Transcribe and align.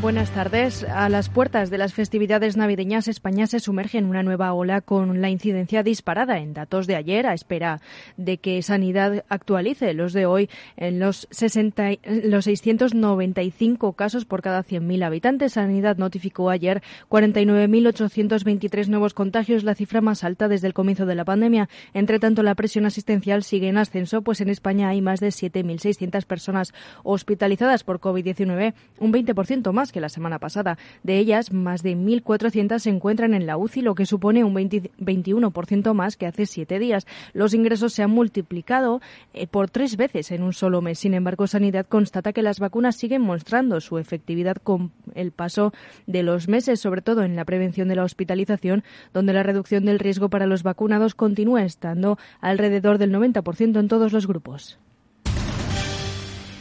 Buenas 0.00 0.30
tardes. 0.30 0.84
A 0.84 1.08
las 1.08 1.28
puertas 1.28 1.70
de 1.70 1.78
las 1.78 1.92
festividades 1.92 2.56
navideñas, 2.56 3.08
España 3.08 3.48
se 3.48 3.58
sumerge 3.58 3.98
en 3.98 4.04
una 4.04 4.22
nueva 4.22 4.52
ola 4.52 4.80
con 4.80 5.20
la 5.20 5.28
incidencia 5.28 5.82
disparada 5.82 6.38
en 6.38 6.54
datos 6.54 6.86
de 6.86 6.94
ayer, 6.94 7.26
a 7.26 7.34
espera 7.34 7.80
de 8.16 8.38
que 8.38 8.62
Sanidad 8.62 9.24
actualice 9.28 9.94
los 9.94 10.12
de 10.12 10.24
hoy 10.24 10.48
en 10.76 11.00
los, 11.00 11.26
60, 11.32 11.94
los 12.22 12.44
695 12.44 13.94
casos 13.94 14.24
por 14.24 14.40
cada 14.40 14.62
100.000 14.62 15.04
habitantes. 15.04 15.54
Sanidad 15.54 15.96
notificó 15.96 16.48
ayer 16.48 16.80
49.823 17.10 18.86
nuevos 18.86 19.14
contagios, 19.14 19.64
la 19.64 19.74
cifra 19.74 20.00
más 20.00 20.22
alta 20.22 20.46
desde 20.46 20.68
el 20.68 20.74
comienzo 20.74 21.06
de 21.06 21.16
la 21.16 21.24
pandemia. 21.24 21.68
Entre 21.92 22.20
tanto, 22.20 22.44
la 22.44 22.54
presión 22.54 22.86
asistencial 22.86 23.42
sigue 23.42 23.68
en 23.68 23.78
ascenso, 23.78 24.22
pues 24.22 24.40
en 24.40 24.48
España 24.48 24.90
hay 24.90 25.02
más 25.02 25.18
de 25.18 25.28
7.600 25.30 26.24
personas 26.24 26.72
hospitalizadas 27.02 27.82
por 27.82 27.98
COVID-19, 27.98 28.74
un 29.00 29.12
20% 29.12 29.72
más 29.72 29.87
que 29.92 30.00
la 30.00 30.08
semana 30.08 30.38
pasada. 30.38 30.78
De 31.02 31.18
ellas, 31.18 31.52
más 31.52 31.82
de 31.82 31.96
1.400 31.96 32.78
se 32.78 32.90
encuentran 32.90 33.34
en 33.34 33.46
la 33.46 33.56
UCI, 33.56 33.82
lo 33.82 33.94
que 33.94 34.06
supone 34.06 34.44
un 34.44 34.54
21% 34.54 35.94
más 35.94 36.16
que 36.16 36.26
hace 36.26 36.46
siete 36.46 36.78
días. 36.78 37.06
Los 37.32 37.54
ingresos 37.54 37.92
se 37.92 38.02
han 38.02 38.10
multiplicado 38.10 39.00
eh, 39.34 39.46
por 39.46 39.70
tres 39.70 39.96
veces 39.96 40.30
en 40.30 40.42
un 40.42 40.52
solo 40.52 40.82
mes. 40.82 40.98
Sin 40.98 41.14
embargo, 41.14 41.46
Sanidad 41.46 41.86
constata 41.86 42.32
que 42.32 42.42
las 42.42 42.60
vacunas 42.60 42.96
siguen 42.96 43.22
mostrando 43.22 43.80
su 43.80 43.98
efectividad 43.98 44.56
con 44.56 44.92
el 45.14 45.32
paso 45.32 45.72
de 46.06 46.22
los 46.22 46.48
meses, 46.48 46.80
sobre 46.80 47.02
todo 47.02 47.22
en 47.22 47.36
la 47.36 47.44
prevención 47.44 47.88
de 47.88 47.96
la 47.96 48.04
hospitalización, 48.04 48.84
donde 49.12 49.32
la 49.32 49.42
reducción 49.42 49.84
del 49.84 49.98
riesgo 49.98 50.28
para 50.28 50.46
los 50.46 50.62
vacunados 50.62 51.14
continúa 51.14 51.64
estando 51.64 52.18
alrededor 52.40 52.98
del 52.98 53.12
90% 53.12 53.78
en 53.78 53.88
todos 53.88 54.12
los 54.12 54.26
grupos. 54.26 54.78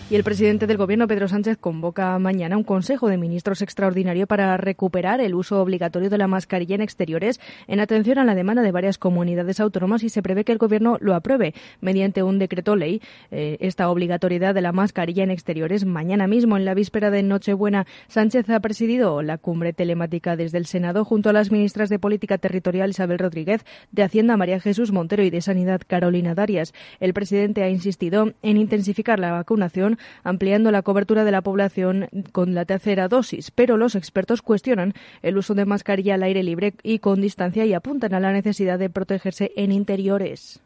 Y 0.09 0.15
el 0.15 0.23
presidente 0.23 0.67
del 0.67 0.77
Gobierno, 0.77 1.05
Pedro 1.05 1.27
Sánchez, 1.27 1.57
convoca 1.57 2.17
mañana 2.17 2.55
un 2.55 2.63
Consejo 2.63 3.09
de 3.09 3.17
Ministros 3.17 3.61
extraordinario 3.61 4.25
para 4.25 4.55
recuperar 4.55 5.19
el 5.19 5.35
uso 5.35 5.61
obligatorio 5.61 6.09
de 6.09 6.17
la 6.17 6.29
mascarilla 6.29 6.75
en 6.75 6.81
exteriores 6.81 7.41
en 7.67 7.81
atención 7.81 8.17
a 8.17 8.23
la 8.23 8.33
demanda 8.33 8.61
de 8.61 8.71
varias 8.71 8.97
comunidades 8.97 9.59
autónomas 9.59 10.03
y 10.03 10.09
se 10.09 10.21
prevé 10.21 10.45
que 10.45 10.53
el 10.53 10.59
Gobierno 10.59 10.97
lo 11.01 11.13
apruebe 11.13 11.53
mediante 11.81 12.23
un 12.23 12.39
decreto 12.39 12.77
ley. 12.77 13.01
Eh, 13.31 13.57
esta 13.59 13.89
obligatoriedad 13.89 14.55
de 14.55 14.61
la 14.61 14.71
mascarilla 14.71 15.25
en 15.25 15.31
exteriores 15.31 15.83
mañana 15.83 16.25
mismo, 16.25 16.55
en 16.55 16.63
la 16.63 16.73
víspera 16.73 17.11
de 17.11 17.21
Nochebuena, 17.21 17.85
Sánchez 18.07 18.49
ha 18.49 18.61
presidido 18.61 19.21
la 19.21 19.37
cumbre 19.37 19.73
telemática 19.73 20.37
desde 20.37 20.57
el 20.57 20.67
Senado 20.67 21.03
junto 21.03 21.31
a 21.31 21.33
las 21.33 21.51
ministras 21.51 21.89
de 21.89 21.99
Política 21.99 22.37
Territorial 22.37 22.91
Isabel 22.91 23.19
Rodríguez, 23.19 23.65
de 23.91 24.03
Hacienda 24.03 24.37
María 24.37 24.61
Jesús 24.61 24.93
Montero 24.93 25.23
y 25.23 25.31
de 25.31 25.41
Sanidad 25.41 25.81
Carolina 25.85 26.33
Darias. 26.33 26.73
El 27.01 27.13
presidente 27.13 27.63
ha 27.63 27.69
insistido 27.69 28.31
en 28.41 28.55
intensificar 28.55 29.19
la 29.19 29.33
vacunación 29.33 29.96
ampliando 30.23 30.71
la 30.71 30.81
cobertura 30.81 31.23
de 31.23 31.31
la 31.31 31.41
población 31.41 32.09
con 32.31 32.53
la 32.53 32.65
tercera 32.65 33.07
dosis, 33.07 33.51
pero 33.51 33.77
los 33.77 33.95
expertos 33.95 34.41
cuestionan 34.41 34.93
el 35.21 35.37
uso 35.37 35.53
de 35.53 35.65
mascarilla 35.65 36.15
al 36.15 36.23
aire 36.23 36.43
libre 36.43 36.73
y 36.83 36.99
con 36.99 37.21
distancia 37.21 37.65
y 37.65 37.73
apuntan 37.73 38.13
a 38.13 38.19
la 38.19 38.31
necesidad 38.31 38.79
de 38.79 38.89
protegerse 38.89 39.51
en 39.55 39.71
interiores. 39.71 40.59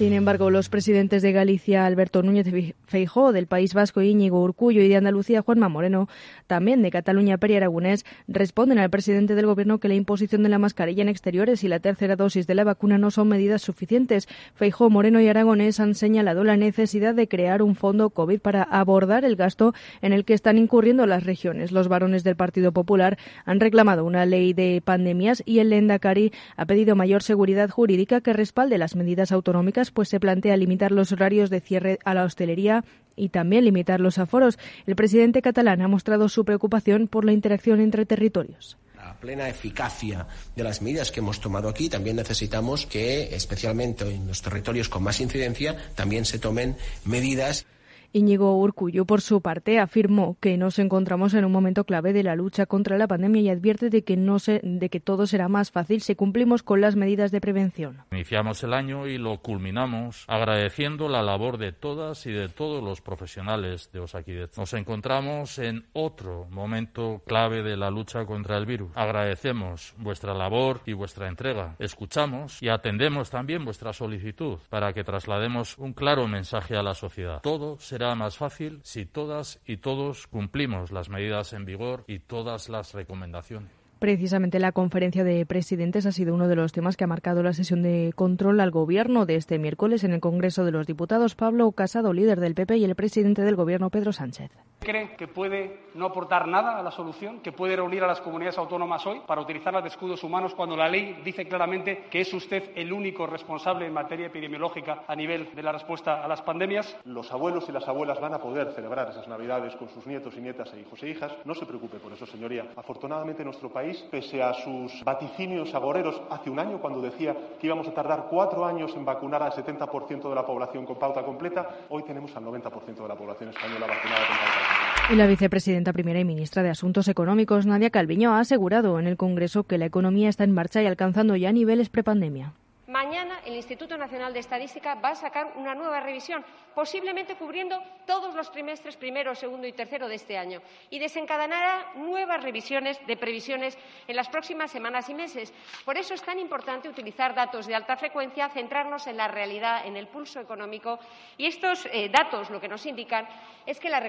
Sin 0.00 0.14
embargo, 0.14 0.48
los 0.48 0.70
presidentes 0.70 1.20
de 1.20 1.30
Galicia, 1.30 1.84
Alberto 1.84 2.22
Núñez 2.22 2.46
Feijó, 2.86 3.34
del 3.34 3.46
País 3.46 3.74
Vasco, 3.74 4.00
Íñigo 4.00 4.42
Urcullo, 4.42 4.80
y 4.80 4.88
de 4.88 4.96
Andalucía, 4.96 5.42
Juanma 5.42 5.68
Moreno, 5.68 6.08
también 6.46 6.80
de 6.80 6.90
Cataluña, 6.90 7.36
Peri 7.36 7.56
Aragonés, 7.56 8.06
responden 8.26 8.78
al 8.78 8.88
presidente 8.88 9.34
del 9.34 9.44
Gobierno 9.44 9.78
que 9.78 9.88
la 9.88 9.94
imposición 9.94 10.42
de 10.42 10.48
la 10.48 10.58
mascarilla 10.58 11.02
en 11.02 11.10
exteriores 11.10 11.64
y 11.64 11.68
la 11.68 11.80
tercera 11.80 12.16
dosis 12.16 12.46
de 12.46 12.54
la 12.54 12.64
vacuna 12.64 12.96
no 12.96 13.10
son 13.10 13.28
medidas 13.28 13.60
suficientes. 13.60 14.26
Feijó, 14.54 14.88
Moreno 14.88 15.20
y 15.20 15.28
Aragonés 15.28 15.80
han 15.80 15.94
señalado 15.94 16.44
la 16.44 16.56
necesidad 16.56 17.14
de 17.14 17.28
crear 17.28 17.60
un 17.60 17.74
fondo 17.74 18.08
COVID 18.08 18.40
para 18.40 18.62
abordar 18.62 19.26
el 19.26 19.36
gasto 19.36 19.74
en 20.00 20.14
el 20.14 20.24
que 20.24 20.32
están 20.32 20.56
incurriendo 20.56 21.04
las 21.04 21.24
regiones. 21.24 21.72
Los 21.72 21.88
varones 21.88 22.24
del 22.24 22.36
Partido 22.36 22.72
Popular 22.72 23.18
han 23.44 23.60
reclamado 23.60 24.06
una 24.06 24.24
ley 24.24 24.54
de 24.54 24.80
pandemias 24.82 25.42
y 25.44 25.58
el 25.58 25.68
Lendakari 25.68 26.32
ha 26.56 26.64
pedido 26.64 26.96
mayor 26.96 27.22
seguridad 27.22 27.68
jurídica 27.68 28.22
que 28.22 28.32
respalde 28.32 28.78
las 28.78 28.96
medidas 28.96 29.30
autonómicas 29.30 29.89
pues 29.92 30.08
se 30.08 30.20
plantea 30.20 30.56
limitar 30.56 30.92
los 30.92 31.12
horarios 31.12 31.50
de 31.50 31.60
cierre 31.60 31.98
a 32.04 32.14
la 32.14 32.24
hostelería 32.24 32.84
y 33.16 33.28
también 33.28 33.64
limitar 33.64 34.00
los 34.00 34.18
aforos. 34.18 34.58
El 34.86 34.96
presidente 34.96 35.42
catalán 35.42 35.82
ha 35.82 35.88
mostrado 35.88 36.28
su 36.28 36.44
preocupación 36.44 37.06
por 37.06 37.24
la 37.24 37.32
interacción 37.32 37.80
entre 37.80 38.06
territorios 38.06 38.78
La 38.96 39.14
plena 39.14 39.48
eficacia 39.48 40.26
de 40.56 40.64
las 40.64 40.82
medidas 40.82 41.10
que 41.10 41.20
hemos 41.20 41.40
tomado 41.40 41.68
aquí, 41.68 41.88
también 41.88 42.16
necesitamos 42.16 42.86
que, 42.86 43.34
especialmente 43.34 44.08
en 44.14 44.26
los 44.26 44.42
territorios 44.42 44.88
con 44.88 45.02
más 45.02 45.20
incidencia, 45.20 45.76
también 45.94 46.24
se 46.24 46.38
tomen 46.38 46.76
medidas. 47.04 47.66
Íñigo 48.12 48.56
Urcullo, 48.56 49.04
por 49.04 49.20
su 49.20 49.40
parte, 49.40 49.78
afirmó 49.78 50.36
que 50.40 50.56
nos 50.56 50.78
encontramos 50.78 51.34
en 51.34 51.44
un 51.44 51.52
momento 51.52 51.84
clave 51.84 52.12
de 52.12 52.24
la 52.24 52.34
lucha 52.34 52.66
contra 52.66 52.98
la 52.98 53.06
pandemia 53.06 53.42
y 53.42 53.48
advierte 53.48 53.88
de 53.88 54.02
que, 54.02 54.16
no 54.16 54.38
se, 54.38 54.60
de 54.64 54.88
que 54.88 54.98
todo 54.98 55.26
será 55.26 55.48
más 55.48 55.70
fácil 55.70 56.00
si 56.00 56.14
cumplimos 56.16 56.62
con 56.62 56.80
las 56.80 56.96
medidas 56.96 57.30
de 57.30 57.40
prevención. 57.40 57.98
Iniciamos 58.10 58.62
el 58.64 58.74
año 58.74 59.06
y 59.06 59.18
lo 59.18 59.38
culminamos 59.38 60.24
agradeciendo 60.26 61.08
la 61.08 61.22
labor 61.22 61.58
de 61.58 61.72
todas 61.72 62.26
y 62.26 62.32
de 62.32 62.48
todos 62.48 62.82
los 62.82 63.00
profesionales 63.00 63.90
de 63.92 64.00
Osakidecha. 64.00 64.60
Nos 64.60 64.74
encontramos 64.74 65.58
en 65.58 65.86
otro 65.92 66.46
momento 66.50 67.22
clave 67.26 67.62
de 67.62 67.76
la 67.76 67.90
lucha 67.90 68.24
contra 68.24 68.56
el 68.56 68.66
virus. 68.66 68.90
Agradecemos 68.94 69.94
vuestra 69.98 70.34
labor 70.34 70.80
y 70.86 70.94
vuestra 70.94 71.28
entrega. 71.28 71.76
Escuchamos 71.78 72.60
y 72.62 72.68
atendemos 72.68 73.30
también 73.30 73.64
vuestra 73.64 73.92
solicitud 73.92 74.58
para 74.68 74.92
que 74.92 75.04
traslademos 75.04 75.78
un 75.78 75.92
claro 75.92 76.26
mensaje 76.26 76.76
a 76.76 76.82
la 76.82 76.94
sociedad. 76.94 77.40
Todo 77.42 77.78
será 77.78 77.99
será 78.00 78.14
más 78.14 78.38
fácil 78.38 78.80
si 78.82 79.04
todas 79.04 79.60
y 79.66 79.76
todos 79.76 80.26
cumplimos 80.26 80.90
las 80.90 81.10
medidas 81.10 81.52
en 81.52 81.66
vigor 81.66 82.04
y 82.08 82.20
todas 82.20 82.70
las 82.70 82.94
recomendaciones. 82.94 83.79
Precisamente 84.00 84.60
la 84.60 84.72
conferencia 84.72 85.24
de 85.24 85.44
presidentes 85.44 86.06
ha 86.06 86.12
sido 86.12 86.32
uno 86.32 86.48
de 86.48 86.56
los 86.56 86.72
temas 86.72 86.96
que 86.96 87.04
ha 87.04 87.06
marcado 87.06 87.42
la 87.42 87.52
sesión 87.52 87.82
de 87.82 88.14
control 88.16 88.58
al 88.60 88.70
Gobierno 88.70 89.26
de 89.26 89.36
este 89.36 89.58
miércoles 89.58 90.04
en 90.04 90.14
el 90.14 90.20
Congreso 90.20 90.64
de 90.64 90.70
los 90.70 90.86
Diputados. 90.86 91.34
Pablo 91.34 91.70
Casado, 91.72 92.14
líder 92.14 92.40
del 92.40 92.54
PP, 92.54 92.78
y 92.78 92.84
el 92.84 92.94
presidente 92.94 93.42
del 93.42 93.56
Gobierno, 93.56 93.90
Pedro 93.90 94.14
Sánchez. 94.14 94.50
¿Cree 94.78 95.14
que 95.16 95.28
puede 95.28 95.90
no 95.94 96.06
aportar 96.06 96.48
nada 96.48 96.78
a 96.78 96.82
la 96.82 96.90
solución? 96.90 97.40
¿Que 97.40 97.52
puede 97.52 97.76
reunir 97.76 98.02
a 98.02 98.06
las 98.06 98.22
comunidades 98.22 98.56
autónomas 98.56 99.06
hoy 99.06 99.20
para 99.26 99.42
utilizarlas 99.42 99.82
de 99.82 99.90
escudos 99.90 100.24
humanos 100.24 100.54
cuando 100.54 100.74
la 100.74 100.88
ley 100.88 101.20
dice 101.22 101.46
claramente 101.46 102.06
que 102.10 102.22
es 102.22 102.32
usted 102.32 102.70
el 102.76 102.90
único 102.90 103.26
responsable 103.26 103.86
en 103.86 103.92
materia 103.92 104.28
epidemiológica 104.28 105.04
a 105.06 105.14
nivel 105.14 105.54
de 105.54 105.62
la 105.62 105.72
respuesta 105.72 106.24
a 106.24 106.28
las 106.28 106.40
pandemias? 106.40 106.96
Los 107.04 107.30
abuelos 107.30 107.68
y 107.68 107.72
las 107.72 107.86
abuelas 107.86 108.18
van 108.18 108.32
a 108.32 108.38
poder 108.38 108.72
celebrar 108.72 109.10
esas 109.10 109.28
Navidades 109.28 109.76
con 109.76 109.90
sus 109.90 110.06
nietos 110.06 110.34
y 110.38 110.40
nietas 110.40 110.72
e 110.72 110.80
hijos 110.80 111.02
e 111.02 111.10
hijas. 111.10 111.30
No 111.44 111.54
se 111.54 111.66
preocupe 111.66 111.98
por 111.98 112.14
eso, 112.14 112.24
señoría. 112.24 112.64
Afortunadamente, 112.74 113.44
nuestro 113.44 113.70
país 113.70 113.89
pese 114.10 114.42
a 114.42 114.54
sus 114.54 115.04
vaticinios 115.04 115.74
agoreros 115.74 116.20
hace 116.30 116.50
un 116.50 116.58
año, 116.58 116.80
cuando 116.80 117.00
decía 117.00 117.36
que 117.60 117.66
íbamos 117.66 117.86
a 117.88 117.94
tardar 117.94 118.26
cuatro 118.30 118.64
años 118.64 118.92
en 118.96 119.04
vacunar 119.04 119.42
al 119.42 119.52
70% 119.52 120.28
de 120.28 120.34
la 120.34 120.46
población 120.46 120.86
con 120.86 120.98
pauta 120.98 121.22
completa, 121.22 121.68
hoy 121.88 122.02
tenemos 122.04 122.34
al 122.36 122.44
90% 122.44 122.96
de 122.96 123.08
la 123.08 123.14
población 123.14 123.50
española 123.50 123.86
vacunada 123.86 124.26
con 124.26 124.36
pauta 124.36 124.60
completa. 124.68 125.12
Y 125.12 125.16
la 125.16 125.26
vicepresidenta 125.26 125.92
primera 125.92 126.20
y 126.20 126.24
ministra 126.24 126.62
de 126.62 126.70
Asuntos 126.70 127.08
Económicos, 127.08 127.66
Nadia 127.66 127.90
Calviño, 127.90 128.32
ha 128.32 128.40
asegurado 128.40 128.98
en 128.98 129.06
el 129.06 129.16
Congreso 129.16 129.64
que 129.64 129.78
la 129.78 129.86
economía 129.86 130.28
está 130.28 130.44
en 130.44 130.52
marcha 130.52 130.82
y 130.82 130.86
alcanzando 130.86 131.36
ya 131.36 131.52
niveles 131.52 131.88
prepandemia. 131.88 132.52
Mañana 133.00 133.40
el 133.46 133.56
Instituto 133.56 133.96
Nacional 133.96 134.34
de 134.34 134.40
Estadística 134.40 134.94
va 134.94 135.12
a 135.12 135.14
sacar 135.14 135.54
una 135.56 135.74
nueva 135.74 136.00
revisión, 136.00 136.44
posiblemente 136.74 137.34
cubriendo 137.34 137.82
todos 138.06 138.34
los 138.34 138.52
trimestres 138.52 138.98
primero, 138.98 139.34
segundo 139.34 139.66
y 139.66 139.72
tercero 139.72 140.06
de 140.06 140.16
este 140.16 140.36
año, 140.36 140.60
y 140.90 140.98
desencadenará 140.98 141.94
nuevas 141.96 142.42
revisiones 142.42 143.00
de 143.06 143.16
previsiones 143.16 143.78
en 144.06 144.16
las 144.16 144.28
próximas 144.28 144.70
semanas 144.70 145.08
y 145.08 145.14
meses. 145.14 145.50
Por 145.86 145.96
eso 145.96 146.12
es 146.12 146.22
tan 146.22 146.38
importante 146.38 146.90
utilizar 146.90 147.34
datos 147.34 147.66
de 147.66 147.74
alta 147.74 147.96
frecuencia, 147.96 148.50
centrarnos 148.50 149.06
en 149.06 149.16
la 149.16 149.28
realidad, 149.28 149.86
en 149.86 149.96
el 149.96 150.06
pulso 150.06 150.38
económico, 150.38 150.98
y 151.38 151.46
estos 151.46 151.88
eh, 151.94 152.10
datos 152.10 152.50
lo 152.50 152.60
que 152.60 152.68
nos 152.68 152.84
indican 152.84 153.26
es 153.66 153.80
que 153.80 153.88
la, 153.88 154.00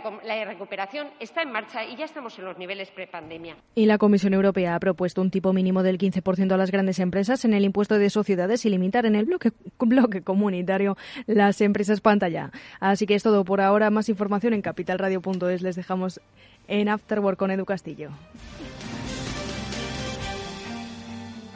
recuperación 0.44 1.08
está 1.20 1.44
en 1.44 1.52
marcha 1.52 1.86
y 1.86 1.96
ya 1.96 2.06
estamos 2.06 2.38
en 2.40 2.46
los 2.46 2.58
niveles 2.58 2.92
prepandemia. 2.92 3.56
Y 3.76 3.86
la 3.86 3.98
Comisión 3.98 4.34
Europea 4.34 4.76
ha 4.76 4.80
propuesto 4.80 5.22
un 5.22 5.32
tipo 5.32 5.54
mínimo 5.54 5.82
del 5.82 5.98
15% 5.98 6.52
a 6.52 6.58
las 6.58 6.72
grandes 6.72 7.00
empresas 7.00 7.46
en 7.46 7.54
el 7.54 7.64
impuesto 7.64 7.98
de 7.98 8.10
sociedades 8.10 8.66
y 8.66 8.70
en 9.06 9.16
el 9.16 9.26
bloque, 9.26 9.52
bloque 9.80 10.22
comunitario 10.22 10.98
las 11.28 11.62
empresas 11.62 12.02
pantalla. 12.02 12.52
Así 12.80 13.06
que 13.06 13.16
es 13.16 13.24
todo 13.24 13.46
por 13.46 13.62
ahora. 13.62 13.90
Más 13.90 14.10
información 14.10 14.54
en 14.54 14.62
capitalradio.es. 14.62 15.62
Les 15.62 15.76
dejamos 15.76 16.20
en 16.68 16.90
Afterwork 16.90 17.38
con 17.38 17.52
Edu 17.52 17.66
Castillo. 17.66 18.10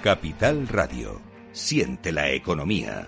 Capital 0.01 0.67
Radio. 0.67 1.21
Siente 1.51 2.11
la 2.11 2.29
economía. 2.31 3.07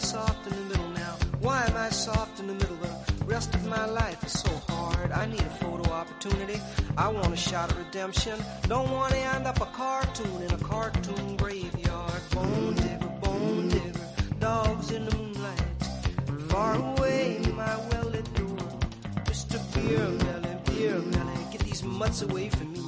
Soft 0.00 0.46
in 0.46 0.56
the 0.56 0.64
middle 0.64 0.90
now? 0.90 1.14
Why 1.40 1.64
am 1.66 1.76
I 1.76 1.90
soft 1.90 2.40
in 2.40 2.46
the 2.46 2.54
middle? 2.54 2.76
The 2.76 3.24
rest 3.26 3.54
of 3.54 3.66
my 3.66 3.86
life 3.86 4.24
is 4.24 4.32
so 4.32 4.50
hard. 4.68 5.12
I 5.12 5.26
need 5.26 5.40
a 5.40 5.54
photo 5.62 5.90
opportunity. 5.92 6.60
I 6.96 7.08
want 7.08 7.32
a 7.32 7.36
shot 7.36 7.70
of 7.70 7.78
redemption. 7.78 8.38
Don't 8.68 8.90
want 8.90 9.12
to 9.12 9.18
end 9.18 9.46
up 9.46 9.60
a 9.60 9.66
cartoon 9.66 10.42
in 10.42 10.52
a 10.52 10.58
cartoon 10.58 11.36
graveyard. 11.36 12.22
Bone 12.32 12.74
digger, 12.74 13.12
bone 13.20 13.68
digger, 13.68 14.00
dogs 14.38 14.90
in 14.90 15.04
the 15.04 15.16
moonlight. 15.16 15.60
Far 16.48 16.74
away, 16.76 17.40
my 17.54 17.76
well-lit 17.90 18.34
door. 18.34 18.56
Mr. 19.30 19.58
Beer 19.74 20.08
Melly, 20.24 20.56
Beer 20.64 20.98
Melly, 20.98 21.44
get 21.52 21.60
these 21.60 21.84
mutts 21.84 22.22
away 22.22 22.48
from 22.48 22.72
me. 22.72 22.80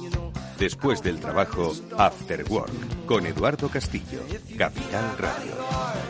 Después 0.57 1.01
del 1.01 1.19
trabajo, 1.19 1.73
After 1.97 2.45
Work, 2.49 2.71
con 3.05 3.25
Eduardo 3.25 3.67
Castillo, 3.69 4.21
Capital 4.57 5.17
Radio. 5.17 6.02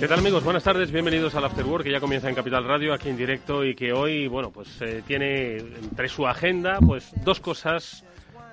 ¿Qué 0.00 0.06
tal 0.06 0.20
amigos? 0.20 0.44
Buenas 0.44 0.62
tardes, 0.62 0.92
bienvenidos 0.92 1.34
al 1.34 1.44
After 1.44 1.64
Work 1.64 1.82
que 1.82 1.90
ya 1.90 1.98
comienza 1.98 2.28
en 2.28 2.36
Capital 2.36 2.62
Radio 2.62 2.94
aquí 2.94 3.08
en 3.08 3.16
directo 3.16 3.64
y 3.64 3.74
que 3.74 3.92
hoy, 3.92 4.28
bueno, 4.28 4.52
pues 4.52 4.80
eh, 4.80 5.02
tiene 5.04 5.56
entre 5.56 6.08
su 6.08 6.24
agenda 6.24 6.78
pues 6.78 7.10
dos 7.24 7.40
cosas 7.40 8.04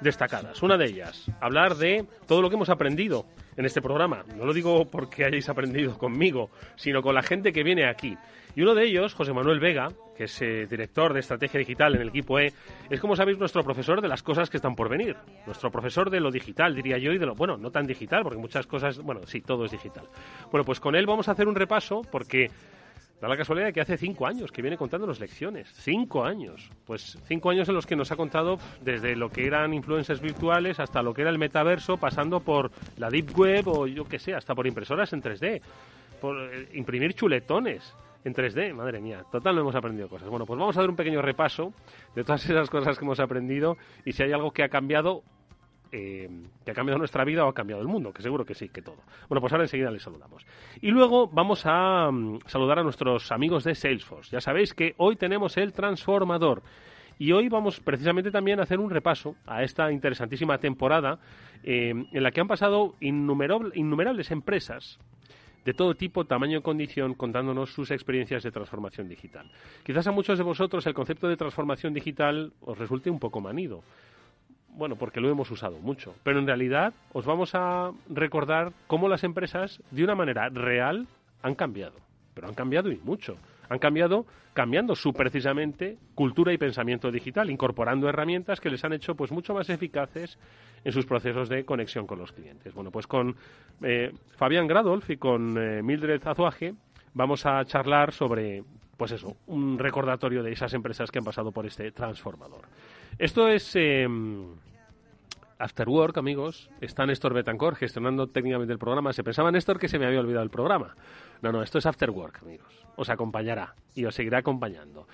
destacadas. 0.01 0.63
Una 0.63 0.75
de 0.75 0.85
ellas, 0.85 1.25
hablar 1.39 1.75
de 1.75 2.07
todo 2.27 2.41
lo 2.41 2.49
que 2.49 2.55
hemos 2.55 2.69
aprendido 2.69 3.27
en 3.57 3.65
este 3.65 3.79
programa. 3.79 4.25
No 4.35 4.45
lo 4.45 4.53
digo 4.53 4.85
porque 4.85 5.23
hayáis 5.23 5.47
aprendido 5.47 5.95
conmigo, 5.99 6.49
sino 6.77 7.03
con 7.03 7.13
la 7.13 7.21
gente 7.21 7.53
que 7.53 7.63
viene 7.63 7.87
aquí. 7.87 8.17
Y 8.55 8.61
uno 8.61 8.73
de 8.73 8.85
ellos, 8.85 9.13
José 9.13 9.33
Manuel 9.33 9.59
Vega, 9.59 9.89
que 10.15 10.25
es 10.25 10.41
eh, 10.41 10.65
director 10.65 11.13
de 11.13 11.19
estrategia 11.19 11.59
digital 11.59 11.95
en 11.95 12.01
el 12.01 12.09
equipo 12.09 12.39
E, 12.39 12.53
es 12.89 12.99
como 13.01 13.15
sabéis 13.15 13.37
nuestro 13.37 13.63
profesor 13.63 14.01
de 14.01 14.07
las 14.07 14.23
cosas 14.23 14.49
que 14.49 14.57
están 14.57 14.75
por 14.75 14.89
venir. 14.89 15.17
Nuestro 15.45 15.69
profesor 15.69 16.09
de 16.09 16.21
lo 16.21 16.31
digital, 16.31 16.73
diría 16.73 16.97
yo, 16.97 17.11
y 17.11 17.17
de 17.17 17.25
lo, 17.25 17.35
bueno, 17.35 17.57
no 17.57 17.69
tan 17.69 17.85
digital, 17.85 18.23
porque 18.23 18.39
muchas 18.39 18.65
cosas, 18.65 18.99
bueno, 18.99 19.21
sí, 19.25 19.41
todo 19.41 19.65
es 19.65 19.71
digital. 19.71 20.07
Bueno, 20.51 20.63
pues 20.63 20.79
con 20.79 20.95
él 20.95 21.05
vamos 21.05 21.27
a 21.27 21.33
hacer 21.33 21.47
un 21.47 21.55
repaso 21.55 22.01
porque 22.09 22.49
Da 23.21 23.29
la 23.29 23.37
casualidad 23.37 23.73
que 23.73 23.79
hace 23.79 23.97
cinco 23.97 24.27
años 24.27 24.51
que 24.51 24.61
viene 24.61 24.75
contándonos 24.75 25.21
lecciones. 25.21 25.71
Cinco 25.73 26.25
años. 26.25 26.69
Pues 26.85 27.17
cinco 27.25 27.49
años 27.49 27.67
en 27.69 27.75
los 27.75 27.85
que 27.85 27.95
nos 27.95 28.11
ha 28.11 28.17
contado 28.17 28.57
desde 28.81 29.15
lo 29.15 29.29
que 29.29 29.47
eran 29.47 29.73
influencers 29.73 30.19
virtuales 30.19 30.81
hasta 30.81 31.01
lo 31.01 31.13
que 31.13 31.21
era 31.21 31.31
el 31.31 31.39
metaverso, 31.39 31.95
pasando 31.95 32.41
por 32.41 32.71
la 32.97 33.09
deep 33.09 33.37
web 33.37 33.67
o 33.69 33.87
yo 33.87 34.03
qué 34.03 34.19
sé, 34.19 34.33
hasta 34.33 34.53
por 34.53 34.67
impresoras 34.67 35.13
en 35.13 35.21
3D, 35.21 35.61
por 36.19 36.35
eh, 36.53 36.67
imprimir 36.73 37.13
chuletones 37.13 37.95
en 38.25 38.33
3D. 38.33 38.73
Madre 38.73 38.99
mía, 38.99 39.23
total 39.31 39.55
no 39.55 39.61
hemos 39.61 39.75
aprendido 39.75 40.09
cosas. 40.09 40.27
Bueno, 40.27 40.45
pues 40.45 40.59
vamos 40.59 40.75
a 40.75 40.81
dar 40.81 40.89
un 40.89 40.95
pequeño 40.97 41.21
repaso 41.21 41.73
de 42.13 42.23
todas 42.25 42.43
esas 42.49 42.69
cosas 42.69 42.99
que 42.99 43.05
hemos 43.05 43.19
aprendido 43.21 43.77
y 44.03 44.11
si 44.11 44.23
hay 44.23 44.33
algo 44.33 44.51
que 44.51 44.63
ha 44.63 44.69
cambiado 44.69 45.23
eh, 45.91 46.27
que 46.65 46.71
ha 46.71 46.73
cambiado 46.73 46.97
nuestra 46.97 47.23
vida 47.23 47.45
o 47.45 47.47
ha 47.49 47.53
cambiado 47.53 47.81
el 47.81 47.87
mundo, 47.87 48.11
que 48.11 48.21
seguro 48.21 48.43
que 48.43 48.53
sí, 48.55 48.67
que 48.67 48.81
todo. 48.81 48.97
Bueno, 49.29 49.39
pues 49.39 49.53
ahora 49.53 49.63
enseguida 49.63 49.91
les 49.91 50.01
saludamos. 50.03 50.45
Y 50.81 50.91
luego 50.91 51.27
vamos 51.27 51.61
a 51.65 52.09
mm, 52.11 52.39
saludar 52.47 52.79
a 52.79 52.83
nuestros 52.83 53.31
amigos 53.31 53.63
de 53.63 53.75
Salesforce. 53.75 54.31
Ya 54.31 54.41
sabéis 54.41 54.73
que 54.73 54.93
hoy 54.97 55.15
tenemos 55.15 55.55
el 55.55 55.71
transformador. 55.71 56.63
Y 57.17 57.31
hoy 57.31 57.47
vamos 57.47 57.79
precisamente 57.79 58.29
también 58.29 58.59
a 58.59 58.63
hacer 58.63 58.79
un 58.79 58.89
repaso 58.89 59.35
a 59.45 59.63
esta 59.63 59.89
interesantísima 59.89 60.57
temporada 60.57 61.19
eh, 61.63 61.93
en 62.11 62.23
la 62.23 62.31
que 62.31 62.41
han 62.41 62.47
pasado 62.49 62.95
innumerable- 62.99 63.71
innumerables 63.75 64.31
empresas 64.31 64.99
de 65.65 65.73
todo 65.73 65.95
tipo, 65.95 66.25
tamaño 66.25 66.59
y 66.59 66.61
condición, 66.61 67.15
contándonos 67.15 67.73
sus 67.73 67.89
experiencias 67.89 68.43
de 68.43 68.51
transformación 68.51 69.09
digital. 69.09 69.51
Quizás 69.83 70.05
a 70.05 70.11
muchos 70.11 70.37
de 70.37 70.43
vosotros 70.43 70.85
el 70.85 70.93
concepto 70.93 71.27
de 71.27 71.35
transformación 71.35 71.93
digital 71.93 72.53
os 72.61 72.77
resulte 72.77 73.09
un 73.09 73.19
poco 73.19 73.41
manido. 73.41 73.83
Bueno, 74.69 74.95
porque 74.95 75.19
lo 75.19 75.29
hemos 75.29 75.49
usado 75.49 75.79
mucho. 75.79 76.13
Pero 76.23 76.37
en 76.37 76.45
realidad 76.45 76.93
os 77.13 77.25
vamos 77.25 77.55
a 77.55 77.91
recordar 78.09 78.73
cómo 78.87 79.09
las 79.09 79.23
empresas, 79.23 79.81
de 79.89 80.03
una 80.03 80.13
manera 80.13 80.49
real, 80.49 81.07
han 81.41 81.55
cambiado. 81.55 81.95
Pero 82.35 82.47
han 82.47 82.53
cambiado 82.53 82.91
y 82.91 82.97
mucho. 82.97 83.37
Han 83.69 83.79
cambiado 83.79 84.25
cambiando 84.53 84.95
su 84.95 85.13
precisamente 85.13 85.97
cultura 86.15 86.53
y 86.53 86.57
pensamiento 86.57 87.11
digital, 87.11 87.49
incorporando 87.49 88.07
herramientas 88.07 88.59
que 88.61 88.69
les 88.69 88.83
han 88.85 88.93
hecho 88.93 89.15
pues 89.15 89.31
mucho 89.31 89.53
más 89.53 89.69
eficaces 89.69 90.37
en 90.83 90.91
sus 90.91 91.05
procesos 91.05 91.49
de 91.49 91.65
conexión 91.65 92.07
con 92.07 92.19
los 92.19 92.31
clientes. 92.31 92.73
Bueno, 92.73 92.91
pues 92.91 93.05
con 93.07 93.35
eh, 93.81 94.13
Fabián 94.37 94.67
Gradolf 94.67 95.09
y 95.09 95.17
con 95.17 95.57
eh, 95.57 95.81
Mildred 95.83 96.25
Azuaje 96.25 96.73
vamos 97.13 97.45
a 97.45 97.65
charlar 97.65 98.13
sobre 98.13 98.63
pues 98.97 99.11
eso, 99.11 99.35
un 99.47 99.77
recordatorio 99.77 100.41
de 100.41 100.53
esas 100.53 100.73
empresas 100.73 101.11
que 101.11 101.19
han 101.19 101.25
pasado 101.25 101.51
por 101.51 101.65
este 101.65 101.91
transformador. 101.91 102.61
Esto 103.17 103.49
es 103.49 103.75
eh, 103.75 104.07
After 105.57 105.87
Work, 105.87 106.17
amigos. 106.17 106.69
Está 106.81 107.05
Néstor 107.05 107.33
Betancor 107.33 107.75
gestionando 107.75 108.27
técnicamente 108.27 108.73
el 108.73 108.79
programa. 108.79 109.13
Se 109.13 109.23
pensaba, 109.23 109.51
Néstor, 109.51 109.79
que 109.79 109.87
se 109.87 109.99
me 109.99 110.05
había 110.05 110.19
olvidado 110.19 110.43
el 110.43 110.49
programa. 110.49 110.95
No, 111.41 111.51
no, 111.51 111.63
esto 111.63 111.77
es 111.77 111.85
After 111.85 112.09
Work, 112.09 112.39
amigos. 112.41 112.85
Os 112.95 113.09
acompañará 113.09 113.75
y 113.93 114.05
os 114.05 114.15
seguirá 114.15 114.39
acompañando. 114.39 115.07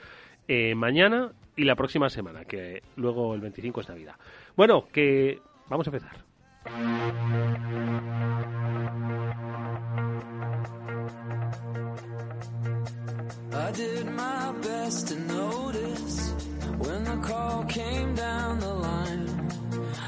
Eh, 0.47 0.75
mañana 0.75 1.31
y 1.55 1.63
la 1.65 1.75
próxima 1.75 2.09
semana, 2.09 2.45
que 2.45 2.81
luego 2.95 3.35
el 3.35 3.41
25 3.41 3.81
es 3.81 3.89
Navidad. 3.89 4.15
Bueno, 4.55 4.87
que 4.91 5.39
vamos 5.69 5.87
a 5.87 5.91
empezar. 5.91 6.17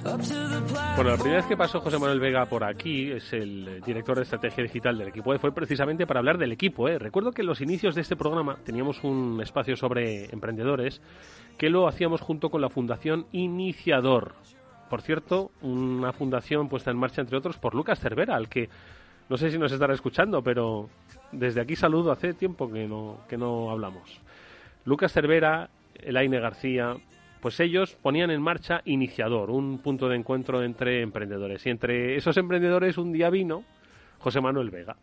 Bueno, 0.03 1.11
la 1.11 1.15
primera 1.15 1.37
vez 1.37 1.45
que 1.45 1.55
pasó 1.55 1.79
José 1.79 1.97
Manuel 1.97 2.19
Vega 2.19 2.45
por 2.45 2.65
aquí, 2.65 3.11
es 3.11 3.31
el 3.31 3.67
eh, 3.67 3.81
director 3.85 4.17
de 4.17 4.23
estrategia 4.23 4.63
digital 4.63 4.97
del 4.97 5.07
equipo 5.07 5.33
E, 5.33 5.39
fue 5.39 5.53
precisamente 5.53 6.05
para 6.05 6.19
hablar 6.19 6.37
del 6.37 6.51
equipo 6.51 6.89
E. 6.89 6.99
Recuerdo 6.99 7.31
que 7.31 7.41
en 7.41 7.47
los 7.47 7.61
inicios 7.61 7.95
de 7.95 8.01
este 8.01 8.17
programa 8.17 8.57
teníamos 8.65 9.03
un 9.03 9.39
espacio 9.41 9.77
sobre 9.77 10.25
emprendedores 10.25 11.01
que 11.57 11.69
lo 11.69 11.87
hacíamos 11.87 12.19
junto 12.19 12.49
con 12.49 12.59
la 12.59 12.69
Fundación 12.69 13.27
Iniciador. 13.31 14.33
Por 14.89 15.01
cierto, 15.01 15.51
una 15.61 16.11
fundación 16.11 16.67
puesta 16.67 16.91
en 16.91 16.97
marcha, 16.97 17.21
entre 17.21 17.37
otros, 17.37 17.57
por 17.57 17.73
Lucas 17.73 17.99
Cervera, 17.99 18.35
al 18.35 18.49
que 18.49 18.69
no 19.29 19.37
sé 19.37 19.51
si 19.51 19.57
nos 19.57 19.71
estará 19.71 19.93
escuchando, 19.93 20.43
pero 20.43 20.89
desde 21.31 21.61
aquí 21.61 21.77
saludo, 21.77 22.11
hace 22.11 22.33
tiempo 22.33 22.69
que 22.69 22.87
no, 22.87 23.19
que 23.29 23.37
no 23.37 23.71
hablamos. 23.71 24.19
Lucas 24.83 25.13
Cervera, 25.13 25.69
Elaine 25.95 26.41
García, 26.41 26.97
pues 27.43 27.59
ellos 27.59 27.97
ponían 28.01 28.31
en 28.31 28.41
marcha 28.41 28.81
Iniciador, 28.85 29.49
un 29.51 29.79
punto 29.79 30.07
de 30.07 30.15
encuentro 30.15 30.63
entre 30.63 31.01
emprendedores. 31.01 31.65
Y 31.65 31.69
entre 31.71 32.15
esos 32.15 32.37
emprendedores 32.37 32.97
un 32.97 33.11
día 33.11 33.29
vino 33.29 33.65
José 34.19 34.39
Manuel 34.39 34.69
Vega. 34.71 34.95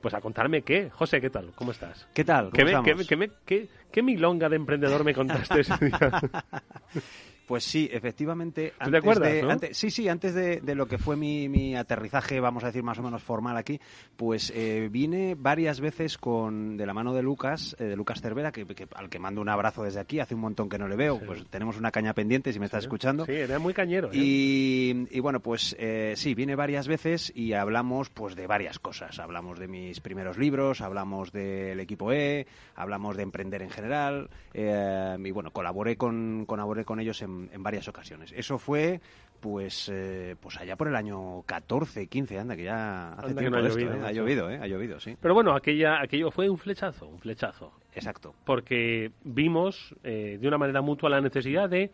Pues 0.00 0.14
a 0.14 0.20
contarme 0.20 0.62
qué. 0.62 0.88
José, 0.88 1.20
¿qué 1.20 1.30
tal? 1.30 1.50
¿Cómo 1.56 1.72
estás? 1.72 2.06
¿Qué 2.14 2.24
tal? 2.24 2.44
¿Cómo 2.44 2.52
¿Qué, 2.54 2.64
me- 2.94 3.04
qué 3.06 3.30
qué- 3.44 3.68
qué 3.90 4.02
milonga 4.04 4.48
de 4.48 4.54
emprendedor 4.54 5.02
me 5.04 5.12
contaste 5.12 5.60
ese 5.60 5.74
día? 5.84 5.98
Pues 7.46 7.64
sí, 7.64 7.88
efectivamente. 7.92 8.72
¿Tú 8.82 8.90
te 8.90 8.96
acuerdas, 8.98 9.32
de, 9.32 9.42
no? 9.42 9.50
antes- 9.50 9.76
sí, 9.76 9.90
sí, 9.90 10.08
antes 10.08 10.34
de, 10.34 10.60
de 10.60 10.74
lo 10.76 10.86
que 10.86 10.98
fue 10.98 11.16
mi, 11.16 11.48
mi 11.48 11.74
aterrizaje, 11.74 12.38
vamos 12.38 12.62
a 12.62 12.68
decir 12.68 12.82
más 12.84 12.98
o 12.98 13.02
menos 13.02 13.22
formal 13.24 13.56
aquí, 13.56 13.80
pues 14.16 14.52
eh, 14.54 14.88
vine 14.90 15.34
varias 15.36 15.80
veces 15.80 16.16
con 16.16 16.76
de 16.76 16.86
la 16.86 16.94
mano 16.94 17.12
de 17.12 17.22
Lucas, 17.22 17.74
eh, 17.80 17.84
de 17.84 17.96
Lucas 17.96 18.20
Cervera, 18.20 18.52
que, 18.52 18.64
que- 18.66 18.86
al 18.94 19.08
que 19.08 19.18
mando 19.18 19.40
un 19.40 19.48
abrazo 19.48 19.82
desde 19.82 19.98
aquí, 20.00 20.20
hace 20.20 20.34
un 20.36 20.42
montón 20.42 20.68
que 20.68 20.78
no 20.78 20.86
le 20.86 20.94
veo, 20.96 21.18
pues 21.26 21.44
tenemos 21.50 21.76
una 21.76 21.90
caña 21.90 22.14
pendiente 22.14 22.52
si 22.52 22.60
me 22.60 22.66
estás 22.66 22.84
escuchando. 22.84 23.26
Sí, 23.26 23.32
era 23.32 23.58
muy 23.58 23.74
cañero. 23.74 24.08
¿eh? 24.12 24.16
Y, 24.16 25.06
y 25.10 25.20
bueno, 25.20 25.40
pues 25.40 25.74
eh, 25.78 26.14
sí, 26.16 26.34
vine 26.34 26.54
varias 26.54 26.86
veces 26.86 27.32
y 27.34 27.52
hablamos 27.54 28.10
pues 28.10 28.36
de 28.36 28.46
varias 28.46 28.78
cosas. 28.78 29.18
Hablamos 29.18 29.58
de 29.58 29.66
mis 29.66 30.00
primeros 30.00 30.38
libros, 30.38 30.80
hablamos 30.80 31.32
del 31.32 31.80
equipo 31.80 32.12
E, 32.12 32.46
hablamos 32.76 33.16
de 33.16 33.22
emprender 33.24 33.62
en 33.62 33.70
general 33.70 34.30
eh, 34.54 35.16
y 35.18 35.30
bueno, 35.32 35.50
colaboré 35.52 35.96
con, 35.96 36.44
colaboré 36.46 36.84
con 36.84 37.00
ellos 37.00 37.20
en, 37.22 37.39
en 37.52 37.62
varias 37.62 37.88
ocasiones. 37.88 38.32
Eso 38.36 38.58
fue 38.58 39.00
pues 39.40 39.88
eh, 39.92 40.36
pues 40.40 40.58
allá 40.58 40.76
por 40.76 40.88
el 40.88 40.94
año 40.94 41.42
14, 41.46 42.06
15, 42.06 42.38
anda, 42.38 42.56
que 42.56 42.64
ya 42.64 43.12
hace 43.12 43.28
Anda 43.28 43.28
que 43.28 43.34
tiempo 43.40 43.58
no 43.58 43.64
ha 43.64 43.68
esto, 43.68 43.80
llovido, 43.80 43.94
¿eh? 43.94 44.06
Ha 44.06 44.12
llovido, 44.12 44.50
¿eh? 44.50 44.58
Ha 44.62 44.66
llovido, 44.66 45.00
sí. 45.00 45.16
Pero 45.20 45.34
bueno, 45.34 45.54
aquella, 45.54 46.00
aquello 46.00 46.30
fue 46.30 46.48
un 46.48 46.58
flechazo, 46.58 47.08
un 47.08 47.18
flechazo. 47.18 47.72
Exacto. 47.94 48.34
Porque 48.44 49.12
vimos 49.24 49.94
eh, 50.04 50.38
de 50.40 50.46
una 50.46 50.58
manera 50.58 50.82
mutua 50.82 51.10
la 51.10 51.20
necesidad 51.20 51.68
de 51.68 51.90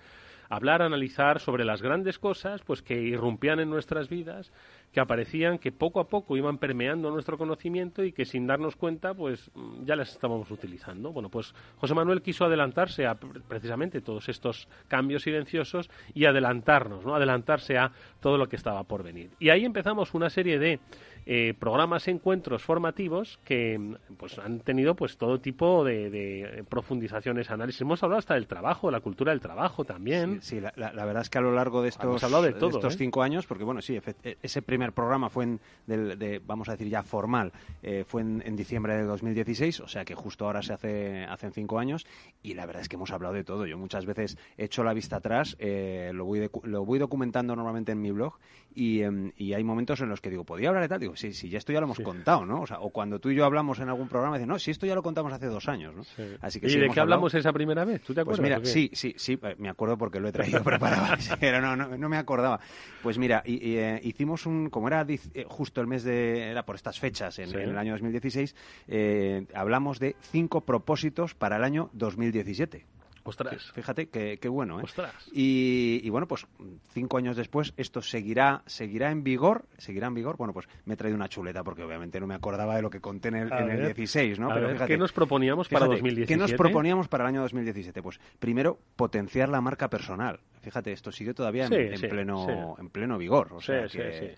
hablar, 0.48 0.82
analizar 0.82 1.40
sobre 1.40 1.64
las 1.64 1.82
grandes 1.82 2.18
cosas 2.18 2.62
pues 2.62 2.82
que 2.82 3.00
irrumpían 3.00 3.60
en 3.60 3.70
nuestras 3.70 4.08
vidas, 4.08 4.52
que 4.96 5.00
aparecían, 5.02 5.58
que 5.58 5.72
poco 5.72 6.00
a 6.00 6.08
poco 6.08 6.38
iban 6.38 6.56
permeando 6.56 7.10
nuestro 7.10 7.36
conocimiento 7.36 8.02
y 8.02 8.12
que 8.12 8.24
sin 8.24 8.46
darnos 8.46 8.76
cuenta 8.76 9.12
pues 9.12 9.50
mm, 9.54 9.84
ya 9.84 9.94
las 9.94 10.10
estábamos 10.10 10.50
utilizando. 10.50 11.12
Bueno, 11.12 11.28
pues 11.28 11.54
José 11.76 11.92
Manuel 11.92 12.22
quiso 12.22 12.46
adelantarse 12.46 13.04
a 13.06 13.14
pr- 13.14 13.42
precisamente 13.46 14.00
todos 14.00 14.26
estos 14.30 14.68
cambios 14.88 15.24
silenciosos 15.24 15.90
y 16.14 16.24
adelantarnos, 16.24 17.04
¿no? 17.04 17.14
Adelantarse 17.14 17.76
a 17.76 17.92
todo 18.20 18.38
lo 18.38 18.48
que 18.48 18.56
estaba 18.56 18.84
por 18.84 19.02
venir. 19.02 19.32
Y 19.38 19.50
ahí 19.50 19.66
empezamos 19.66 20.14
una 20.14 20.30
serie 20.30 20.58
de 20.58 20.80
eh, 21.26 21.54
programas, 21.58 22.06
encuentros 22.08 22.62
formativos 22.62 23.38
que 23.44 23.96
pues 24.16 24.38
han 24.38 24.60
tenido 24.60 24.94
pues 24.94 25.16
todo 25.18 25.40
tipo 25.40 25.84
de, 25.84 26.08
de 26.08 26.64
profundizaciones, 26.68 27.50
análisis. 27.50 27.80
Hemos 27.80 28.02
hablado 28.02 28.18
hasta 28.20 28.34
del 28.34 28.46
trabajo, 28.46 28.86
de 28.88 28.92
la 28.92 29.00
cultura 29.00 29.32
del 29.32 29.40
trabajo 29.40 29.84
también. 29.84 30.40
Sí, 30.40 30.60
la, 30.60 30.72
la- 30.76 30.92
la 30.92 31.04
verdad 31.04 31.22
es 31.22 31.30
que 31.30 31.38
a 31.38 31.40
lo 31.40 31.52
largo 31.52 31.82
de 31.82 31.88
estos, 31.88 32.20
de 32.44 32.58
¿eh? 32.94 32.98
cinco 32.98 33.22
años, 33.22 33.46
porque 33.46 33.64
bueno, 33.64 33.82
sí, 33.82 34.00
e- 34.22 34.36
ese 34.42 34.62
primer 34.62 34.92
programa 34.92 35.28
fue 35.28 35.44
en, 35.44 35.60
del- 35.86 36.18
de, 36.18 36.40
vamos 36.44 36.68
a 36.68 36.72
decir 36.72 36.88
ya 36.88 37.02
formal, 37.02 37.52
eh, 37.82 38.04
fue 38.06 38.22
en, 38.22 38.42
en 38.46 38.54
diciembre 38.56 38.96
de 38.96 39.02
2016, 39.02 39.80
o 39.80 39.88
sea 39.88 40.04
que 40.04 40.14
justo 40.14 40.46
ahora 40.46 40.62
se 40.62 40.72
hace 40.74 41.24
hacen 41.24 41.52
cinco 41.52 41.78
años, 41.78 42.06
y 42.42 42.54
la 42.54 42.66
verdad 42.66 42.82
es 42.82 42.88
que 42.88 42.96
hemos 42.96 43.10
hablado 43.10 43.34
de 43.34 43.42
todo. 43.44 43.66
Yo 43.66 43.76
muchas 43.76 44.06
veces 44.06 44.38
he 44.56 44.64
hecho 44.66 44.84
la 44.84 44.94
vista 44.94 45.16
atrás, 45.16 45.56
eh, 45.58 46.12
lo, 46.14 46.24
voy 46.24 46.48
lo 46.62 46.84
voy 46.84 46.98
documentando 47.00 47.56
normalmente 47.56 47.92
en 47.92 48.00
mi 48.00 48.12
blog, 48.12 48.34
y, 48.76 49.02
em, 49.02 49.32
y 49.36 49.54
hay 49.54 49.64
momentos 49.64 50.00
en 50.02 50.08
los 50.10 50.20
que 50.20 50.30
digo, 50.30 50.44
¿podría 50.44 50.68
hablar 50.68 50.84
de 50.84 50.88
tal? 50.88 51.00
Digo, 51.00 51.16
sí, 51.16 51.32
sí, 51.32 51.48
ya 51.48 51.58
esto 51.58 51.72
ya 51.72 51.80
lo 51.80 51.86
hemos 51.86 51.98
contado, 52.00 52.44
¿no? 52.46 52.60
O, 52.60 52.66
sea, 52.66 52.78
o 52.80 52.90
cuando 52.90 53.18
tú 53.18 53.30
y 53.30 53.34
yo 53.34 53.44
hablamos 53.46 53.80
en 53.80 53.88
algún 53.88 54.08
programa, 54.08 54.36
dicen, 54.36 54.48
no, 54.48 54.58
si 54.58 54.70
esto 54.70 54.84
ya 54.86 54.94
lo 54.94 55.02
contamos 55.02 55.32
hace 55.32 55.46
dos 55.46 55.68
años, 55.68 55.94
¿no? 55.96 56.02
Así 56.40 56.60
que 56.60 56.66
¿Y 56.66 56.70
sí, 56.70 56.78
de 56.78 56.84
qué 56.84 56.90
hablado. 56.90 57.02
hablamos 57.02 57.34
esa 57.34 57.52
primera 57.52 57.84
vez? 57.84 58.02
¿Tú 58.02 58.12
te 58.14 58.20
acuerdas? 58.20 58.38
Pues 58.38 58.44
mira, 58.44 58.58
o 58.58 58.60
qué? 58.62 58.68
sí, 58.68 58.90
sí, 58.92 59.14
sí, 59.16 59.38
eh, 59.42 59.56
me 59.58 59.68
acuerdo 59.70 59.96
porque 59.98 60.20
lo 60.20 60.28
he 60.28 60.32
traído 60.32 60.62
preparado, 60.64 61.06
pero 61.40 61.60
no, 61.60 61.74
no, 61.74 61.96
no 61.96 62.08
me 62.08 62.18
acordaba. 62.18 62.60
Pues 63.00 63.18
mira, 63.18 63.42
y- 63.46 63.54
y, 63.66 63.78
eh, 63.78 64.00
hicimos 64.04 64.44
un, 64.46 64.68
como 64.68 64.88
era 64.88 65.06
eh, 65.08 65.44
justo 65.48 65.80
el 65.80 65.86
mes 65.86 66.04
de, 66.04 66.50
era 66.50 66.66
por 66.66 66.76
estas 66.76 67.00
fechas, 67.00 67.38
en, 67.38 67.50
en 67.56 67.70
el 67.70 67.78
año 67.78 67.92
2016, 67.92 68.54
eh, 68.88 69.46
hablamos 69.54 69.98
de 69.98 70.16
cinco 70.20 70.60
propósitos 70.66 71.34
para 71.34 71.56
el 71.56 71.64
año 71.64 71.88
2017. 71.94 72.84
Ostras. 73.26 73.72
Fíjate 73.72 74.08
qué 74.08 74.38
qué 74.40 74.48
bueno, 74.48 74.80
¿eh? 74.80 74.84
Ostras. 74.84 75.12
Y, 75.32 76.00
y 76.02 76.08
bueno, 76.10 76.26
pues 76.26 76.46
cinco 76.92 77.18
años 77.18 77.36
después 77.36 77.74
esto 77.76 78.00
seguirá 78.00 78.62
seguirá 78.66 79.10
en 79.10 79.22
vigor, 79.24 79.66
seguirá 79.78 80.06
en 80.06 80.14
vigor. 80.14 80.36
Bueno, 80.36 80.52
pues 80.52 80.68
me 80.84 80.94
he 80.94 80.96
traído 80.96 81.16
una 81.16 81.28
chuleta 81.28 81.62
porque 81.64 81.82
obviamente 81.82 82.20
no 82.20 82.26
me 82.26 82.34
acordaba 82.34 82.76
de 82.76 82.82
lo 82.82 82.90
que 82.90 83.00
conté 83.00 83.28
en 83.28 83.36
el, 83.36 83.52
en 83.52 83.70
el 83.70 83.76
ver, 83.78 83.94
16, 83.94 84.38
¿no? 84.38 84.48
Pero 84.48 84.62
ver, 84.68 84.72
fíjate, 84.76 84.92
¿qué 84.92 84.98
nos 84.98 85.12
proponíamos 85.12 85.68
para 85.68 85.86
fíjate, 85.86 85.96
2017? 85.96 86.32
¿Qué 86.32 86.38
nos 86.38 86.52
proponíamos 86.54 87.08
para 87.08 87.24
el 87.24 87.28
año 87.28 87.42
2017? 87.42 88.02
Pues 88.02 88.20
primero 88.38 88.78
potenciar 88.96 89.48
la 89.48 89.60
marca 89.60 89.88
personal. 89.90 90.40
Fíjate, 90.62 90.92
esto 90.92 91.12
sigue 91.12 91.34
todavía 91.34 91.66
en, 91.66 91.72
Sí, 91.72 91.76
en 91.76 91.96
sí, 91.98 92.06
pleno 92.08 92.46
sí. 92.46 92.80
en 92.82 92.90
pleno 92.90 93.18
vigor. 93.18 93.52
O 93.52 93.60
Sí, 93.60 93.66
sea 93.66 93.88
sí, 93.88 93.98
que, 93.98 94.12
sí. 94.12 94.28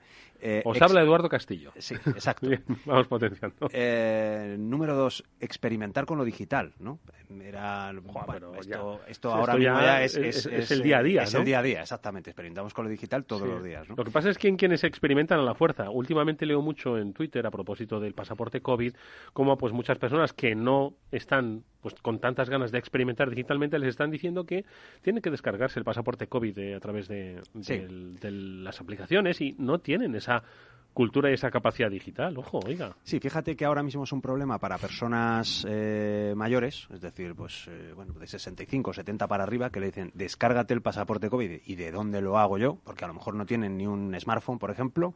Eh, 0.40 0.62
Os 0.64 0.76
ex- 0.76 0.82
habla 0.82 1.02
Eduardo 1.02 1.28
Castillo. 1.28 1.72
Sí, 1.78 1.94
exacto. 2.06 2.48
Bien, 2.48 2.62
vamos 2.86 3.06
potenciando. 3.08 3.68
Eh, 3.72 4.56
número 4.58 4.94
dos, 4.94 5.24
experimentar 5.40 6.06
con 6.06 6.18
lo 6.18 6.24
digital, 6.24 6.74
¿no? 6.78 6.98
Era, 7.42 7.92
bueno, 7.92 8.24
pero 8.32 8.54
esto, 8.54 8.98
ya- 9.00 9.10
esto 9.10 9.32
ahora 9.32 9.54
mismo 9.56 9.80
ya 9.80 10.02
es, 10.02 10.16
es- 10.16 10.36
es- 10.38 10.46
es 10.46 10.52
es, 10.64 10.70
el 10.70 10.82
día 10.82 10.98
a 10.98 11.02
día, 11.02 11.22
Es 11.24 11.34
¿no? 11.34 11.40
el 11.40 11.44
día 11.46 11.58
a 11.58 11.62
día, 11.62 11.82
exactamente. 11.82 12.30
Experimentamos 12.30 12.72
con 12.72 12.84
lo 12.86 12.90
digital 12.90 13.24
todos 13.24 13.42
Sí. 13.42 13.48
los 13.48 13.62
días, 13.62 13.88
¿no? 13.88 13.96
Lo 13.96 14.04
que 14.04 14.10
pasa 14.10 14.30
es 14.30 14.38
que 14.38 14.48
en 14.48 14.56
quienes 14.56 14.82
experimentan 14.84 15.38
a 15.40 15.42
la 15.42 15.54
fuerza. 15.54 15.90
Últimamente 15.90 16.46
leo 16.46 16.62
mucho 16.62 16.96
en 16.98 17.12
Twitter 17.12 17.46
a 17.46 17.50
propósito 17.50 18.00
del 18.00 18.14
pasaporte 18.14 18.60
COVID, 18.60 18.94
como 19.32 19.58
pues 19.58 19.72
muchas 19.72 19.98
personas 19.98 20.32
que 20.32 20.54
no 20.54 20.94
están 21.12 21.64
pues 21.80 21.94
con 22.02 22.18
tantas 22.18 22.50
ganas 22.50 22.72
de 22.72 22.78
experimentar 22.78 23.30
digitalmente 23.30 23.78
les 23.78 23.90
están 23.90 24.10
diciendo 24.10 24.44
que 24.44 24.64
tienen 25.00 25.22
que 25.22 25.30
descargarse 25.30 25.78
el 25.78 25.84
pasaporte 25.84 26.26
COVID 26.26 26.58
eh, 26.58 26.74
a 26.74 26.80
través 26.80 27.06
de, 27.06 27.40
Sí. 27.60 27.78
del- 27.78 28.16
de 28.18 28.30
las 28.32 28.80
aplicaciones 28.80 29.40
y 29.40 29.54
no 29.58 29.78
tienen 29.78 30.12
esa 30.16 30.27
cultura 30.98 31.30
y 31.30 31.34
esa 31.34 31.52
capacidad 31.52 31.88
digital. 31.88 32.36
Ojo, 32.38 32.58
oiga. 32.66 32.96
Sí, 33.04 33.20
fíjate 33.20 33.54
que 33.54 33.64
ahora 33.64 33.84
mismo 33.84 34.02
es 34.02 34.10
un 34.10 34.20
problema 34.20 34.58
para 34.58 34.78
personas 34.78 35.64
eh, 35.68 36.32
mayores, 36.34 36.88
es 36.92 37.00
decir, 37.00 37.36
pues 37.36 37.68
eh, 37.68 37.92
bueno, 37.94 38.14
de 38.14 38.26
65, 38.26 38.92
70 38.92 39.28
para 39.28 39.44
arriba, 39.44 39.70
que 39.70 39.78
le 39.78 39.86
dicen, 39.86 40.10
descárgate 40.14 40.74
el 40.74 40.82
pasaporte 40.82 41.30
COVID. 41.30 41.60
¿Y 41.66 41.76
de 41.76 41.92
dónde 41.92 42.20
lo 42.20 42.36
hago 42.36 42.58
yo? 42.58 42.78
Porque 42.82 43.04
a 43.04 43.06
lo 43.06 43.14
mejor 43.14 43.36
no 43.36 43.46
tienen 43.46 43.76
ni 43.76 43.86
un 43.86 44.12
smartphone, 44.18 44.58
por 44.58 44.72
ejemplo. 44.72 45.14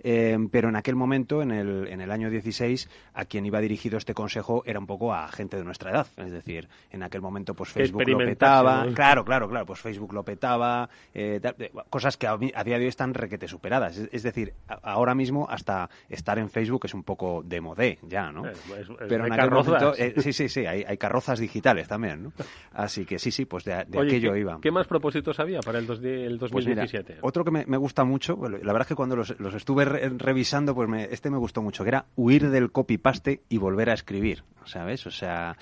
Eh, 0.00 0.36
pero 0.50 0.68
en 0.68 0.74
aquel 0.74 0.96
momento, 0.96 1.42
en 1.42 1.52
el, 1.52 1.86
en 1.86 2.00
el 2.00 2.10
año 2.10 2.28
16, 2.28 2.90
a 3.14 3.24
quien 3.24 3.46
iba 3.46 3.60
dirigido 3.60 3.98
este 3.98 4.14
consejo 4.14 4.64
era 4.66 4.80
un 4.80 4.86
poco 4.88 5.14
a 5.14 5.28
gente 5.28 5.56
de 5.56 5.62
nuestra 5.62 5.92
edad. 5.92 6.08
Es 6.16 6.32
decir, 6.32 6.68
en 6.90 7.04
aquel 7.04 7.20
momento, 7.20 7.54
pues 7.54 7.70
Facebook 7.70 8.02
lo 8.08 8.18
petaba. 8.18 8.84
¿no? 8.84 8.94
Claro, 8.94 9.24
claro, 9.24 9.48
claro, 9.48 9.64
pues 9.64 9.78
Facebook 9.78 10.12
lo 10.12 10.24
petaba. 10.24 10.88
eh, 11.14 11.38
tal, 11.40 11.54
cosas 11.88 12.16
que 12.16 12.26
a, 12.26 12.32
a 12.32 12.64
día 12.64 12.78
de 12.78 12.82
hoy 12.82 12.88
están 12.88 13.14
requete 13.14 13.46
superadas. 13.46 13.96
Es, 13.96 14.08
es 14.10 14.22
decir, 14.24 14.49
ahora 14.82 15.14
mismo 15.14 15.46
hasta 15.48 15.88
estar 16.08 16.38
en 16.38 16.48
Facebook 16.50 16.82
es 16.84 16.94
un 16.94 17.02
poco 17.02 17.42
de 17.44 17.60
modé 17.60 17.98
ya, 18.02 18.30
¿no? 18.32 18.46
Es- 18.46 18.58
es- 18.58 18.88
es- 18.90 18.96
Pero 19.08 19.26
en 19.26 19.32
aquel 19.32 19.50
momento, 19.50 19.94
eh, 19.96 20.14
sí, 20.18 20.32
sí, 20.32 20.48
sí, 20.48 20.66
hay, 20.66 20.84
hay 20.86 20.96
carrozas 20.96 21.38
digitales 21.38 21.88
también, 21.88 22.22
¿no? 22.22 22.32
Así 22.72 23.04
que 23.04 23.18
sí, 23.18 23.30
sí, 23.30 23.44
pues 23.46 23.64
de, 23.64 23.84
de 23.86 23.98
Oye, 23.98 24.08
aquello 24.10 24.32
¿qué, 24.32 24.38
iba. 24.40 24.58
¿qué 24.60 24.70
más 24.70 24.86
propósitos 24.86 25.38
había 25.40 25.62
para 25.62 25.78
el, 25.78 25.86
dos- 25.86 26.00
el 26.02 26.38
Pues 26.38 26.52
mira, 26.66 26.82
2017? 26.82 27.18
otro 27.22 27.44
que 27.44 27.50
me, 27.50 27.66
me 27.66 27.76
gusta 27.76 28.04
mucho, 28.04 28.36
la 28.48 28.58
verdad 28.58 28.82
es 28.82 28.86
que 28.88 28.94
cuando 28.94 29.16
los, 29.16 29.38
los 29.40 29.54
estuve 29.54 29.84
re- 29.84 30.08
revisando, 30.10 30.74
pues 30.74 30.88
me- 30.88 31.04
este 31.04 31.30
me 31.30 31.38
gustó 31.38 31.62
mucho, 31.62 31.82
que 31.84 31.88
era 31.90 32.06
huir 32.16 32.50
del 32.50 32.70
copy-paste 32.72 33.42
y 33.48 33.58
volver 33.58 33.90
a 33.90 33.94
escribir, 33.94 34.44
¿sabes? 34.64 35.06
O 35.06 35.10
sea... 35.10 35.56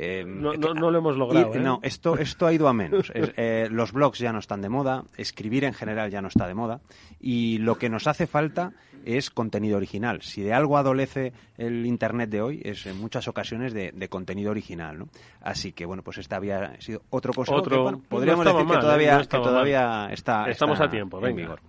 eh, 0.00 0.24
No- 0.26 0.54
no- 0.54 0.74
no 0.74 0.90
lo 0.90 0.98
hemos 0.98 1.16
logrado, 1.16 1.54
¿eh? 1.54 1.58
No, 1.60 1.80
esto, 1.82 2.16
esto 2.16 2.46
ha 2.46 2.52
ido 2.52 2.68
a 2.68 2.72
menos. 2.72 3.10
Es- 3.14 3.32
eh, 3.36 3.68
los 3.70 3.92
blogs 3.92 4.18
ya 4.20 4.32
no 4.32 4.38
están 4.38 4.62
de 4.62 4.68
moda, 4.68 5.04
escribir 5.16 5.64
en 5.64 5.74
general 5.74 6.10
ya 6.10 6.22
no 6.22 6.28
está 6.28 6.46
de 6.46 6.54
moda, 6.54 6.80
y 7.20 7.58
lo 7.58 7.76
que 7.78 7.88
nos 7.88 8.06
hace 8.06 8.26
falta 8.26 8.72
es 9.04 9.30
contenido 9.30 9.76
original. 9.76 10.22
Si 10.22 10.42
de 10.42 10.52
algo 10.52 10.76
adolece 10.76 11.32
el 11.56 11.86
Internet 11.86 12.30
de 12.30 12.42
hoy, 12.42 12.60
es 12.64 12.84
en 12.86 12.98
muchas 13.00 13.26
ocasiones 13.28 13.72
de, 13.72 13.90
de 13.92 14.08
contenido 14.08 14.50
original, 14.50 14.98
¿no? 14.98 15.08
Así 15.40 15.72
que, 15.72 15.86
bueno, 15.86 16.02
pues 16.02 16.18
este 16.18 16.34
había 16.34 16.78
sido 16.80 17.02
otro 17.10 17.32
consejo 17.32 17.58
Otro- 17.58 17.76
que, 17.76 17.82
bueno, 17.82 17.98
no 17.98 18.04
podríamos 18.08 18.44
decir 18.44 18.64
mal, 18.64 18.66
que 18.68 18.74
¿eh? 18.74 18.80
todavía, 18.80 19.18
que 19.20 19.26
todavía 19.38 20.08
está, 20.12 20.50
Estamos 20.50 20.80
a 20.80 20.90
tiempo, 20.90 21.18
en 21.18 21.22
venga. 21.24 21.36
vigor. 21.42 21.60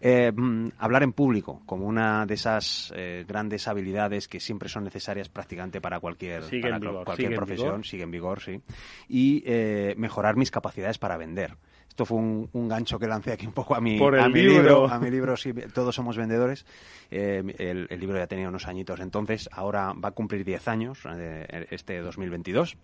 Eh, 0.00 0.30
mm, 0.30 0.68
hablar 0.78 1.02
en 1.02 1.12
público, 1.12 1.62
como 1.64 1.86
una 1.86 2.26
de 2.26 2.34
esas 2.34 2.92
eh, 2.94 3.24
grandes 3.26 3.66
habilidades 3.66 4.28
que 4.28 4.40
siempre 4.40 4.68
son 4.68 4.84
necesarias 4.84 5.28
prácticamente 5.28 5.80
para 5.80 6.00
cualquier, 6.00 6.42
para 6.60 6.78
vigor, 6.78 7.04
cualquier 7.04 7.28
sigue 7.28 7.36
profesión, 7.36 7.84
sigue 7.84 8.02
en 8.02 8.10
vigor, 8.10 8.40
sí. 8.42 8.60
Y 9.08 9.42
eh, 9.46 9.94
mejorar 9.96 10.36
mis 10.36 10.50
capacidades 10.50 10.98
para 10.98 11.16
vender. 11.16 11.56
Esto 11.88 12.04
fue 12.04 12.18
un, 12.18 12.50
un 12.52 12.68
gancho 12.68 12.98
que 12.98 13.06
lancé 13.06 13.32
aquí 13.32 13.46
un 13.46 13.54
poco 13.54 13.74
a 13.74 13.80
mi, 13.80 13.98
Por 13.98 14.18
a 14.18 14.28
mi 14.28 14.42
libro. 14.42 14.62
libro. 14.62 14.88
A 14.88 14.98
mi 14.98 15.10
libro, 15.10 15.34
sí, 15.34 15.54
todos 15.72 15.94
somos 15.94 16.18
vendedores. 16.18 16.66
Eh, 17.10 17.42
el, 17.58 17.86
el 17.88 17.98
libro 17.98 18.18
ya 18.18 18.26
tenía 18.26 18.48
unos 18.50 18.66
añitos 18.66 19.00
entonces, 19.00 19.48
ahora 19.50 19.94
va 19.94 20.10
a 20.10 20.12
cumplir 20.12 20.44
10 20.44 20.68
años, 20.68 20.98
eh, 21.16 21.66
este 21.70 22.00
2022. 22.00 22.76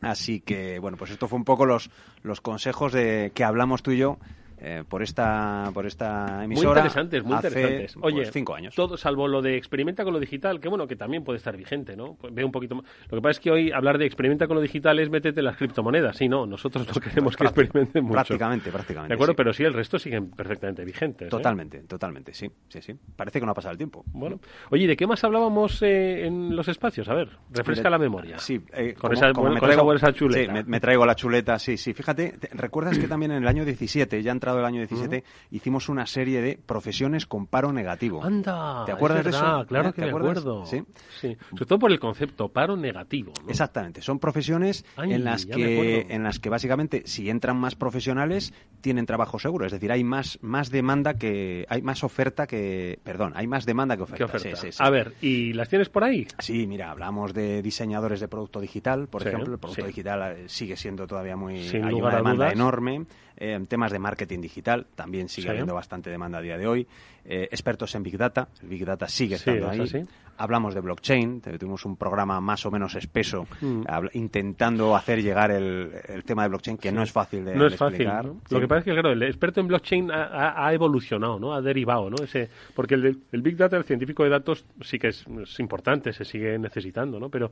Así 0.00 0.40
que, 0.40 0.78
bueno, 0.78 0.96
pues 0.96 1.10
esto 1.10 1.28
fue 1.28 1.38
un 1.38 1.44
poco 1.44 1.66
los, 1.66 1.90
los 2.22 2.40
consejos 2.40 2.92
de 2.92 3.30
que 3.34 3.44
hablamos 3.44 3.82
tú 3.82 3.90
y 3.90 3.98
yo 3.98 4.18
eh, 4.58 4.84
por 4.88 5.02
esta 5.02 5.70
por 5.74 5.86
esta 5.86 6.36
Muy 6.36 6.44
emisora 6.46 6.80
interesantes, 6.80 7.24
muy 7.24 7.34
hace, 7.34 7.48
interesantes. 7.48 7.94
pues, 7.94 8.14
Oye, 8.14 8.24
cinco 8.32 8.54
años. 8.54 8.74
Todo, 8.74 8.96
salvo 8.96 9.28
lo 9.28 9.42
de 9.42 9.56
experimenta 9.56 10.04
con 10.04 10.12
lo 10.12 10.20
digital, 10.20 10.60
que 10.60 10.68
bueno, 10.68 10.86
que 10.86 10.96
también 10.96 11.24
puede 11.24 11.36
estar 11.38 11.56
vigente, 11.56 11.96
¿no? 11.96 12.14
Pues 12.20 12.34
ve 12.34 12.44
un 12.44 12.52
poquito 12.52 12.76
más. 12.76 12.84
Lo 13.10 13.16
que 13.18 13.22
pasa 13.22 13.30
es 13.32 13.40
que 13.40 13.50
hoy 13.50 13.72
hablar 13.72 13.98
de 13.98 14.06
experimenta 14.06 14.46
con 14.46 14.56
lo 14.56 14.62
digital 14.62 14.98
es 14.98 15.10
métete 15.10 15.42
las 15.42 15.56
criptomonedas. 15.56 16.16
Sí, 16.16 16.28
no, 16.28 16.46
nosotros 16.46 16.86
no 16.86 16.94
queremos 17.00 17.36
que 17.36 17.44
experimenten 17.44 18.02
mucho. 18.04 18.14
Prácticamente, 18.14 18.70
prácticamente. 18.70 19.08
De 19.08 19.14
acuerdo, 19.14 19.32
sí. 19.32 19.36
pero 19.36 19.52
sí, 19.52 19.62
el 19.64 19.74
resto 19.74 19.98
siguen 19.98 20.30
perfectamente 20.30 20.84
vigentes. 20.84 21.26
¿eh? 21.26 21.30
Totalmente, 21.30 21.80
totalmente, 21.80 22.32
sí, 22.32 22.50
sí, 22.68 22.80
sí. 22.80 22.94
Parece 23.16 23.40
que 23.40 23.46
no 23.46 23.52
ha 23.52 23.54
pasado 23.54 23.72
el 23.72 23.78
tiempo. 23.78 24.04
Bueno, 24.12 24.40
oye, 24.70 24.84
¿y 24.84 24.86
¿de 24.86 24.96
qué 24.96 25.06
más 25.06 25.22
hablábamos 25.24 25.82
eh, 25.82 26.26
en 26.26 26.54
los 26.56 26.68
espacios? 26.68 27.08
A 27.08 27.14
ver, 27.14 27.28
refresca 27.50 27.90
la 27.90 27.98
memoria. 27.98 28.38
Sí, 28.38 28.58
con 28.58 28.94
como- 28.94 29.12
esa, 29.12 29.32
como 29.32 29.50
me 29.50 29.60
traigo- 29.60 30.12
chuleta. 30.12 30.44
Sí, 30.44 30.48
me, 30.52 30.64
me 30.64 30.80
traigo 30.80 31.04
la 31.04 31.14
chuleta, 31.14 31.58
sí, 31.58 31.76
sí. 31.76 31.92
Fíjate, 31.92 32.32
te- 32.38 32.48
recuerdas 32.52 32.98
que 32.98 33.08
también 33.08 33.32
en 33.32 33.42
el 33.42 33.48
año 33.48 33.64
17 33.64 34.22
ya 34.22 34.32
entrado 34.46 34.60
el 34.60 34.64
año 34.64 34.78
17, 34.78 35.24
hicimos 35.50 35.88
una 35.88 36.06
serie 36.06 36.40
de 36.40 36.56
profesiones 36.56 37.26
con 37.26 37.46
paro 37.48 37.72
negativo. 37.72 38.22
Anda, 38.22 38.84
¿Te 38.84 38.92
acuerdas 38.92 39.18
es 39.18 39.24
de 39.24 39.30
eso? 39.30 39.64
Claro 39.66 39.88
¿Eh? 39.88 39.92
que 39.92 40.02
¿Te 40.02 40.06
me 40.06 40.12
acuerdo. 40.16 40.64
Sí. 40.66 40.84
Sí. 41.20 41.36
Sobre 41.50 41.66
todo 41.66 41.78
por 41.80 41.90
el 41.90 41.98
concepto 41.98 42.48
paro 42.48 42.76
negativo. 42.76 43.32
¿no? 43.42 43.50
Exactamente, 43.50 44.02
son 44.02 44.20
profesiones 44.20 44.84
Ay, 44.96 45.14
en 45.14 45.24
las 45.24 45.46
que 45.46 46.06
en 46.10 46.22
las 46.22 46.38
que 46.38 46.48
básicamente 46.48 47.02
si 47.06 47.28
entran 47.28 47.56
más 47.56 47.74
profesionales 47.74 48.52
tienen 48.80 49.04
trabajo 49.04 49.40
seguro, 49.40 49.66
es 49.66 49.72
decir, 49.72 49.90
hay 49.90 50.04
más 50.04 50.38
más 50.42 50.70
demanda 50.70 51.14
que 51.14 51.66
hay 51.68 51.82
más 51.82 52.04
oferta 52.04 52.46
que, 52.46 53.00
perdón, 53.02 53.32
hay 53.34 53.48
más 53.48 53.66
demanda 53.66 53.96
que 53.96 54.04
oferta. 54.04 54.18
¿Qué 54.18 54.24
oferta? 54.24 54.56
Sí, 54.56 54.66
sí, 54.66 54.72
sí. 54.72 54.78
A 54.82 54.90
ver, 54.90 55.14
¿y 55.20 55.54
las 55.54 55.68
tienes 55.68 55.88
por 55.88 56.04
ahí? 56.04 56.28
Sí, 56.38 56.68
mira, 56.68 56.92
hablamos 56.92 57.34
de 57.34 57.62
diseñadores 57.62 58.20
de 58.20 58.28
producto 58.28 58.60
digital, 58.60 59.08
por 59.08 59.26
ejemplo. 59.26 59.54
El 59.54 59.58
producto 59.58 59.86
digital 59.86 60.36
eh, 60.36 60.44
sigue 60.46 60.76
siendo 60.76 61.06
todavía 61.08 61.36
muy. 61.36 61.64
Sin 61.64 61.84
hay 61.84 61.90
lugar 61.90 62.06
una 62.06 62.14
a 62.14 62.18
demanda 62.18 62.44
dudas. 62.44 62.52
enorme. 62.52 63.06
Eh, 63.38 63.52
en 63.52 63.66
temas 63.66 63.92
de 63.92 63.98
marketing 63.98 64.40
digital 64.40 64.86
también 64.94 65.28
sigue 65.28 65.46
Sí. 65.46 65.50
habiendo 65.50 65.74
bastante 65.74 66.10
demanda 66.10 66.38
a 66.38 66.40
día 66.40 66.56
de 66.56 66.66
hoy. 66.66 66.86
Eh, 67.24 67.48
expertos 67.50 67.94
en 67.94 68.02
Big 68.02 68.16
Data. 68.16 68.48
El 68.62 68.68
Big 68.68 68.84
Data 68.84 69.06
sigue 69.08 69.34
estando 69.34 69.70
es 69.72 69.94
ahí. 69.94 70.04
Hablamos 70.38 70.74
de 70.74 70.80
blockchain. 70.80 71.40
Tuvimos 71.40 71.84
un 71.86 71.96
programa 71.96 72.40
más 72.40 72.64
o 72.66 72.70
menos 72.70 72.94
espeso 72.94 73.46
Mm. 73.60 73.84
intentando 74.12 74.94
hacer 74.94 75.22
llegar 75.22 75.50
el, 75.50 75.90
el 76.08 76.24
tema 76.24 76.42
de 76.44 76.48
blockchain, 76.50 76.76
que 76.78 76.92
no 76.92 77.02
es 77.02 77.10
fácil 77.12 77.44
de, 77.44 77.54
no 77.56 77.62
de 77.64 77.68
es 77.68 77.76
fácil. 77.76 78.02
explicar. 78.02 78.24
Lo 78.50 78.60
que 78.60 78.68
pasa 78.68 78.78
es 78.80 78.84
que, 78.84 78.92
claro, 78.92 79.12
el 79.12 79.22
experto 79.22 79.60
en 79.60 79.68
blockchain 79.68 80.10
ha, 80.12 80.72
evolucionado, 80.72 81.38
¿no? 81.38 81.54
Ha 81.54 81.60
derivado, 81.62 82.10
¿no? 82.10 82.16
Ese, 82.22 82.48
porque 82.74 82.94
el, 82.94 83.18
el 83.32 83.42
Big 83.42 83.56
Data, 83.56 83.76
el 83.76 83.84
científico 83.84 84.24
de 84.24 84.30
datos, 84.30 84.64
sí 84.82 84.98
que 84.98 85.08
es, 85.08 85.24
es 85.42 85.58
importante, 85.60 86.12
se 86.12 86.24
sigue 86.24 86.58
necesitando, 86.58 87.18
¿no? 87.18 87.28
Pero 87.30 87.50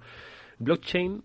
blockchain, 0.58 1.22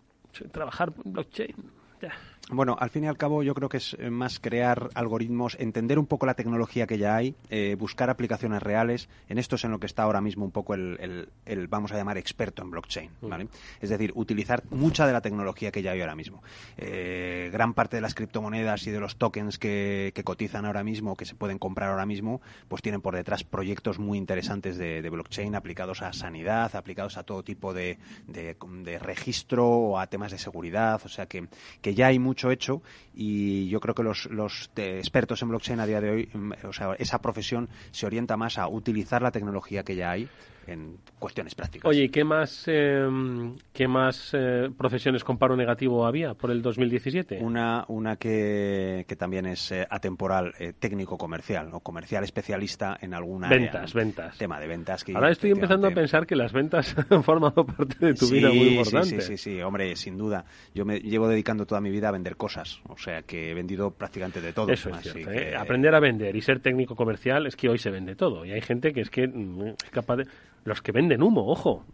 trabajar 0.52 0.94
en 1.06 1.14
blockchain, 1.14 1.56
ya. 2.02 2.12
Bueno, 2.52 2.76
al 2.80 2.90
fin 2.90 3.04
y 3.04 3.08
al 3.08 3.16
cabo 3.16 3.44
yo 3.44 3.54
creo 3.54 3.70
que 3.70 3.78
es 3.78 3.96
eh, 4.00 4.10
más 4.10 4.40
crear 4.40 4.90
algoritmos, 4.96 5.56
entender 5.60 6.00
un 6.00 6.08
poco 6.08 6.26
la 6.26 6.34
tecnología 6.34 6.88
que 6.88 6.98
ya 6.98 7.16
hay, 7.16 7.36
eh, 7.52 7.76
buscar 7.78 8.10
aplicaciones 8.10 8.64
reales. 8.64 9.08
En 9.28 9.38
esto 9.38 9.56
es 9.56 9.64
en 9.66 9.72
lo 9.72 9.80
que 9.80 9.86
está 9.86 10.02
ahora 10.02 10.20
mismo 10.20 10.46
un 10.46 10.52
poco 10.52 10.74
el, 10.74 10.98
el- 11.00 11.30
el, 11.46 11.68
vamos 11.68 11.92
a 11.92 11.96
llamar, 11.98 12.18
experto 12.18 12.64
en 12.64 12.72
blockchain. 12.72 13.12
¿vale? 13.22 13.48
Es 13.82 13.92
decir, 13.92 14.12
utilizar 14.16 14.64
mucha 14.72 15.06
de 15.06 15.14
la 15.14 15.22
tecnología 15.22 15.72
que 15.72 15.84
ya 15.84 15.92
hay 15.92 16.02
ahora 16.02 16.16
mismo. 16.16 16.42
Eh, 16.78 17.50
gran 17.54 17.76
parte 17.76 17.98
de 17.98 18.02
las 18.02 18.16
criptomonedas 18.16 18.88
y 18.88 18.92
de 18.92 19.00
los 19.00 19.18
tokens 19.18 19.60
que, 19.60 20.12
que 20.16 20.24
cotizan 20.24 20.66
ahora 20.66 20.84
mismo, 20.84 21.16
que 21.16 21.26
se 21.26 21.36
pueden 21.36 21.60
comprar 21.60 21.92
ahora 21.92 22.08
mismo, 22.08 22.42
pues 22.68 22.82
tienen 22.82 23.02
por 23.02 23.16
detrás 23.16 23.44
proyectos 23.44 24.00
muy 24.00 24.18
interesantes 24.18 24.76
de, 24.80 25.04
de 25.04 25.10
blockchain 25.12 25.54
aplicados 25.54 26.02
a 26.02 26.14
sanidad, 26.14 26.76
aplicados 26.76 27.18
a 27.18 27.24
todo 27.24 27.44
tipo 27.44 27.76
de, 27.76 28.00
de- 28.26 28.58
de 28.84 28.98
registro 28.98 29.68
o 29.68 30.00
a 30.00 30.08
temas 30.08 30.32
de 30.32 30.40
seguridad. 30.40 31.00
O 31.06 31.10
sea 31.10 31.28
que, 31.28 31.48
que 31.82 31.94
ya 31.94 32.08
hay 32.08 32.18
mucho 32.18 32.39
hecho 32.50 32.82
y 33.14 33.68
yo 33.68 33.80
creo 33.80 33.94
que 33.94 34.04
los, 34.04 34.26
los 34.28 34.72
expertos 34.76 35.42
en 35.42 35.50
blockchain 35.50 35.80
a 35.80 35.86
día 35.86 36.00
de 36.00 36.10
hoy, 36.10 36.30
mm, 36.34 36.52
o 36.66 36.74
sea, 36.74 36.94
esa 36.98 37.20
profesión 37.20 37.70
se 37.92 38.06
orienta 38.06 38.38
más 38.38 38.58
a 38.58 38.68
utilizar 38.68 39.22
la 39.22 39.32
tecnología 39.32 39.84
que 39.84 39.96
ya 39.96 40.12
hay 40.12 40.30
en 40.70 40.98
cuestiones 41.20 41.56
prácticas. 41.56 41.90
Oye, 41.90 42.04
¿y 42.06 42.10
qué 42.10 42.24
más, 42.24 42.64
eh, 42.68 43.08
qué 43.74 43.88
más 43.88 44.32
eh, 44.34 44.70
profesiones 44.78 45.24
con 45.24 45.38
paro 45.38 45.56
negativo 45.56 46.06
había 46.06 46.34
por 46.34 46.52
el 46.52 46.62
2017? 46.62 47.40
Una, 47.42 47.86
una 47.88 48.16
que, 48.16 49.06
que 49.08 49.16
también 49.16 49.46
es 49.46 49.72
eh, 49.72 49.86
atemporal, 49.90 50.54
eh, 50.60 50.74
técnico 50.78 51.18
comercial 51.18 51.70
o 51.74 51.80
comercial 51.82 52.24
especialista 52.24 52.98
en 53.02 53.14
alguna 53.14 53.50
Ventas, 53.50 53.94
ventas. 53.94 54.38
Tema 54.38 54.60
de 54.60 54.68
ventas. 54.68 55.04
Que 55.04 55.14
Ahora 55.14 55.32
estoy 55.32 55.52
empezando 55.52 55.88
a 55.88 55.92
pensar 55.92 56.26
que 56.26 56.36
las 56.36 56.54
ventas 56.54 56.96
han 57.10 57.24
formado 57.24 57.66
parte 57.66 58.06
de 58.06 58.14
tu 58.14 58.26
Sí, 58.28 58.36
vida 58.36 58.50
muy 58.50 58.60
sí, 58.60 58.76
importante. 58.76 59.22
Sí, 59.22 59.38
sí, 59.38 59.52
sí, 59.56 59.62
hombre, 59.62 59.96
sin 59.96 60.18
duda. 60.18 60.46
Yo 60.74 60.86
me 60.86 61.00
llevo 61.00 61.28
dedicando 61.28 61.66
toda 61.66 61.82
mi 61.82 61.90
vida 61.90 62.10
a 62.10 62.12
vender 62.12 62.36
cosas, 62.38 62.80
o 62.88 62.98
sea 62.98 63.24
que 63.24 63.52
he 63.52 63.54
vendido 63.54 63.92
prácticamente 63.92 64.42
de 64.42 64.54
todo. 64.54 64.72
Eso 64.72 64.90
es 64.90 64.98
así 64.98 65.10
cierto. 65.12 65.32
que- 65.32 65.50
¿eh? 65.50 65.56
Aprender 65.56 65.94
a 65.96 66.00
vender 66.00 66.36
y 66.36 66.42
ser 66.42 66.60
técnico 66.60 66.96
comercial 66.96 67.46
es 67.48 67.56
que 67.56 67.70
hoy 67.70 67.78
se 67.78 67.90
vende 67.90 68.16
todo. 68.16 68.46
Y 68.46 68.52
hay 68.52 68.62
gente 68.62 68.94
que 68.94 69.02
es 69.02 69.10
que 69.10 69.28
mm, 69.28 69.68
es 69.84 69.90
capaz 69.92 70.18
de... 70.18 70.28
Los 70.64 70.82
que 70.82 70.92
venden 70.92 71.24
humo, 71.24 71.48
ojo. 71.48 71.86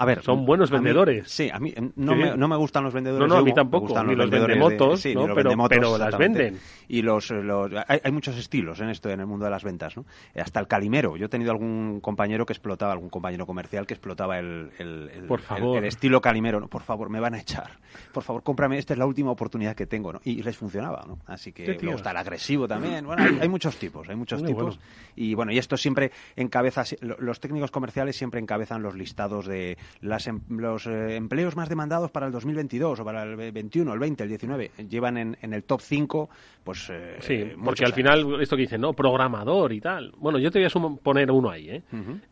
A 0.00 0.06
ver, 0.06 0.22
son 0.22 0.46
buenos 0.46 0.70
a 0.70 0.72
mí- 0.72 0.78
vendedores. 0.78 1.30
sí, 1.30 1.50
a 1.52 1.58
mí 1.58 1.74
eh, 1.76 1.90
no, 1.96 2.12
Sí. 2.14 2.18
me, 2.18 2.36
no 2.36 2.48
me 2.48 2.56
gustan 2.56 2.84
los 2.84 2.94
vendedores. 2.94 3.20
No, 3.20 3.26
no, 3.28 3.34
de 3.34 3.40
a 3.40 3.44
mí 3.44 3.52
tampoco, 3.52 3.88
ni 4.02 4.14
los 4.14 4.30
vendedores 4.30 4.56
de- 4.56 4.60
vendemotos, 4.60 5.00
sí, 5.00 5.14
¿no? 5.14 5.26
los 5.26 5.34
Pero- 5.36 5.50
vendemotos, 5.50 5.78
pero 5.78 5.98
las 5.98 6.16
venden. 6.16 6.58
Y 6.88 7.02
los, 7.02 7.30
los- 7.30 7.70
hay, 7.86 8.00
hay 8.02 8.10
muchos 8.10 8.36
estilos 8.38 8.80
en 8.80 8.88
esto, 8.88 9.10
en 9.10 9.20
el 9.20 9.26
mundo 9.26 9.44
de 9.44 9.50
las 9.50 9.62
ventas, 9.62 9.96
¿no? 9.96 10.06
Hasta 10.34 10.58
el 10.58 10.66
calimero. 10.66 11.16
Yo 11.18 11.26
he 11.26 11.28
tenido 11.28 11.50
algún 11.52 12.00
compañero 12.00 12.46
que 12.46 12.52
explotaba, 12.54 12.92
algún 12.92 13.10
compañero 13.10 13.44
comercial 13.46 13.86
que 13.86 13.92
explotaba 13.94 14.38
el, 14.38 14.70
el- 14.78 15.10
el- 15.14 15.24
Por 15.26 15.40
favor. 15.40 15.76
el 15.78 15.84
estilo 15.84 16.20
calimero. 16.20 16.60
¿no? 16.60 16.68
Por 16.68 16.82
favor, 16.82 17.10
me 17.10 17.20
van 17.20 17.34
a 17.34 17.38
echar. 17.38 17.70
Por 18.12 18.22
favor, 18.22 18.42
cómprame. 18.42 18.78
Esta 18.78 18.94
es 18.94 18.98
la 18.98 19.06
última 19.06 19.30
oportunidad 19.30 19.76
que 19.76 19.86
tengo, 19.86 20.12
¿no? 20.14 20.20
Y 20.24 20.42
les 20.42 20.56
funcionaba, 20.56 21.04
¿no? 21.06 21.18
Así 21.26 21.52
que 21.52 21.74
tíos. 21.74 21.92
gusta 21.92 22.10
el 22.12 22.16
agresivo 22.16 22.66
también. 22.66 23.04
Bueno, 23.04 23.22
hay, 23.22 23.38
hay 23.42 23.48
muchos 23.48 23.76
tipos, 23.76 24.08
hay 24.08 24.16
muchos 24.16 24.40
Muy 24.42 24.48
tipos. 24.52 24.80
Y 25.14 25.34
bueno, 25.34 25.52
y 25.52 25.58
esto 25.58 25.76
siempre 25.76 26.10
encabeza, 26.36 26.84
lo- 27.02 27.16
los 27.18 27.38
técnicos 27.38 27.70
comerciales 27.70 28.16
siempre 28.16 28.40
encabezan 28.40 28.82
los 28.82 28.94
listados 28.94 29.46
de 29.46 29.76
las 30.00 30.26
em- 30.26 30.40
los 30.48 30.86
eh, 30.86 31.16
empleos 31.16 31.56
más 31.56 31.68
demandados 31.68 32.10
para 32.10 32.26
el 32.26 32.32
2022 32.32 33.00
o 33.00 33.04
para 33.04 33.22
el 33.22 33.36
21, 33.52 33.92
el 33.92 33.98
20, 33.98 34.22
el 34.24 34.28
19. 34.28 34.70
Llevan 34.88 35.16
en, 35.16 35.36
en 35.42 35.52
el 35.54 35.64
top 35.64 35.80
5, 35.80 36.28
pues. 36.64 36.88
eh, 36.90 37.16
Sí, 37.20 37.36
muchos 37.56 37.64
porque 37.64 37.84
al 37.84 37.92
años. 37.92 37.96
final, 37.96 38.40
esto 38.42 38.56
que 38.56 38.62
dicen, 38.62 38.80
¿no? 38.80 38.92
Programador 38.92 39.72
y 39.72 39.80
tal. 39.80 40.12
Bueno, 40.18 40.38
yo 40.38 40.50
te 40.50 40.58
voy 40.58 40.66
a 40.66 40.96
poner 41.02 41.30
uno 41.30 41.50
ahí, 41.50 41.70
¿eh? 41.70 41.82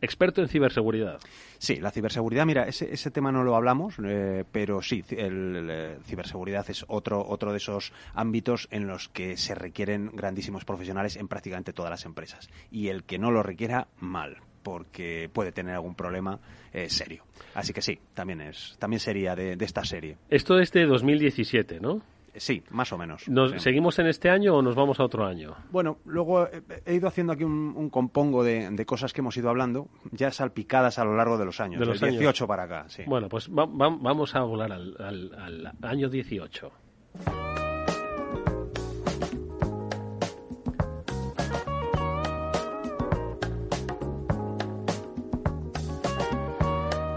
Experto 0.01 0.41
en 0.41 0.47
ciberseguridad. 0.47 1.19
Sí, 1.57 1.75
la 1.77 1.91
ciberseguridad, 1.91 2.45
mira, 2.45 2.63
ese, 2.67 2.91
ese 2.93 3.11
tema 3.11 3.31
no 3.31 3.43
lo 3.43 3.55
hablamos, 3.55 3.95
eh, 4.03 4.45
pero 4.51 4.81
sí, 4.81 5.03
el, 5.09 5.55
el, 5.55 5.69
eh, 5.69 5.97
ciberseguridad 6.05 6.69
es 6.69 6.85
otro, 6.87 7.25
otro 7.27 7.51
de 7.51 7.57
esos 7.57 7.91
ámbitos 8.13 8.67
en 8.71 8.87
los 8.87 9.09
que 9.09 9.35
se 9.37 9.55
requieren 9.55 10.11
grandísimos 10.13 10.63
profesionales 10.65 11.17
en 11.17 11.27
prácticamente 11.27 11.73
todas 11.73 11.91
las 11.91 12.05
empresas. 12.05 12.49
Y 12.71 12.87
el 12.87 13.03
que 13.03 13.19
no 13.19 13.31
lo 13.31 13.43
requiera, 13.43 13.87
mal, 13.99 14.37
porque 14.61 15.29
puede 15.31 15.51
tener 15.51 15.75
algún 15.75 15.95
problema 15.95 16.39
eh, 16.73 16.89
serio. 16.89 17.23
Así 17.55 17.73
que 17.73 17.81
sí, 17.81 17.99
también, 18.13 18.41
es, 18.41 18.75
también 18.79 18.99
sería 18.99 19.35
de, 19.35 19.55
de 19.55 19.65
esta 19.65 19.83
serie. 19.83 20.17
Esto 20.29 20.59
es 20.59 20.71
de 20.71 20.85
2017, 20.85 21.79
¿no? 21.79 22.01
Sí, 22.35 22.61
más 22.69 22.93
o 22.93 22.97
menos. 22.97 23.27
¿Nos, 23.27 23.51
sí. 23.53 23.59
¿Seguimos 23.59 23.97
en 23.99 24.05
este 24.05 24.29
año 24.29 24.55
o 24.55 24.61
nos 24.61 24.75
vamos 24.75 24.99
a 24.99 25.03
otro 25.03 25.25
año? 25.25 25.55
Bueno, 25.71 25.97
luego 26.05 26.47
he, 26.85 26.93
ido 26.93 27.07
haciendo 27.07 27.33
aquí 27.33 27.43
un, 27.43 27.73
un 27.75 27.89
compongo 27.89 28.43
de, 28.43 28.69
de 28.69 28.85
cosas 28.85 29.11
que 29.13 29.21
hemos 29.21 29.35
ido 29.35 29.49
hablando, 29.49 29.89
ya 30.11 30.29
salpicadas 30.31 30.99
a 30.99 31.03
lo 31.05 31.15
largo 31.17 31.37
de 31.39 31.45
los 31.45 31.59
años, 31.59 31.79
De 31.79 31.87
los 31.87 32.01
años. 32.03 32.19
18 32.19 32.47
para 32.47 32.63
acá. 32.63 32.85
Sí. 32.87 33.01
Bueno, 33.07 33.27
pues 33.29 33.49
va- 33.49 33.65
va- 33.65 33.97
vamos 33.99 34.35
a 34.35 34.41
volar 34.41 34.71
al, 34.71 34.95
al- 34.99 35.33
al 35.35 35.73
año 35.81 36.07
18. 36.07 36.71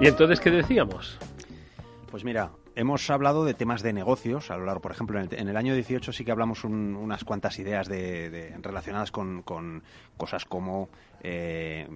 ¿Y 0.03 0.09
entonces 0.09 0.41
qué 0.41 0.51
decíamos? 0.51 1.17
Pues 2.11 2.25
mira, 2.25 2.51
hemos 2.75 3.09
hablado 3.09 3.45
de 3.45 3.55
temas 3.55 3.83
de 3.83 3.93
negocios 3.93 4.51
a 4.51 4.57
lo 4.57 4.65
largo, 4.67 4.83
por 4.83 4.91
ejemplo, 4.91 5.19
en 5.21 5.29
el, 5.31 5.39
en 5.39 5.49
el 5.49 5.57
año 5.57 5.75
18 5.75 6.13
sí 6.13 6.25
que 6.25 6.33
hablamos 6.33 6.65
un- 6.65 6.97
unas 6.97 7.23
cuantas 7.23 7.59
ideas 7.61 7.89
de, 7.89 8.29
de- 8.29 8.57
relacionadas 8.61 9.13
con, 9.13 9.43
con 9.43 9.85
cosas 10.17 10.45
como 10.45 10.89
eh, 11.23 11.89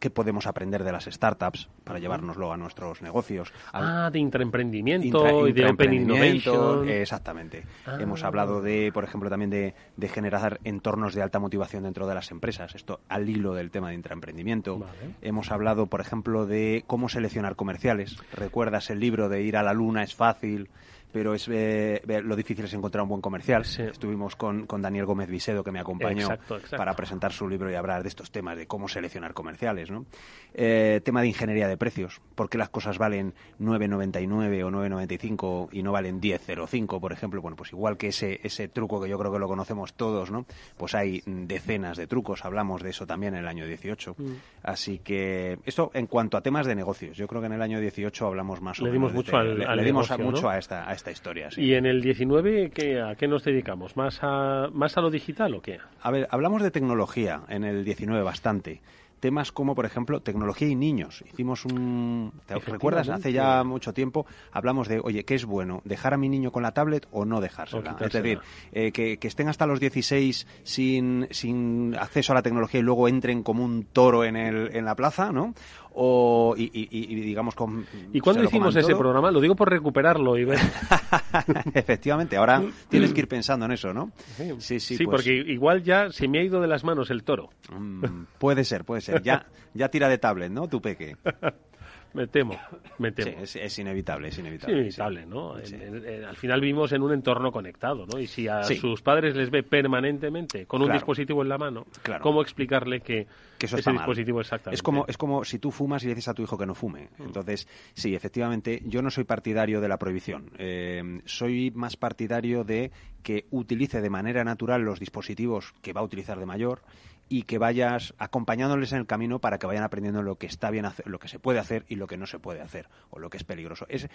qué 0.00 0.10
podemos 0.10 0.46
aprender 0.48 0.82
de 0.82 0.90
las 0.92 1.04
startups 1.04 1.68
para 1.84 1.98
llevárnoslo 2.00 2.52
a 2.52 2.56
nuestros 2.56 3.02
negocios. 3.02 3.52
Al- 3.72 3.84
Ah, 4.06 4.10
de 4.10 4.18
intraemprendimiento 4.18 5.06
Intra- 5.06 5.48
y 5.48 5.52
de 5.52 5.66
Open 5.66 5.92
Innovation. 5.92 6.88
Exactamente. 6.88 7.64
Ah. 7.86 7.98
Hemos 8.00 8.24
hablado 8.24 8.60
de, 8.62 8.90
por 8.92 9.04
ejemplo, 9.04 9.28
también 9.30 9.50
de, 9.50 9.74
de 9.96 10.08
generar 10.08 10.58
entornos 10.64 11.14
de 11.14 11.22
alta 11.22 11.38
motivación 11.38 11.82
dentro 11.84 12.06
de 12.06 12.14
las 12.14 12.30
empresas. 12.30 12.74
Esto 12.74 13.00
al 13.08 13.28
hilo 13.28 13.54
del 13.54 13.70
tema 13.70 13.90
de 13.90 13.94
intraemprendimiento. 13.94 14.78
Vale. 14.80 14.92
Hemos 15.22 15.52
hablado, 15.52 15.86
por 15.86 16.00
ejemplo, 16.00 16.46
de 16.46 16.82
cómo 16.86 17.08
seleccionar 17.08 17.54
comerciales. 17.54 18.16
¿Recuerdas 18.32 18.90
el 18.90 19.00
libro 19.00 19.28
de 19.28 19.42
ir 19.42 19.56
a 19.56 19.62
la 19.62 19.74
luna 19.74 20.02
es 20.02 20.14
fácil? 20.14 20.70
Pero 21.12 21.34
es 21.34 21.48
eh, 21.50 22.00
lo 22.24 22.36
difícil 22.36 22.64
es 22.64 22.74
encontrar 22.74 23.02
un 23.02 23.08
buen 23.08 23.20
comercial. 23.20 23.64
Sí. 23.64 23.82
Estuvimos 23.82 24.36
con, 24.36 24.66
con 24.66 24.80
Daniel 24.82 25.06
Gómez 25.06 25.28
Visedo, 25.28 25.64
que 25.64 25.72
me 25.72 25.80
acompañó 25.80 26.22
Exacto, 26.22 26.56
exacto. 26.56 26.76
para 26.76 26.94
presentar 26.94 27.32
su 27.32 27.48
libro 27.48 27.70
y 27.70 27.74
hablar 27.74 28.02
de 28.02 28.08
estos 28.08 28.30
temas, 28.30 28.56
de 28.56 28.66
cómo 28.66 28.88
seleccionar 28.88 29.34
comerciales. 29.34 29.90
¿no? 29.90 30.06
Eh, 30.54 31.00
tema 31.04 31.20
de 31.22 31.28
ingeniería 31.28 31.68
de 31.68 31.76
precios. 31.76 32.20
¿Por 32.34 32.48
qué 32.48 32.58
las 32.58 32.68
cosas 32.68 32.98
valen 32.98 33.34
9,99 33.60 34.64
o 34.64 34.70
9,95 34.70 35.68
y 35.72 35.82
no 35.82 35.92
valen 35.92 36.20
10,05, 36.20 37.00
por 37.00 37.12
ejemplo? 37.12 37.40
Bueno, 37.42 37.56
pues 37.56 37.72
igual 37.72 37.96
que 37.96 38.08
ese, 38.08 38.40
ese 38.42 38.68
truco 38.68 39.00
que 39.00 39.08
yo 39.08 39.18
creo 39.18 39.32
que 39.32 39.38
lo 39.38 39.48
conocemos 39.48 39.94
todos, 39.94 40.30
¿no? 40.30 40.46
Pues 40.76 40.94
hay 40.94 41.22
decenas 41.26 41.96
de 41.96 42.06
trucos. 42.06 42.44
Hablamos 42.44 42.82
de 42.82 42.90
eso 42.90 43.06
también 43.06 43.34
en 43.34 43.40
el 43.40 43.48
año 43.48 43.66
18. 43.66 44.14
Mm. 44.16 44.24
Así 44.62 44.98
que 44.98 45.58
esto 45.64 45.90
en 45.94 46.06
cuanto 46.06 46.36
a 46.36 46.40
temas 46.42 46.66
de 46.66 46.74
negocios. 46.74 47.16
Yo 47.16 47.26
creo 47.26 47.40
que 47.40 47.46
en 47.46 47.52
el 47.54 47.62
año 47.62 47.80
18 47.80 48.26
hablamos 48.26 48.60
más 48.60 48.80
o 48.80 48.84
Le 48.84 48.90
menos 48.92 49.10
dimos 49.10 49.14
mucho 49.14 49.28
este- 49.36 49.36
al- 49.50 49.58
le, 49.58 49.64
al 49.64 49.76
le 49.76 49.84
dimos 49.84 50.10
a- 50.10 50.18
mucho 50.18 50.42
¿no? 50.42 50.48
a 50.50 50.58
esta, 50.58 50.88
a 50.88 50.92
esta 51.00 51.10
historia. 51.10 51.50
sí. 51.50 51.62
¿Y 51.62 51.74
en 51.74 51.86
el 51.86 52.02
19 52.02 52.70
¿qué, 52.70 53.00
a 53.00 53.14
qué 53.14 53.26
nos 53.26 53.42
dedicamos? 53.44 53.96
¿Más 53.96 54.18
a, 54.22 54.68
¿Más 54.72 54.96
a 54.96 55.00
lo 55.00 55.10
digital 55.10 55.54
o 55.54 55.62
qué? 55.62 55.78
A 56.02 56.10
ver, 56.10 56.28
hablamos 56.30 56.62
de 56.62 56.70
tecnología 56.70 57.42
en 57.48 57.64
el 57.64 57.84
19 57.84 58.22
bastante, 58.22 58.80
temas 59.20 59.52
como, 59.52 59.74
por 59.74 59.84
ejemplo, 59.86 60.20
tecnología 60.20 60.66
y 60.68 60.74
niños. 60.74 61.22
Hicimos 61.30 61.64
un... 61.64 62.32
¿Te 62.46 62.54
recuerdas? 62.58 63.08
Hace 63.08 63.32
ya 63.32 63.62
mucho 63.64 63.92
tiempo 63.92 64.26
hablamos 64.50 64.88
de, 64.88 64.98
oye, 65.02 65.24
¿qué 65.24 65.34
es 65.34 65.44
bueno? 65.44 65.82
¿Dejar 65.84 66.14
a 66.14 66.16
mi 66.16 66.28
niño 66.28 66.50
con 66.52 66.62
la 66.62 66.72
tablet 66.72 67.06
o 67.12 67.24
no 67.24 67.40
dejársela? 67.40 67.92
O 67.92 68.04
es 68.04 68.12
decir, 68.12 68.38
eh, 68.72 68.92
que, 68.92 69.18
que 69.18 69.28
estén 69.28 69.48
hasta 69.48 69.66
los 69.66 69.78
16 69.80 70.46
sin, 70.62 71.28
sin 71.30 71.94
acceso 71.98 72.32
a 72.32 72.34
la 72.36 72.42
tecnología 72.42 72.80
y 72.80 72.82
luego 72.82 73.06
entren 73.08 73.42
como 73.42 73.64
un 73.64 73.84
toro 73.84 74.24
en, 74.24 74.36
el, 74.36 74.74
en 74.74 74.84
la 74.84 74.94
plaza, 74.96 75.30
¿no? 75.32 75.54
O, 75.92 76.54
y, 76.56 76.64
y- 76.72 76.88
y- 76.90 77.14
digamos 77.20 77.54
con... 77.56 77.84
¿Y 78.12 78.20
cuándo 78.20 78.44
hicimos 78.44 78.74
ese 78.76 78.94
programa? 78.94 79.30
Lo 79.32 79.40
digo 79.40 79.56
por 79.56 79.68
recuperarlo 79.68 80.38
y 80.38 80.44
ver. 80.44 80.60
Efectivamente, 81.74 82.36
ahora 82.36 82.62
tienes 82.88 83.12
que 83.12 83.20
ir 83.20 83.28
pensando 83.28 83.66
en 83.66 83.72
eso, 83.72 83.92
¿no? 83.92 84.10
Sí, 84.36 84.44
Sí, 84.58 84.80
sí, 84.80 84.96
Sí, 84.96 85.04
pues, 85.04 85.16
porque 85.22 85.34
igual 85.52 85.82
ya 85.82 86.10
se 86.10 86.28
me 86.28 86.38
ha 86.38 86.42
ido 86.44 86.60
de 86.60 86.68
las 86.68 86.84
manos 86.84 87.10
el 87.10 87.24
toro. 87.24 87.50
mm, 87.72 88.04
puede 88.38 88.64
ser, 88.64 88.84
puede 88.84 89.00
ser. 89.00 89.09
Ya, 89.22 89.46
ya 89.74 89.88
tira 89.88 90.08
de 90.08 90.18
tablet, 90.18 90.50
¿no? 90.50 90.68
Tu 90.68 90.80
peque. 90.80 91.16
Me 92.12 92.26
temo, 92.26 92.58
me 92.98 93.10
Sí, 93.10 93.14
temo. 93.22 93.38
es, 93.40 93.54
es 93.54 93.78
inevitable, 93.78 94.28
es 94.28 94.34
Sí, 94.34 94.40
inevitable. 94.40 94.74
inevitable, 94.78 95.26
¿no? 95.26 95.54
Sí. 95.64 95.76
En- 95.76 95.94
en- 95.94 96.04
en- 96.08 96.24
al 96.24 96.36
final 96.36 96.60
vivimos 96.60 96.90
en 96.90 97.02
un 97.02 97.12
entorno 97.12 97.52
conectado, 97.52 98.04
¿no? 98.04 98.18
Y 98.18 98.26
si 98.26 98.48
a 98.48 98.64
Sí. 98.64 98.74
sus 98.74 99.00
padres 99.00 99.36
les 99.36 99.48
ve 99.48 99.62
permanentemente 99.62 100.66
con 100.66 100.82
un 100.82 100.90
dispositivo 100.90 101.42
en 101.42 101.48
la 101.48 101.56
mano, 101.56 101.86
Claro. 102.02 102.24
¿cómo 102.24 102.42
explicarle 102.42 103.00
que, 103.00 103.28
que 103.58 103.66
eso 103.66 103.76
ese 103.76 103.80
está 103.82 103.90
mal. 103.92 103.98
dispositivo 104.00 104.40
exactamente? 104.40 104.74
Es 104.74 104.82
como, 104.82 105.04
es 105.06 105.16
como 105.16 105.44
si 105.44 105.60
tú 105.60 105.70
fumas 105.70 106.02
y 106.02 106.08
le 106.08 106.16
dices 106.16 106.26
a 106.26 106.34
tu 106.34 106.42
hijo 106.42 106.58
que 106.58 106.66
no 106.66 106.74
fume. 106.74 107.10
Entonces, 107.20 107.68
sí, 107.94 108.12
efectivamente, 108.12 108.82
yo 108.86 109.02
no 109.02 109.10
soy 109.12 109.22
partidario 109.22 109.80
de 109.80 109.88
la 109.88 109.96
prohibición. 109.96 110.50
Eh, 110.58 111.20
soy 111.26 111.70
más 111.76 111.96
partidario 111.96 112.64
de 112.64 112.90
que 113.22 113.46
utilice 113.52 114.00
de 114.00 114.10
manera 114.10 114.42
natural 114.42 114.82
los 114.82 114.98
dispositivos 114.98 115.74
que 115.80 115.92
va 115.92 116.00
a 116.00 116.04
utilizar 116.04 116.40
de 116.40 116.46
mayor 116.46 116.82
y 117.32 117.44
que 117.44 117.58
vayas 117.58 118.12
acompañándoles 118.18 118.92
en 118.92 118.98
el 118.98 119.06
camino 119.06 119.38
para 119.38 119.58
que 119.58 119.66
vayan 119.66 119.84
aprendiendo 119.84 120.20
lo 120.22 120.34
que 120.36 120.46
está 120.46 120.68
bien 120.70 120.84
hacer, 120.84 121.06
lo 121.06 121.18
que 121.20 121.28
se 121.28 121.38
puede 121.38 121.60
hacer 121.60 121.84
y 121.88 121.94
lo 121.94 122.06
que 122.08 122.16
no 122.18 122.26
se 122.26 122.38
puede 122.40 122.60
hacer 122.60 122.88
o 123.08 123.18
lo 123.20 123.30
que 123.30 123.36
es 123.38 123.44
peligroso. 123.44 123.86
Es, 123.88 124.04
eh, 124.04 124.08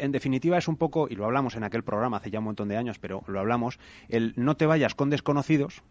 en 0.00 0.10
definitiva 0.12 0.58
es 0.58 0.66
un 0.68 0.76
poco 0.76 1.06
y 1.08 1.14
lo 1.14 1.24
hablamos 1.24 1.54
en 1.56 1.62
aquel 1.64 1.84
programa 1.84 2.16
hace 2.18 2.30
ya 2.30 2.40
un 2.40 2.44
montón 2.46 2.68
de 2.68 2.76
años, 2.76 2.98
pero 2.98 3.22
lo 3.28 3.38
hablamos 3.40 3.78
el 4.08 4.34
no 4.36 4.56
te 4.56 4.66
vayas 4.66 4.94
con 4.96 5.10
desconocidos 5.10 5.82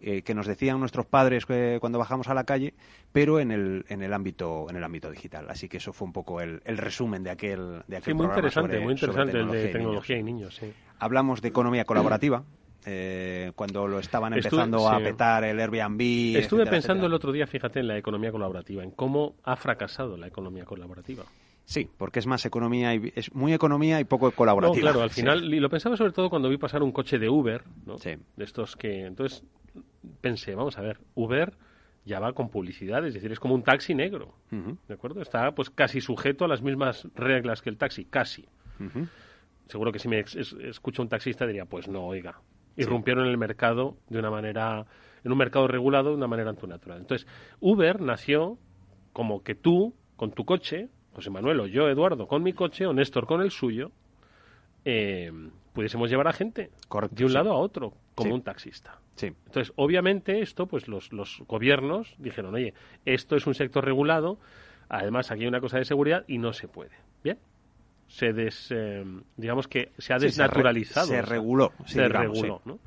eh, 0.00 0.22
que 0.22 0.34
nos 0.34 0.46
decían 0.46 0.78
nuestros 0.78 1.06
padres 1.06 1.44
eh, 1.48 1.78
cuando 1.80 1.98
bajamos 1.98 2.28
a 2.28 2.34
la 2.34 2.44
calle, 2.44 2.74
pero 3.10 3.40
en 3.40 3.50
el, 3.50 3.84
en 3.88 4.02
el 4.02 4.12
ámbito 4.12 4.66
en 4.68 4.76
el 4.76 4.84
ámbito 4.84 5.10
digital. 5.10 5.46
Así 5.48 5.68
que 5.68 5.78
eso 5.78 5.92
fue 5.94 6.06
un 6.06 6.12
poco 6.12 6.40
el, 6.42 6.60
el 6.66 6.76
resumen 6.76 7.24
de 7.24 7.30
aquel 7.30 7.82
de 7.88 7.96
aquel 7.96 8.12
Sí, 8.12 8.14
muy 8.14 8.26
programa 8.26 8.46
interesante, 8.48 8.72
sobre- 8.74 8.84
muy 8.84 8.96
sobre 8.98 9.12
interesante 9.12 9.38
el 9.40 9.46
de 9.46 9.52
y 9.52 9.56
niños. 9.62 9.72
tecnología 9.72 10.16
y 10.18 10.22
niños, 10.22 10.54
sí. 10.56 10.72
Hablamos 11.00 11.40
de 11.40 11.48
economía 11.48 11.84
colaborativa. 11.84 12.44
Eh, 12.90 13.52
cuando 13.54 13.86
lo 13.86 13.98
estaban 13.98 14.32
Estuve- 14.32 14.62
empezando 14.62 14.88
a 14.88 14.98
sí. 14.98 15.04
petar 15.04 15.44
el 15.44 15.60
Airbnb. 15.60 16.00
Estuve 16.00 16.38
etcétera, 16.62 16.70
pensando 16.70 16.92
etcétera. 17.02 17.06
el 17.06 17.12
otro 17.14 17.32
día, 17.32 17.46
fíjate, 17.46 17.80
en 17.80 17.88
la 17.88 17.98
economía 17.98 18.30
colaborativa, 18.32 18.82
en 18.82 18.90
cómo 18.92 19.34
ha 19.44 19.56
fracasado 19.56 20.16
la 20.16 20.26
economía 20.26 20.64
colaborativa. 20.64 21.24
Sí, 21.64 21.86
porque 21.98 22.18
es 22.20 22.26
más 22.26 22.46
economía 22.46 22.94
y 22.94 23.12
es 23.14 23.34
muy 23.34 23.52
economía 23.52 24.00
y 24.00 24.04
poco 24.04 24.30
colaborativa. 24.30 24.76
No, 24.76 24.80
claro, 24.92 25.02
al 25.02 25.10
Sí. 25.10 25.20
final, 25.20 25.52
y 25.52 25.60
lo 25.60 25.68
pensaba 25.68 25.98
sobre 25.98 26.12
todo 26.12 26.30
cuando 26.30 26.48
vi 26.48 26.56
pasar 26.56 26.82
un 26.82 26.92
coche 26.92 27.18
de 27.18 27.28
Uber, 27.28 27.62
¿no? 27.84 27.98
Sí. 27.98 28.12
De 28.36 28.44
estos 28.44 28.74
que. 28.74 29.04
Entonces 29.04 29.44
pensé, 30.22 30.54
vamos 30.54 30.78
a 30.78 30.80
ver, 30.80 30.98
Uber 31.14 31.52
ya 32.06 32.20
va 32.20 32.32
con 32.32 32.48
publicidad, 32.48 33.06
es 33.06 33.12
decir, 33.12 33.30
es 33.30 33.38
como 33.38 33.54
un 33.54 33.62
taxi 33.62 33.94
negro, 33.94 34.32
¿de 34.50 34.94
acuerdo? 34.94 35.20
Está 35.20 35.52
pues 35.52 35.68
casi 35.68 36.00
sujeto 36.00 36.46
a 36.46 36.48
las 36.48 36.62
mismas 36.62 37.06
reglas 37.14 37.60
que 37.60 37.68
el 37.68 37.76
taxi, 37.76 38.06
casi. 38.06 38.46
Seguro 39.66 39.92
que 39.92 39.98
si 39.98 40.08
me 40.08 40.20
escucha 40.20 41.02
un 41.02 41.08
taxista 41.10 41.46
diría, 41.46 41.66
pues 41.66 41.86
no, 41.86 42.06
oiga, 42.06 42.40
irrumpieron 42.82 43.24
en 43.24 43.30
el 43.30 43.38
mercado 43.38 43.96
de 44.08 44.18
una 44.18 44.30
manera, 44.30 44.86
en 45.24 45.32
un 45.32 45.38
mercado 45.38 45.66
regulado 45.68 46.10
de 46.10 46.16
una 46.16 46.26
manera 46.28 46.50
antinatural. 46.50 46.98
Entonces, 47.00 47.26
Uber 47.60 48.00
nació 48.00 48.56
como 49.12 49.42
que 49.42 49.54
tú, 49.54 49.94
con 50.16 50.30
tu 50.32 50.44
coche, 50.44 50.88
José 51.12 51.30
Manuel 51.30 51.60
o 51.60 51.66
yo, 51.66 51.88
Eduardo, 51.88 52.26
con 52.28 52.42
mi 52.42 52.52
coche, 52.52 52.86
o 52.86 52.92
Néstor 52.92 53.26
con 53.26 53.42
el 53.42 53.50
suyo, 53.50 53.90
eh, 54.84 55.30
pudiésemos 55.72 56.08
llevar 56.10 56.28
a 56.28 56.32
gente 56.32 56.70
Correcto, 56.88 57.16
de 57.16 57.24
un 57.24 57.30
sí. 57.30 57.34
lado 57.34 57.52
a 57.52 57.56
otro, 57.58 57.92
como 58.14 58.30
Sí. 58.30 58.34
un 58.34 58.42
taxista. 58.42 59.00
Sí. 59.14 59.26
Entonces, 59.26 59.72
obviamente, 59.76 60.40
esto, 60.40 60.66
pues 60.66 60.88
los, 60.88 61.12
los 61.12 61.42
gobiernos 61.46 62.14
dijeron, 62.18 62.54
oye, 62.54 62.74
esto 63.04 63.36
es 63.36 63.46
un 63.46 63.54
sector 63.54 63.84
regulado, 63.84 64.38
además 64.88 65.30
aquí 65.30 65.42
hay 65.42 65.48
una 65.48 65.60
cosa 65.60 65.78
de 65.78 65.84
seguridad 65.84 66.24
y 66.28 66.38
no 66.38 66.52
se 66.52 66.68
puede. 66.68 66.92
Se 68.08 68.32
des, 68.32 68.68
eh, 68.74 69.04
digamos 69.36 69.68
que 69.68 69.92
se 69.98 70.12
ha 70.14 70.18
Sí, 70.18 70.30
se 70.30 70.42
re- 70.42 70.48
desnaturalizado. 70.48 71.06
se 71.06 71.22
reguló, 71.22 71.72
sí, 71.84 71.94
se 71.94 72.02
digamos, 72.04 72.38
reguló, 72.38 72.60
sí. 72.64 72.68
¿no? 72.70 72.78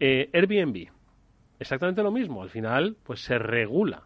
Eh, 0.00 0.28
Airbnb, 0.34 0.88
exactamente 1.58 2.02
lo 2.02 2.10
mismo. 2.10 2.42
Al 2.42 2.50
final, 2.50 2.96
pues 3.02 3.20
se 3.20 3.38
regula 3.38 4.02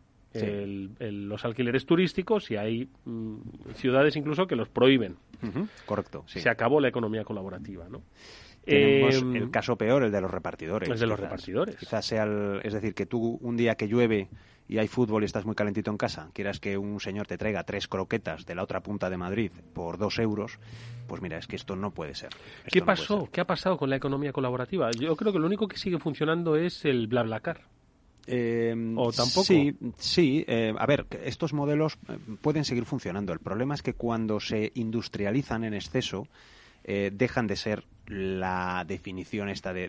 el- 0.62 0.90
el- 1.01 1.29
los 1.29 1.44
alquileres 1.44 1.87
turísticos 1.87 2.51
y 2.53 2.57
hay 2.57 2.88
mm, 3.05 3.37
ciudades 3.75 4.14
incluso 4.16 4.46
que 4.46 4.55
los 4.55 4.68
prohíben. 4.68 5.16
Correcto. 5.87 6.23
Se 6.27 6.49
acabó 6.51 6.79
la 6.81 6.88
economía 6.88 7.25
colaborativa, 7.25 7.88
¿no? 7.88 8.03
Tenemos 8.64 9.14
Eh, 9.14 9.38
el 9.38 9.51
caso 9.51 9.77
peor, 9.77 10.03
el 10.05 10.12
de 10.12 10.20
los 10.20 10.31
repartidores. 10.31 10.88
el 10.88 10.99
de 10.99 11.07
los 11.07 11.16
quizás. 11.16 11.31
repartidores. 11.31 11.77
Quizás 11.77 12.05
sea 12.07 12.25
el- 12.25 12.61
es 12.62 12.73
decir, 12.73 12.94
que 12.94 13.07
tú 13.07 13.38
un 13.40 13.57
día 13.57 13.75
que 13.75 13.88
llueve 13.88 14.29
y 14.68 14.79
hay 14.79 14.87
fútbol 14.87 15.23
y 15.23 15.27
estás 15.27 15.44
muy 15.46 15.55
calentito 15.57 15.90
en 15.90 15.96
casa, 15.96 16.31
quieras 16.33 16.61
que 16.61 16.79
un 16.79 17.01
señor 17.01 17.27
te 17.27 17.37
traiga 17.38 17.64
tres 17.64 17.88
croquetas 17.88 18.46
de 18.46 18.55
la 18.55 18.62
otra 18.62 18.81
punta 18.83 19.11
de 19.11 19.16
Madrid 19.16 19.51
por 19.75 19.99
dos 19.99 20.18
euros, 20.20 20.59
pues 21.09 21.20
mira, 21.23 21.38
es 21.38 21.46
que 21.49 21.57
esto 21.57 21.75
no 21.75 21.90
puede 21.90 22.14
ser. 22.14 22.29
Esto 22.59 22.70
¿Qué 22.70 22.81
no 22.81 22.87
pasó? 22.87 23.20
ser. 23.23 23.31
¿Qué 23.31 23.40
ha 23.40 23.46
pasado 23.46 23.77
con 23.79 23.90
la 23.90 23.96
economía 23.96 24.33
colaborativa? 24.33 24.90
Yo 24.92 25.16
creo 25.16 25.33
que 25.33 25.38
lo 25.40 25.46
único 25.46 25.66
que 25.66 25.77
sigue 25.77 25.99
funcionando 25.99 26.55
es 26.55 26.85
el 26.85 27.09
BlaBlaCar. 27.09 27.62
Eh, 28.27 28.75
¿O 28.96 29.11
tampoco? 29.11 29.42
Sí, 29.44 29.75
sí. 29.99 30.44
eh, 30.46 30.73
a 30.79 30.87
ver, 30.87 31.07
estos 31.25 31.53
modelos 31.53 31.99
eh, 32.09 32.16
pueden 32.40 32.64
seguir 32.64 32.85
funcionando. 32.85 33.33
El 33.33 33.40
problema 33.40 33.75
es 33.75 33.83
que 33.83 33.94
cuando 33.94 34.38
se 34.38 34.70
industrializan 34.75 35.64
en 35.64 35.75
exceso, 35.75 36.29
eh, 36.85 37.11
dejan 37.12 37.46
de 37.49 37.57
ser 37.57 37.85
la 38.06 38.84
definición 38.86 39.48
esta 39.48 39.72
de, 39.72 39.88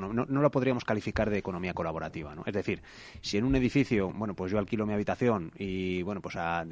no, 0.00 0.12
no 0.26 0.42
la 0.42 0.50
podríamos 0.50 0.84
calificar 0.84 1.30
de 1.30 1.38
economía 1.38 1.72
colaborativa, 1.74 2.34
¿no? 2.34 2.42
Es 2.46 2.52
decir, 2.54 2.82
si 3.20 3.38
en 3.38 3.44
un 3.44 3.56
edificio, 3.56 4.12
bueno, 4.12 4.34
pues 4.34 4.52
yo 4.52 4.58
alquilo 4.58 4.86
mi 4.86 4.92
habitación 4.92 5.50
y 5.58 6.02
bueno, 6.02 6.20
pues 6.20 6.36
a- 6.36 6.64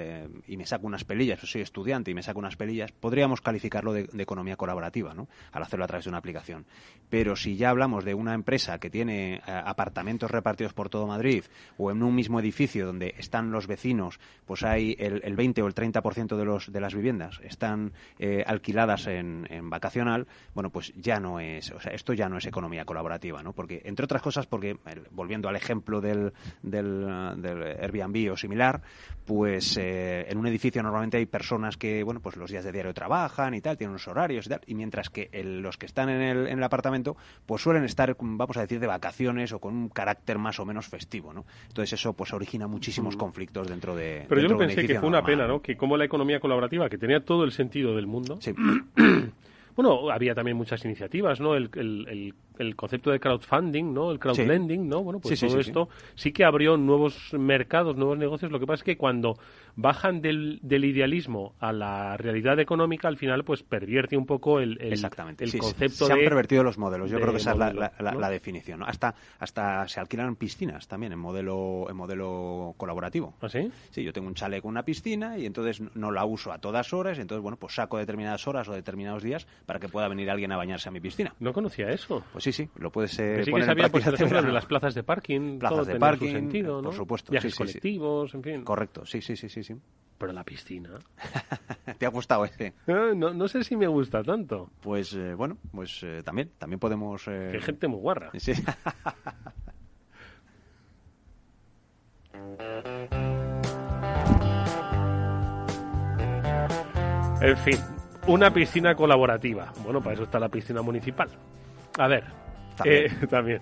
y 0.47 0.57
me 0.57 0.67
saco 0.67 0.87
unas 0.87 1.05
pelillas, 1.05 1.39
pues 1.41 1.53
soy 1.53 1.63
estudiante 1.63 2.11
y 2.11 2.15
me 2.15 2.23
saco 2.23 2.39
unas 2.39 2.57
pelillas, 2.57 2.93
podríamos 2.93 3.41
calificarlo 3.41 3.93
de, 3.93 4.05
de 4.05 4.23
economía 4.23 4.57
colaborativa, 4.57 5.15
¿no? 5.15 5.29
Al 5.53 5.63
hacerlo 5.63 5.85
a 5.85 5.89
través 5.89 6.05
de 6.05 6.11
una 6.11 6.19
aplicación. 6.19 6.67
Pero 7.09 7.37
si 7.37 7.57
ya 7.57 7.71
hablamos 7.71 8.05
de 8.05 8.15
una 8.15 8.35
empresa 8.35 8.79
que 8.79 8.91
tiene 8.91 9.37
eh, 9.37 9.41
apartamentos 9.47 10.31
repartidos 10.31 10.73
por 10.75 10.89
todo 10.89 11.07
Madrid 11.07 11.45
o 11.79 11.91
en 11.91 12.03
un 12.03 12.15
mismo 12.15 12.41
edificio 12.41 12.87
donde 12.87 13.15
están 13.19 13.51
los 13.53 13.67
vecinos, 13.67 14.21
pues 14.47 14.63
hay 14.65 14.97
el, 14.99 15.21
el 15.25 15.37
20 15.37 15.63
o 15.63 15.67
el 15.67 15.75
30% 15.75 16.37
de 16.37 16.45
los 16.45 16.73
de 16.73 16.81
las 16.81 16.95
viviendas 16.95 17.41
están 17.43 17.93
eh, 18.19 18.45
alquiladas 18.47 19.07
en, 19.07 19.47
en 19.51 19.71
vacacional, 19.71 20.27
bueno, 20.55 20.71
pues 20.71 20.93
ya 20.97 21.19
no 21.21 21.41
es, 21.41 21.71
o 21.73 21.81
sea, 21.81 21.93
esto 21.93 22.13
ya 22.13 22.29
no 22.29 22.39
es 22.39 22.47
economía 22.47 22.85
colaborativa, 22.85 23.43
¿no? 23.43 23.53
Porque, 23.53 23.83
entre 23.85 24.05
otras 24.05 24.23
cosas, 24.23 24.47
porque, 24.47 24.77
volviendo 25.11 25.49
al 25.49 25.57
ejemplo 25.57 26.01
del, 26.01 26.33
del, 26.63 27.07
del 27.37 27.63
Airbnb 27.81 28.33
o 28.33 28.37
similar, 28.37 28.83
pues 29.25 29.77
eh, 29.81 30.27
en 30.29 30.39
un 30.39 30.47
edificio 30.47 30.83
normalmente 30.83 31.17
hay 31.17 31.27
personas 31.27 31.77
que, 31.77 32.03
bueno, 32.03 32.21
pues 32.21 32.37
los 32.37 32.51
días 32.51 32.65
de 32.65 32.73
diario 32.73 32.93
trabajan 32.93 33.55
y 33.55 33.61
tal, 33.61 33.77
tienen 33.77 33.91
unos 33.93 34.09
horarios 34.09 34.47
y 34.47 34.49
tal, 34.51 34.61
y 34.67 34.75
mientras 34.75 35.11
que 35.11 35.29
el- 35.33 35.61
los 35.63 35.77
que 35.79 35.87
están 35.87 36.09
en 36.09 36.21
el, 36.23 36.47
en 36.49 36.59
el 36.59 36.65
apartamento, 36.65 37.17
pues 37.47 37.63
suelen 37.63 37.85
estar, 37.85 38.17
vamos 38.21 38.57
a 38.57 38.61
decir, 38.63 38.81
de 38.81 38.87
vacaciones 38.87 39.53
o 39.53 39.59
con 39.61 39.75
un 39.75 39.89
carácter 39.89 40.39
más 40.39 40.59
o 40.61 40.65
menos 40.67 40.87
festivo, 40.89 41.33
¿no? 41.33 41.45
Entonces 41.69 41.93
eso, 41.99 42.13
pues 42.15 42.33
origina 42.33 42.67
muchísimos 42.67 43.17
conflictos 43.17 43.69
dentro 43.69 43.95
de 43.95 44.25
Pero 44.29 44.41
yo 44.41 44.49
dentro 44.49 44.57
un 44.59 44.67
pensé 44.67 44.87
que 44.87 44.99
fue 44.99 45.09
una 45.09 45.23
pena, 45.25 45.47
¿no? 45.47 45.63
Que 45.63 45.77
como 45.77 45.97
la 45.97 46.05
economía 46.05 46.41
colaborativa, 46.41 46.89
que 46.89 46.99
tenía 46.99 47.25
todo 47.25 47.45
el 47.45 47.53
sentido 47.53 47.95
del 47.95 48.07
mundo, 48.07 48.39
Sí. 48.41 48.53
Bueno, 49.75 50.11
había 50.11 50.35
también 50.35 50.57
muchas 50.57 50.85
iniciativas, 50.85 51.41
¿no? 51.41 51.55
El, 51.57 51.71
el- 51.75 52.07
el- 52.09 52.35
el 52.63 52.75
concepto 52.77 53.11
de 53.11 53.21
crowdfunding, 53.21 53.93
¿no? 53.93 54.11
El 54.11 54.19
crowdlending, 54.19 54.89
¿no? 54.89 55.03
Bueno, 55.03 55.21
pues 55.21 55.39
Sí, 55.39 55.47
todo 55.47 55.63
sí, 55.63 55.69
esto 55.69 55.89
sí. 56.15 56.33
que 56.33 56.45
abrió 56.45 56.77
nuevos 56.79 57.33
mercados, 57.35 57.97
nuevos 57.97 58.17
negocios. 58.17 58.51
Lo 58.51 58.59
que 58.59 58.67
pasa 58.67 58.77
es 58.81 58.85
que 58.85 58.97
cuando 58.97 59.37
bajan 59.77 60.21
del, 60.21 60.59
del 60.63 60.85
idealismo 60.85 61.55
a 61.61 61.73
la 61.73 62.17
realidad 62.17 62.59
económica, 62.61 63.09
al 63.09 63.17
final, 63.17 63.45
pues 63.45 63.63
pervierte 63.63 64.17
un 64.17 64.27
poco 64.27 64.61
el, 64.61 64.79
el, 64.81 64.93
Exactamente. 64.93 65.45
el 65.45 65.57
concepto 65.59 66.07
se 66.07 66.13
de... 66.15 66.21
han 66.21 66.25
pervertido 66.25 66.63
los 66.63 66.79
modelos. 66.79 67.11
Yo 67.11 67.17
de 67.17 67.23
creo 67.23 67.33
que 67.35 67.41
esa 67.41 67.53
es 67.53 67.59
la, 67.59 67.73
la- 67.73 67.93
la- 67.99 68.13
¿no? 68.13 68.21
la 68.21 68.31
definición. 68.31 68.81
¿no? 68.81 68.87
Hasta, 68.87 69.15
hasta 69.39 69.87
se 69.89 70.01
alquilan 70.01 70.37
piscinas 70.37 70.87
también 70.89 71.13
en 71.13 71.19
modelo, 71.19 71.87
en 71.91 71.97
modelo 71.97 72.75
colaborativo. 72.77 73.35
¿Ah, 73.41 73.49
sí? 73.49 73.71
Sí, 73.91 74.03
yo 74.03 74.13
tengo 74.13 74.29
un 74.29 74.35
chalet 74.35 74.63
con 74.63 74.71
una 74.71 74.85
piscina 74.85 75.39
y 75.39 75.47
entonces 75.47 75.81
no- 75.81 75.91
no 75.95 76.11
la 76.11 76.25
uso 76.25 76.53
a 76.53 76.59
todas 76.59 76.93
horas. 76.93 77.19
Y 77.19 77.23
entonces, 77.23 77.43
bueno, 77.43 77.57
pues 77.57 77.75
saco 77.75 77.99
determinadas 77.99 78.47
horas 78.47 78.69
o 78.69 78.73
determinados 78.73 79.23
días 79.23 79.47
para 79.67 79.79
que 79.81 79.89
pueda 79.89 80.09
venir 80.09 80.31
alguien 80.31 80.53
a 80.53 80.57
bañarse 80.57 80.89
a 80.89 80.93
mi 80.93 81.01
piscina. 81.01 81.35
No 81.41 81.53
conocía 81.53 81.89
eso. 81.91 82.23
Pues 82.33 82.45
sí, 82.45 82.52
sí, 82.53 82.69
lo 82.77 82.91
puedes 82.91 83.19
eh, 83.19 83.35
Que 83.37 83.41
sí 83.41 83.45
que 83.47 83.51
poner 83.53 83.65
en 83.65 83.71
sabía, 83.71 83.83
pues, 83.89 84.05
práctica 84.05 84.11
por 84.11 84.15
ejemplo, 84.15 84.39
este 84.39 84.47
de 84.49 84.53
las 84.53 84.67
plazas 84.67 84.95
de 84.95 85.03
parking, 85.03 85.59
Plazas 85.59 85.77
todo 85.79 85.85
de 85.93 85.99
parking, 85.99 86.27
su 86.27 86.33
sentido, 86.33 86.75
por 86.77 86.85
¿no? 86.85 86.93
supuesto, 86.93 87.31
Viajes 87.33 87.53
sí, 87.53 87.57
sí, 87.57 87.67
sí. 87.67 87.73
colectivos, 87.73 88.35
en 88.35 88.43
fin. 88.43 88.65
Correcto, 88.65 89.05
sí, 89.07 89.21
sí, 89.21 89.37
sí, 89.37 89.49
sí, 89.49 89.63
sí. 89.63 89.75
Pero 90.19 90.33
la 90.33 90.45
piscina... 90.45 90.91
¿Te 91.99 92.07
ha 92.07 92.11
gustado 92.11 92.45
ese? 92.45 92.75
Eh, 92.87 93.13
No, 93.17 93.33
no 93.35 93.49
sé 93.49 93.65
si 93.65 93.77
me 93.77 93.89
gusta 93.89 94.23
tanto. 94.23 94.71
Pues 94.81 95.15
eh, 95.15 95.35
bueno, 95.35 95.59
pues 95.73 96.01
eh, 96.05 96.23
también, 96.25 96.51
también 96.59 96.79
podemos... 96.79 97.27
eh, 97.27 97.49
Qué 97.53 97.61
gente 97.61 97.89
muy 97.89 97.99
guarra. 98.01 98.31
Sí. 98.39 98.53
En 107.41 107.57
fin, 107.59 107.77
una 108.29 108.53
piscina 108.53 108.95
colaborativa. 108.95 109.73
Bueno, 109.83 110.01
para 110.01 110.15
eso 110.15 110.23
está 110.25 110.39
la 110.39 110.49
piscina 110.49 110.83
municipal. 110.83 111.29
A 111.99 112.09
ver, 112.09 112.25
También. 112.77 113.07
eh, 113.07 113.27
también. 113.31 113.61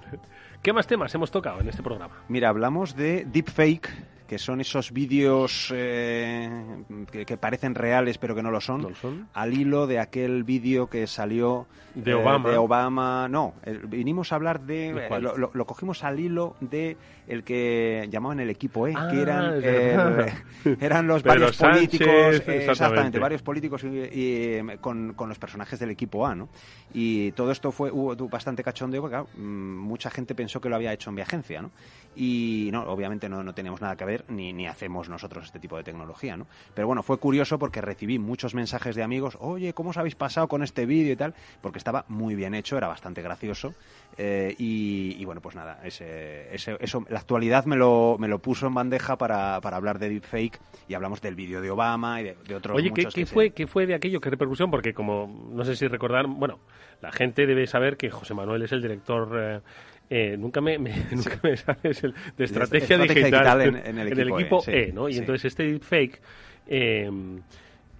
¿Qué 0.62 0.72
más 0.72 0.86
temas 0.86 1.14
hemos 1.14 1.30
tocado 1.30 1.60
en 1.60 1.68
este 1.68 1.82
programa? 1.82 2.14
Mira, 2.28 2.48
hablamos 2.50 2.94
de 2.96 3.24
deepfake, 3.24 3.88
que 4.30 4.38
son 4.38 4.60
esos 4.60 4.92
vídeos 4.92 5.72
eh, 5.74 6.48
que, 7.10 7.26
que 7.26 7.36
parecen 7.36 7.74
reales 7.74 8.16
pero 8.16 8.36
que 8.36 8.44
no 8.44 8.52
lo 8.52 8.60
son, 8.60 8.94
al 9.34 9.52
hilo 9.52 9.88
de 9.88 9.98
aquel 9.98 10.44
vídeo 10.44 10.86
que 10.88 11.08
salió 11.08 11.66
De 11.96 12.12
eh, 12.12 12.14
Obama. 12.14 12.48
de 12.48 12.56
Obama. 12.56 13.26
No, 13.28 13.54
vinimos 13.88 14.30
a 14.30 14.36
hablar 14.36 14.60
de, 14.60 14.94
¿De 14.94 15.06
eh, 15.06 15.20
lo, 15.20 15.36
lo- 15.36 15.50
lo 15.52 15.66
cogimos 15.66 16.04
al 16.04 16.20
hilo 16.20 16.54
de 16.60 16.96
el 17.26 17.42
que 17.42 18.06
llamaban 18.08 18.38
el 18.38 18.50
equipo 18.50 18.86
E, 18.86 18.94
Ah, 18.96 19.08
que 19.10 19.20
eran 19.20 19.54
eh, 19.64 19.96
verdad. 19.96 20.34
eran 20.80 21.08
los 21.08 21.24
varios 21.24 21.56
Sánchez, 21.56 21.98
políticos, 21.98 22.08
exactamente. 22.36 22.70
exactamente, 22.70 23.18
varios 23.18 23.42
políticos 23.42 23.82
y, 23.82 23.88
y, 23.88 24.02
eh, 24.12 24.78
con, 24.80 25.12
con 25.14 25.28
los 25.28 25.38
personajes 25.40 25.78
del 25.80 25.90
equipo 25.90 26.24
A, 26.24 26.36
¿no? 26.36 26.48
Y 26.94 27.32
todo 27.32 27.50
esto 27.50 27.72
fue 27.72 27.90
hubo 27.90 28.14
bastante 28.28 28.62
cachondeo 28.62 29.00
porque 29.00 29.14
claro, 29.16 29.28
mm, 29.36 29.76
mucha 29.78 30.08
gente 30.10 30.34
pensó 30.36 30.60
que 30.60 30.68
lo 30.68 30.76
había 30.76 30.92
hecho 30.92 31.10
en 31.10 31.16
mi 31.16 31.22
agencia, 31.22 31.62
¿no? 31.62 31.70
Y 32.16 32.68
no, 32.72 32.82
obviamente 32.84 33.28
no, 33.28 33.42
no 33.42 33.52
teníamos 33.54 33.80
nada 33.80 33.96
que 33.96 34.04
ver 34.04 34.19
ni, 34.28 34.52
ni 34.52 34.66
hacemos 34.66 35.09
nosotros 35.09 35.44
este 35.44 35.59
tipo 35.59 35.76
de 35.76 35.85
tecnología, 35.85 36.37
¿no? 36.37 36.46
Pero 36.74 36.87
bueno, 36.87 37.02
fue 37.02 37.18
curioso 37.18 37.59
porque 37.59 37.80
recibí 37.80 38.18
muchos 38.18 38.54
mensajes 38.54 38.94
de 38.96 39.02
amigos, 39.02 39.37
oye, 39.40 39.72
¿cómo 39.74 39.90
os 39.90 39.96
habéis 39.96 40.14
pasado 40.14 40.48
con 40.48 40.62
este 40.62 40.87
vídeo 40.87 41.12
y 41.12 41.16
tal? 41.16 41.35
Porque 41.61 41.78
estaba 41.78 42.04
muy 42.09 42.35
bien 42.35 42.54
hecho, 42.54 42.76
era 42.76 42.88
bastante 42.88 43.22
gracioso. 43.22 43.74
eh, 44.18 44.54
y, 44.59 45.16
y 45.18 45.24
bueno, 45.24 45.40
pues 45.40 45.54
nada, 45.56 45.80
ese, 45.85 46.54
ese- 46.54 46.76
eso, 46.80 47.04
la 47.09 47.20
actualidad 47.20 47.64
me 47.64 47.76
lo, 47.76 48.16
me 48.18 48.28
lo 48.28 48.38
puso 48.40 48.66
en 48.66 48.74
bandeja 48.74 49.16
para, 49.16 49.61
para 49.61 49.76
hablar 49.76 49.98
de 49.98 50.09
deepfake 50.11 50.61
y 50.88 50.94
hablamos 50.94 51.20
del 51.20 51.35
vídeo 51.37 51.61
de 51.61 51.70
Obama 51.70 52.20
y 52.20 52.24
de, 52.24 52.37
de 52.46 52.54
otros 52.56 52.76
Oye, 52.76 52.87
¿qué, 52.88 53.02
muchos 53.02 53.14
qué 53.14 53.20
que 53.22 53.26
se- 53.26 53.33
fue, 53.35 53.50
¿qué 53.50 53.66
fue 53.66 53.87
de 53.87 53.94
aquello? 53.94 54.20
¿Qué 54.20 54.30
repercusión? 54.30 54.70
Porque 54.70 54.92
como, 54.92 55.48
no 55.52 55.64
sé 55.64 55.76
si 55.76 55.87
recordar, 55.87 56.26
bueno, 56.26 56.59
la 57.00 57.12
gente 57.12 57.46
debe 57.46 57.66
saber 57.66 57.96
que 57.96 58.11
José 58.11 58.35
Manuel 58.35 58.62
es 58.62 58.72
el 58.72 58.83
director... 58.83 59.30
eh, 59.40 59.61
eh, 60.10 60.36
nunca 60.36 60.60
me, 60.60 60.78
me- 60.78 60.92
nunca 61.12 61.38
me 61.42 61.56
sabes 61.56 62.04
el, 62.04 62.12
de 62.36 62.44
estrategia, 62.44 62.96
estrategia 62.96 62.98
digital, 63.26 63.58
digital 63.60 63.60
en- 63.86 63.86
en 63.86 63.98
el 63.98 64.28
equipo 64.28 64.58
E, 64.58 64.62
sí, 64.64 64.70
E, 64.72 64.92
¿no? 64.92 65.08
Y 65.08 65.16
entonces 65.18 65.44
este 65.46 65.62
deepfake 65.64 66.20
eh, 66.66 67.10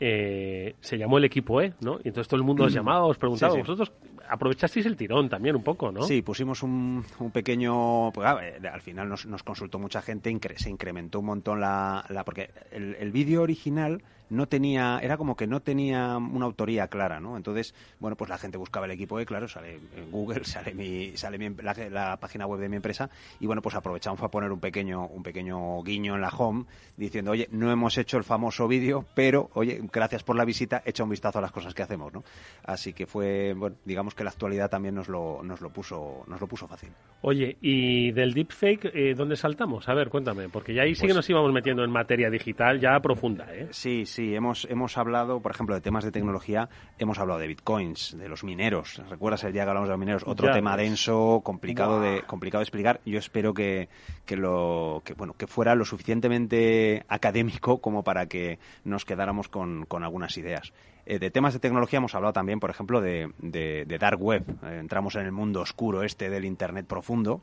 eh, 0.02 0.76
se 0.80 0.96
llamó 0.96 1.18
el 1.18 1.24
equipo 1.24 1.60
E, 1.60 1.74
¿no? 1.80 1.98
Y 2.02 2.08
entonces 2.08 2.26
todo 2.28 2.38
el 2.38 2.44
mundo 2.46 2.64
os 2.64 2.72
llamaba, 2.74 3.04
os 3.06 3.18
preguntaba, 3.18 3.52
Sí, 3.52 3.56
sí. 3.58 3.62
vosotros 3.62 3.92
aprovechasteis 4.28 4.86
el 4.86 4.96
tirón 4.96 5.28
también 5.28 5.56
un 5.56 5.62
poco, 5.62 5.90
¿no? 5.92 6.02
Sí, 6.02 6.22
pusimos 6.22 6.62
un, 6.62 7.04
un 7.18 7.30
pequeño... 7.32 8.10
Pues, 8.12 8.26
ah, 8.26 8.38
eh, 8.42 8.60
al 8.72 8.80
final 8.80 9.08
nos, 9.08 9.26
nos 9.26 9.42
consultó 9.42 9.78
mucha 9.78 10.00
gente, 10.02 10.30
incre- 10.30 10.56
se 10.56 10.70
incrementó 10.70 11.20
un 11.20 11.26
montón 11.26 11.60
la... 11.60 12.04
la 12.08 12.24
porque 12.24 12.50
el, 12.70 12.94
el 12.98 13.10
vídeo 13.12 13.42
original 13.42 14.02
no 14.30 14.46
tenía... 14.48 14.98
Era 15.02 15.16
como 15.16 15.36
que 15.36 15.46
no 15.46 15.60
tenía 15.60 16.16
una 16.16 16.46
autoría 16.46 16.88
clara, 16.88 17.20
¿no? 17.20 17.36
Entonces, 17.36 17.74
bueno, 17.98 18.16
pues 18.16 18.30
la 18.30 18.38
gente 18.38 18.56
buscaba 18.58 18.86
el 18.86 18.92
equipo 18.92 19.20
E, 19.20 19.26
claro, 19.26 19.48
sale 19.48 19.78
en 19.96 20.10
Google, 20.10 20.44
sale 20.44 20.72
mi, 20.74 21.16
sale 21.16 21.36
mi, 21.38 21.50
la, 21.62 21.74
la 21.90 22.16
página 22.18 22.46
web 22.46 22.60
de 22.60 22.68
mi 22.68 22.76
empresa 22.76 23.10
y, 23.38 23.46
bueno, 23.46 23.60
pues 23.62 23.74
aprovechamos 23.74 24.18
para 24.18 24.30
poner 24.30 24.50
un 24.52 24.60
pequeño, 24.60 25.06
un 25.06 25.22
pequeño 25.22 25.82
guiño 25.82 26.14
en 26.14 26.20
la 26.20 26.28
home 26.30 26.64
diciendo, 26.96 27.32
oye, 27.32 27.48
no 27.50 27.70
hemos 27.70 27.98
hecho 27.98 28.16
el 28.16 28.24
famoso 28.24 28.66
vídeo, 28.68 29.04
pero, 29.14 29.50
oye, 29.54 29.80
gracias 29.92 30.22
por 30.22 30.36
la 30.36 30.44
visita, 30.44 30.82
echa 30.86 31.02
un 31.04 31.10
vistazo 31.10 31.38
a 31.38 31.42
las 31.42 31.52
cosas 31.52 31.74
que 31.74 31.82
hacemos, 31.82 32.12
¿no? 32.12 32.22
Así 32.64 32.92
que 32.92 33.06
fue, 33.06 33.52
bueno, 33.54 33.76
digamos 33.84 34.14
que 34.14 34.24
la 34.24 34.30
actualidad 34.30 34.70
también 34.70 34.94
nos 34.94 35.08
lo, 35.08 35.42
nos 35.42 35.60
lo 35.60 35.70
puso, 35.70 36.24
nos 36.26 36.40
lo 36.40 36.46
puso 36.46 36.68
fácil. 36.68 36.90
Oye, 37.22 37.56
y 37.60 38.12
del 38.12 38.32
deepfake, 38.32 38.90
eh, 38.94 39.14
¿dónde 39.14 39.36
saltamos? 39.36 39.88
A 39.88 39.94
ver, 39.94 40.08
cuéntame, 40.08 40.48
porque 40.48 40.72
ya 40.74 40.82
ahí 40.82 40.94
sí 40.94 41.02
que 41.02 41.08
Pues- 41.08 41.16
nos 41.16 41.30
íbamos 41.30 41.52
metiendo 41.52 41.82
en 41.84 41.90
materia 41.90 42.30
digital 42.30 42.78
ya 42.80 42.98
profunda, 43.00 43.46
¿eh? 43.54 43.68
Sí, 43.70 44.06
sí, 44.06 44.19
hemos, 44.35 44.66
hemos 44.70 44.96
hablado, 44.98 45.40
por 45.40 45.50
ejemplo, 45.52 45.74
de 45.74 45.80
temas 45.80 46.04
de 46.04 46.12
tecnología, 46.12 46.68
hemos 46.98 47.18
hablado 47.18 47.40
de 47.40 47.46
bitcoins, 47.46 48.16
de 48.18 48.28
los 48.28 48.44
mineros. 48.44 49.02
¿Recuerdas 49.09 49.44
el 49.44 49.52
día 49.52 49.64
que 49.64 49.68
hablamos 49.70 49.88
de 49.88 49.92
los 49.92 49.98
mineros? 50.00 50.22
Otro 50.26 50.48
Ya 50.48 50.52
tema 50.54 50.76
denso, 50.76 51.40
complicado 51.44 52.00
de, 52.00 52.22
complicado 52.22 52.61
de 52.61 52.64
explicar. 52.64 53.00
Yo 53.04 53.18
espero 53.18 53.54
que, 53.54 53.88
que 54.26 54.37
lo, 54.37 55.02
que, 55.04 55.14
bueno, 55.14 55.35
que 55.35 55.46
fuera 55.46 55.74
lo 55.74 55.85
suficientemente 55.85 57.04
académico 57.09 57.80
como 57.80 58.04
para 58.04 58.26
que 58.26 58.59
nos 58.85 59.04
quedáramos 59.04 59.48
con, 59.48 59.87
con 59.87 60.04
algunas 60.04 60.37
ideas. 60.37 60.72
Eh, 61.06 61.18
de 61.18 61.30
temas 61.30 61.54
de 61.54 61.61
tecnología 61.61 61.96
hemos 61.96 62.14
hablado 62.14 62.33
también, 62.33 62.61
por 62.61 62.70
ejemplo, 62.70 63.00
de, 63.00 63.33
de- 63.38 63.85
de 63.87 63.98
dark 63.98 64.22
web. 64.22 64.44
Eh, 64.64 64.78
entramos 64.80 65.14
en 65.16 65.22
el 65.22 65.33
mundo 65.33 65.61
oscuro 65.62 66.02
este 66.02 66.30
del 66.30 66.44
Internet 66.44 66.87
profundo 66.87 67.40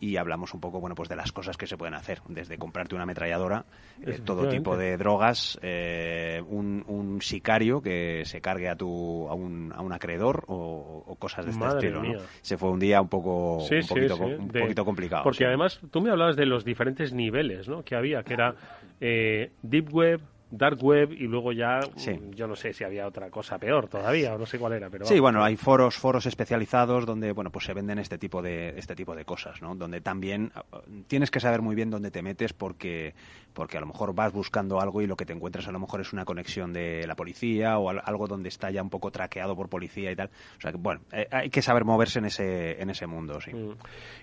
y 0.00 0.16
hablamos 0.16 0.54
un 0.54 0.60
poco, 0.60 0.80
bueno, 0.80 0.94
pues 0.94 1.08
de 1.08 1.16
las 1.16 1.32
cosas 1.32 1.56
que 1.56 1.66
se 1.66 1.76
pueden 1.76 1.94
hacer, 1.94 2.20
desde 2.28 2.56
comprarte 2.58 2.94
una 2.94 3.04
ametralladora, 3.04 3.64
eh, 4.00 4.20
todo 4.24 4.48
tipo 4.48 4.76
de 4.76 4.96
drogas, 4.96 5.58
eh, 5.62 6.42
un, 6.48 6.84
un 6.86 7.20
sicario 7.20 7.80
que 7.82 8.22
se 8.24 8.40
cargue 8.40 8.68
a 8.68 8.76
tu 8.76 9.28
a 9.28 9.34
un, 9.34 9.72
a 9.74 9.80
un 9.82 9.92
acreedor 9.92 10.44
o, 10.48 11.04
o 11.06 11.16
cosas 11.16 11.44
de 11.44 11.50
este 11.50 11.64
Madre 11.64 11.88
estilo. 11.88 12.02
¿no? 12.02 12.20
Se 12.42 12.56
fue 12.56 12.70
un 12.70 12.78
día 12.78 13.00
un 13.00 13.08
poco, 13.08 13.60
Sí, 13.68 13.76
un 13.76 13.82
sí, 13.82 13.88
poquito, 13.88 14.16
sí, 14.16 14.22
un 14.22 14.48
de- 14.48 14.60
poquito 14.60 14.84
complicado. 14.84 15.24
Porque 15.24 15.38
sí. 15.38 15.44
además 15.44 15.80
tú 15.90 16.00
me 16.00 16.10
hablabas 16.10 16.36
de 16.36 16.46
los 16.46 16.64
diferentes 16.64 17.12
niveles 17.12 17.68
¿no? 17.68 17.82
que 17.82 17.94
había, 17.96 18.22
que 18.22 18.34
era 18.34 18.54
eh, 19.00 19.50
Deep 19.62 19.92
Web, 19.92 20.20
Dark 20.50 20.82
Web 20.82 21.12
y 21.12 21.26
luego 21.26 21.52
ya, 21.52 21.80
Sí. 21.96 22.12
mm, 22.12 22.30
yo 22.32 22.46
no 22.46 22.56
sé 22.56 22.72
si 22.72 22.84
había 22.84 23.06
otra 23.06 23.30
cosa 23.30 23.58
peor 23.58 23.88
todavía, 23.88 24.34
o 24.34 24.38
no 24.38 24.46
sé 24.46 24.58
cuál 24.58 24.72
era, 24.74 24.88
pero... 24.88 25.04
Sí, 25.04 25.14
vamos. 25.14 25.22
bueno, 25.22 25.44
hay 25.44 25.56
foros, 25.56 25.96
foros 25.96 26.26
especializados 26.26 27.04
donde, 27.04 27.32
bueno, 27.32 27.50
pues 27.50 27.64
se 27.66 27.74
venden 27.74 27.98
este 27.98 28.16
tipo 28.18 28.40
de, 28.42 28.70
este 28.78 28.94
tipo 28.96 29.14
de 29.14 29.24
cosas, 29.24 29.60
¿no? 29.60 29.74
Donde 29.74 30.00
también 30.00 30.52
eh, 30.56 30.78
tienes 31.06 31.30
que 31.30 31.40
saber 31.40 31.60
muy 31.60 31.74
bien 31.74 31.90
dónde 31.90 32.10
te 32.10 32.22
metes 32.22 32.52
porque, 32.52 33.14
porque 33.52 33.76
a 33.76 33.80
lo 33.80 33.86
mejor 33.86 34.14
vas 34.14 34.32
buscando 34.32 34.80
algo 34.80 35.02
y 35.02 35.06
lo 35.06 35.16
que 35.16 35.26
te 35.26 35.32
encuentras 35.32 35.68
a 35.68 35.72
lo 35.72 35.78
mejor 35.80 36.00
es 36.00 36.12
una 36.12 36.24
conexión 36.24 36.72
de 36.72 37.06
la 37.06 37.14
policía 37.14 37.78
o 37.78 37.90
al- 37.90 38.00
algo 38.04 38.26
donde 38.26 38.48
está 38.48 38.70
ya 38.70 38.82
un 38.82 38.90
poco 38.90 39.10
traqueado 39.10 39.54
por 39.54 39.68
policía 39.68 40.10
y 40.10 40.16
tal. 40.16 40.30
O 40.56 40.60
sea 40.60 40.72
que, 40.72 40.78
bueno, 40.78 41.00
eh, 41.12 41.26
hay 41.30 41.50
que 41.50 41.60
saber 41.62 41.84
moverse 41.84 42.20
en 42.20 42.24
ese, 42.26 42.80
en 42.80 42.88
ese 42.90 43.06
mundo, 43.06 43.40
sí. 43.40 43.52
Mm. 43.52 43.74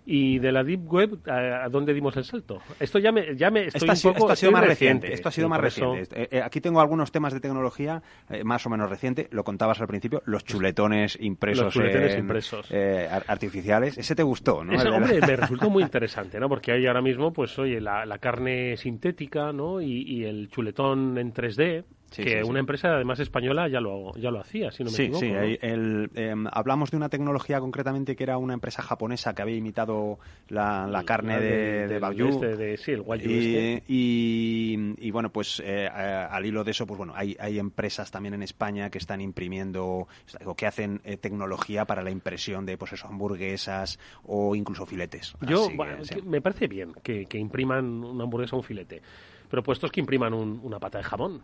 Y 0.06 0.40
de 0.40 0.52
la 0.52 0.64
Deep 0.64 0.92
Web, 0.92 1.20
¿a, 1.30 1.70
dónde 1.70 1.94
dimos 1.94 2.16
el 2.18 2.24
salto? 2.24 2.62
Esto 2.80 3.00
ya 3.00 3.12
me, 3.12 3.36
ya 3.36 3.52
me 3.52 3.66
estoy 3.68 3.88
Esto 3.90 3.92
ha, 3.92 3.94
un 3.94 3.98
sido, 3.98 4.14
poco... 4.14 4.26
esto 4.26 4.34
ha 4.34 4.36
sido 4.36 4.52
más 4.52 4.62
reciente, 4.62 5.08
reciente. 5.08 5.14
Esto 5.14 5.30
ha 5.30 5.32
sido 5.32 5.50
más 5.50 5.60
reciente. 5.62 6.14
Eh, 6.15 6.30
eh, 6.32 6.41
aquí 6.41 6.62
tengo 6.62 6.80
algunos 6.82 7.12
temas 7.12 7.34
de 7.34 7.39
tecnología 7.41 8.01
eh, 8.30 8.43
más 8.43 8.65
o 8.65 8.69
menos 8.69 8.89
reciente. 8.89 9.28
Lo 9.32 9.43
contabas 9.43 9.82
al 9.82 9.88
principio, 9.88 10.23
los 10.25 10.43
chuletones 10.45 11.17
impresos, 11.21 11.65
Los 11.65 11.73
chuletones 11.73 12.13
en- 12.13 12.19
impresos. 12.21 12.67
eh, 12.71 13.08
ar- 13.12 13.25
artificiales. 13.28 13.97
Ese 13.97 14.15
te 14.15 14.23
gustó, 14.23 14.63
¿no? 14.63 14.73
Ese, 14.73 14.88
hombre, 14.89 15.19
me 15.21 15.36
resultó 15.36 15.69
muy 15.69 15.84
interesante, 15.84 16.39
¿no? 16.39 16.47
Porque 16.49 16.71
hay 16.71 16.88
ahora 16.88 17.01
mismo, 17.01 17.34
pues, 17.34 17.58
oye, 17.60 17.82
la, 17.82 18.06
la 18.06 18.17
carne 18.17 18.78
sintética, 18.78 19.51
¿no? 19.54 19.82
Y, 19.82 20.04
y 20.04 20.23
el 20.23 20.49
chuletón 20.49 21.17
en 21.17 21.34
3D, 21.34 21.84
Sí, 22.12 22.24
que 22.24 22.30
sí, 22.30 22.44
sí. 22.44 22.50
una 22.50 22.60
empresa, 22.60 22.89
además 22.96 23.20
española, 23.20 23.68
ya 23.68 23.82
lo, 23.82 24.13
ya 24.15 24.32
lo 24.32 24.39
hacía, 24.39 24.72
si 24.72 24.84
no 24.84 24.89
me 24.91 24.96
equivoco. 24.96 25.20
sí. 25.26 25.32
¿no? 25.32 25.41
el, 25.41 26.10
em, 26.15 26.46
hablamos 26.52 26.89
de 26.91 26.98
una 26.98 27.10
tecnología 27.10 27.60
concretamente 27.60 28.15
que 28.15 28.24
era 28.24 28.38
una 28.38 28.54
empresa 28.54 28.82
japonesa 28.84 29.34
que 29.36 29.41
había 29.41 29.58
imitado 29.58 30.20
la, 30.48 30.88
la 30.88 31.04
carne 31.04 31.34
La 31.34 31.39
de, 31.41 31.88
de 31.88 32.28
este, 32.30 32.56
de- 32.56 32.78
sí, 32.78 32.91
el 32.91 33.02
Wagyu 33.02 33.30
y, 33.30 33.56
este. 33.56 33.84
y- 33.88 34.94
y, 35.08 35.12
bueno, 35.12 35.30
pues 35.32 35.62
eh, 35.65 35.88
a- 35.88 36.28
al 36.28 36.46
hilo 36.46 36.63
de 36.63 36.72
eso, 36.72 36.86
pues 36.88 36.98
bueno, 36.98 37.13
hay, 37.15 37.36
hay 37.39 37.60
empresas 37.60 38.12
también 38.12 38.34
en 38.34 38.44
España 38.44 38.89
que 38.89 38.98
están 38.98 39.20
imprimiendo 39.20 40.08
o 40.46 40.56
que 40.56 40.68
hacen 40.68 41.02
eh, 41.04 41.18
tecnología 41.18 41.86
para 41.86 42.02
la 42.02 42.12
impresión 42.12 42.65
de, 42.65 42.78
pues 42.78 42.94
eso, 42.94 43.08
hamburguesas 43.08 44.00
o 44.24 44.56
incluso 44.56 44.86
filetes. 44.86 45.36
Yo, 45.41 45.70
bueno, 45.76 45.98
que 46.08 46.22
me 46.22 46.41
parece 46.41 46.68
bien 46.68 46.94
que, 47.04 47.26
que 47.26 47.38
impriman 47.38 48.04
una 48.04 48.24
hamburguesa 48.24 48.56
o 48.56 48.60
un 48.60 48.63
filete. 48.65 49.02
Pero 49.50 49.62
puestos 49.63 49.91
que 49.91 50.00
impriman 50.00 50.34
un- 50.34 50.60
una 50.63 50.80
pata 50.80 50.98
de 51.00 51.04
jamón. 51.04 51.41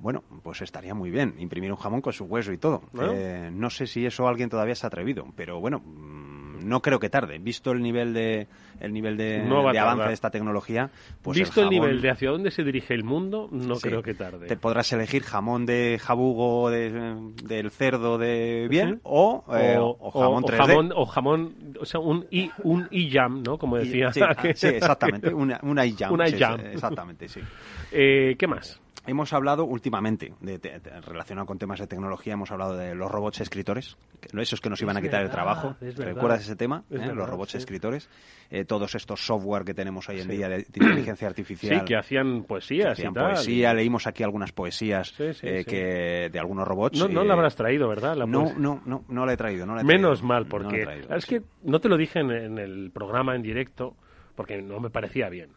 Bueno, 0.00 0.24
pues 0.42 0.62
estaría 0.62 0.94
muy 0.94 1.10
bien 1.10 1.34
imprimir 1.38 1.70
un 1.70 1.76
jamón 1.78 2.00
con 2.00 2.12
su 2.12 2.24
hueso 2.24 2.52
y 2.52 2.58
todo. 2.58 2.82
¿No? 2.92 3.12
Eh, 3.12 3.50
no 3.52 3.68
sé 3.70 3.86
si 3.86 4.06
eso 4.06 4.26
alguien 4.26 4.48
todavía 4.48 4.74
se 4.74 4.86
ha 4.86 4.88
atrevido, 4.88 5.26
pero 5.36 5.60
bueno, 5.60 5.80
mm, 5.80 6.66
no 6.66 6.80
creo 6.82 6.98
que 6.98 7.08
tarde. 7.10 7.38
Visto 7.38 7.70
el 7.72 7.82
nivel 7.82 8.12
de 8.14 8.46
el 8.80 8.92
nivel 8.94 9.16
de, 9.18 9.40
No 9.42 9.68
avance 9.68 10.08
de 10.08 10.14
esta 10.14 10.30
tecnología, 10.30 10.90
pues 11.22 11.38
Visto 11.38 11.60
el, 11.60 11.66
jamón- 11.66 11.70
nivel 11.70 12.00
de 12.00 12.10
hacia 12.10 12.30
dónde 12.30 12.50
se 12.50 12.62
dirige 12.64 12.94
el 12.94 13.04
mundo, 13.04 13.48
no 13.50 13.74
Sí. 13.76 13.88
creo 13.88 14.02
que 14.02 14.14
tarde. 14.14 14.46
Te 14.46 14.56
podrás 14.56 14.90
elegir 14.92 15.22
jamón 15.22 15.66
de 15.66 15.98
jabugo 16.02 16.70
de- 16.70 17.32
del 17.44 17.70
cerdo 17.70 18.16
de 18.16 18.66
bien 18.70 18.94
Sí. 18.96 19.00
o, 19.04 19.44
eh, 19.54 19.76
o 19.78 20.10
jamón 20.10 20.44
o 20.44 20.46
3D. 20.46 20.56
jamón, 20.66 20.92
o 20.96 21.04
jamón, 21.06 21.54
o 21.78 21.84
sea, 21.84 22.00
un 22.00 22.26
i, 22.30 22.50
un 22.62 22.88
i-jam, 22.90 23.42
¿no? 23.42 23.58
Como 23.58 23.76
decía. 23.76 24.12
sí, 24.12 24.20
ah, 24.24 24.34
sí, 24.54 24.66
exactamente, 24.68 25.32
una, 25.34 25.60
una 25.62 25.84
i-jam, 25.84 26.12
Una 26.12 26.24
sí, 26.26 26.32
sí, 26.32 26.36
i-jam. 26.38 26.60
exactamente, 26.60 27.28
sí. 27.28 27.40
Eh, 27.92 28.36
¿Qué 28.38 28.46
más? 28.46 28.80
Hemos 29.10 29.32
hablado 29.32 29.64
últimamente, 29.64 30.34
de, 30.40 30.58
de- 30.58 30.78
de- 30.78 31.00
relacionado 31.00 31.44
con 31.44 31.58
temas 31.58 31.80
de 31.80 31.88
tecnología, 31.88 32.34
hemos 32.34 32.52
hablado 32.52 32.76
de 32.76 32.94
los 32.94 33.10
robots 33.10 33.40
escritores, 33.40 33.96
que- 34.20 34.28
esos 34.40 34.60
que 34.60 34.70
nos 34.70 34.80
iban 34.82 34.96
a 34.96 35.02
quitar 35.02 35.20
el 35.24 35.30
trabajo. 35.30 35.74
es 35.80 35.96
verdad. 35.96 36.14
¿Recuerdas 36.14 36.42
ese 36.42 36.54
tema? 36.54 36.84
Es 36.88 36.94
¿Eh? 36.96 36.98
verdad, 37.00 37.14
los 37.16 37.28
robots 37.28 37.50
sí. 37.50 37.58
escritores, 37.58 38.08
eh, 38.50 38.64
todos 38.64 38.94
estos 38.94 39.26
software 39.26 39.64
que 39.64 39.74
tenemos 39.74 40.08
hoy 40.08 40.20
en 40.20 40.28
Sí. 40.30 40.36
día 40.36 40.48
de, 40.48 40.58
de 40.58 40.64
inteligencia 40.76 41.26
artificial. 41.26 41.80
Sí, 41.80 41.84
que 41.86 41.96
hacían 41.96 42.44
poesías 42.44 42.92
Hacían 42.92 43.10
y 43.10 43.14
tal. 43.14 43.24
poesía, 43.32 43.74
leímos 43.74 44.06
aquí 44.06 44.22
algunas 44.22 44.52
poesías 44.52 45.08
Sí, 45.08 45.34
sí, 45.34 45.46
eh, 45.48 45.58
sí. 45.64 45.64
que 45.64 46.28
de 46.30 46.38
algunos 46.38 46.68
robots. 46.68 46.96
No, 47.00 47.08
no 47.08 47.24
la 47.24 47.34
habrás 47.34 47.56
traído, 47.56 47.88
¿verdad? 47.88 48.14
La 48.16 48.26
no, 48.26 48.52
no, 48.56 48.80
no, 48.86 49.04
no 49.08 49.26
la 49.26 49.32
he 49.32 49.36
traído. 49.36 49.66
No 49.66 49.74
la 49.74 49.80
he 49.80 49.84
Menos 49.84 50.20
traído. 50.20 50.28
mal, 50.28 50.44
No 50.44 50.44
la 50.44 50.46
he 50.46 50.50
porque 50.70 50.82
traído, 50.84 51.16
es 51.16 51.24
sí. 51.24 51.34
que 51.40 51.42
no 51.64 51.80
te 51.80 51.88
lo 51.88 51.96
dije 51.96 52.20
en, 52.20 52.30
en 52.30 52.58
el 52.58 52.92
programa 52.92 53.34
en 53.34 53.42
directo, 53.42 53.96
porque 54.36 54.62
no 54.62 54.78
me 54.78 54.88
parecía 54.90 55.28
bien. 55.28 55.50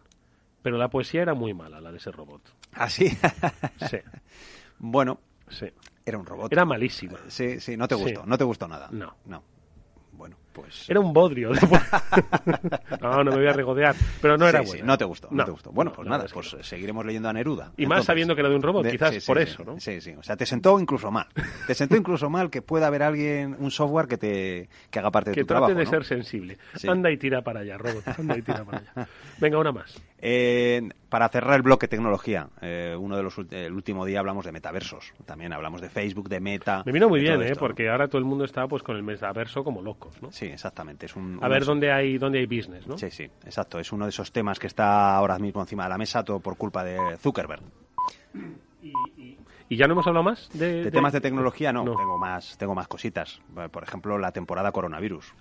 Pero 0.63 0.78
la 0.80 0.88
poesía 0.89 1.21
era 1.21 1.36
muy 1.36 1.54
mala, 1.54 1.80
la 1.80 1.91
de 1.91 1.97
ese 1.97 2.12
robot. 2.12 2.41
¿Ah, 2.73 2.89
sí? 2.89 3.15
Sí, 3.89 3.97
bueno, 4.80 5.19
sí. 5.49 5.67
era 6.06 6.17
un 6.17 6.26
robot. 6.26 6.52
Era 6.52 6.65
malísima. 6.65 7.19
Sí, 7.28 7.60
sí, 7.60 7.78
no 7.78 7.88
te 7.88 7.95
Sí. 7.95 8.02
gustó, 8.02 8.26
no 8.26 8.38
te 8.38 8.43
gustó 8.43 8.67
nada. 8.67 8.88
No. 8.91 9.15
No. 9.26 9.43
Bueno, 10.54 10.68
pues... 10.70 10.89
Era 10.89 11.00
un 11.00 11.13
bodrio. 11.13 11.52
no, 13.02 13.24
no 13.24 13.32
me 13.32 13.38
voy 13.38 13.48
a 13.48 13.54
regodear, 13.54 13.96
pero 14.22 14.38
no 14.38 14.48
era 14.48 14.60
sí, 14.63 14.68
buena. 14.68 14.86
no 14.86 14.98
te 14.98 15.06
gustó, 15.06 15.28
no, 15.32 15.38
No, 15.38 15.46
te 15.46 15.52
gustó. 15.52 15.72
Bueno, 15.72 15.92
no, 15.92 15.96
pues 15.96 16.08
nada, 16.08 16.26
que 16.26 16.34
pues 16.34 16.56
seguiremos 16.62 17.06
leyendo 17.06 17.30
a 17.30 17.34
Neruda. 17.34 17.72
Y 17.78 17.86
más 17.86 18.06
sabiendo 18.06 18.36
que 18.36 18.42
era 18.42 18.50
de 18.50 18.56
un 18.56 18.62
robot, 18.62 18.84
de- 18.84 18.92
quizás 18.92 19.16
sí, 19.16 19.22
por 19.26 19.39
eso, 19.39 19.63
¿no? 19.63 19.80
Sí, 19.80 20.02
sí. 20.02 20.12
O 20.18 20.24
sea, 20.24 20.36
te 20.38 20.46
sentó 20.46 20.80
incluso 20.80 21.12
mal. 21.12 21.28
Te 21.68 21.74
sentó 21.76 21.96
incluso 21.96 22.30
mal 22.30 22.50
que 22.50 22.62
pueda 22.62 22.88
haber 22.88 23.04
alguien, 23.04 23.56
un 23.60 23.72
software 23.72 24.08
que 24.08 24.18
te 24.18 24.70
que 24.89 25.00
haga 25.00 25.12
parte 25.12 25.30
de 25.32 25.36
Que 25.36 25.42
tu 25.42 25.48
trate 25.48 25.60
trabajo. 25.74 25.80
de 25.80 25.86
¿no? 25.86 25.89
ser 25.89 26.04
sensible. 26.04 26.58
Anda 26.88 27.10
y 27.12 27.18
tira 27.18 27.42
para 27.42 27.62
allá, 27.62 27.78
robot. 27.78 28.04
Anda 28.20 28.38
y 28.38 28.42
tira 28.42 28.63
para 28.66 28.80
allá. 28.80 29.08
Venga, 29.39 29.58
una 29.60 29.72
más. 29.72 29.96
Eh, 30.20 30.82
para 31.13 31.30
cerrar 31.30 31.58
el 31.58 31.62
bloque 31.62 31.88
tecnología, 31.88 32.49
eh, 32.60 32.95
uno 32.99 33.15
de 33.15 33.21
los 33.21 33.38
el 33.52 33.71
último 33.71 34.04
día 34.04 34.17
hablamos 34.17 34.45
de 34.45 34.52
metaversos. 34.52 35.13
También 35.28 35.54
hablamos 35.54 35.80
de 35.80 35.88
Facebook, 35.88 36.28
de 36.28 36.39
Meta. 36.39 36.82
Me 36.88 36.91
vino 36.91 37.08
muy 37.08 37.19
bien, 37.19 37.39
¿eh? 37.39 37.52
¿no? 37.52 37.56
Porque 37.56 37.88
ahora 37.88 38.08
todo 38.08 38.17
el 38.17 38.26
mundo 38.26 38.45
está 38.45 38.67
pues 38.67 38.82
con 38.82 38.95
el 38.95 39.04
metaverso 39.04 39.63
como 39.63 39.84
locos, 39.84 40.19
¿no? 40.23 40.32
Sí, 40.32 40.47
exactamente. 40.47 41.06
Es 41.06 41.15
un, 41.15 41.38
A 41.39 41.47
ver 41.47 41.65
dónde 41.65 41.91
hay 41.91 42.17
dónde 42.17 42.39
hay 42.39 42.47
business, 42.47 42.88
¿no? 42.88 42.97
Sí, 42.97 43.12
sí, 43.12 43.26
exacto. 43.45 43.78
Es 43.78 43.91
uno 43.91 44.06
de 44.06 44.10
esos 44.10 44.32
temas 44.32 44.58
que 44.58 44.65
está 44.65 45.15
ahora 45.15 45.38
mismo 45.38 45.62
encima 45.62 45.84
de 45.84 45.89
la 45.89 45.99
mesa, 45.99 46.23
todo 46.23 46.39
por 46.39 46.58
culpa 46.58 46.84
de 46.84 46.97
Zuckerberg. 47.17 47.62
¿Y 49.69 49.78
ya 49.78 49.86
no 49.86 49.93
hemos 49.93 50.08
hablado 50.08 50.23
más 50.23 50.49
de, 50.58 50.86
De 50.86 50.89
temas 50.89 51.13
de 51.13 51.21
tecnología, 51.21 51.71
no, 51.71 51.84
tengo 51.84 52.17
más, 52.17 52.58
tengo 52.58 52.73
más 52.73 52.88
cositas. 52.88 53.39
Por 53.69 53.84
ejemplo, 53.84 54.17
la 54.17 54.32
temporada 54.32 54.71
coronavirus. 54.71 55.32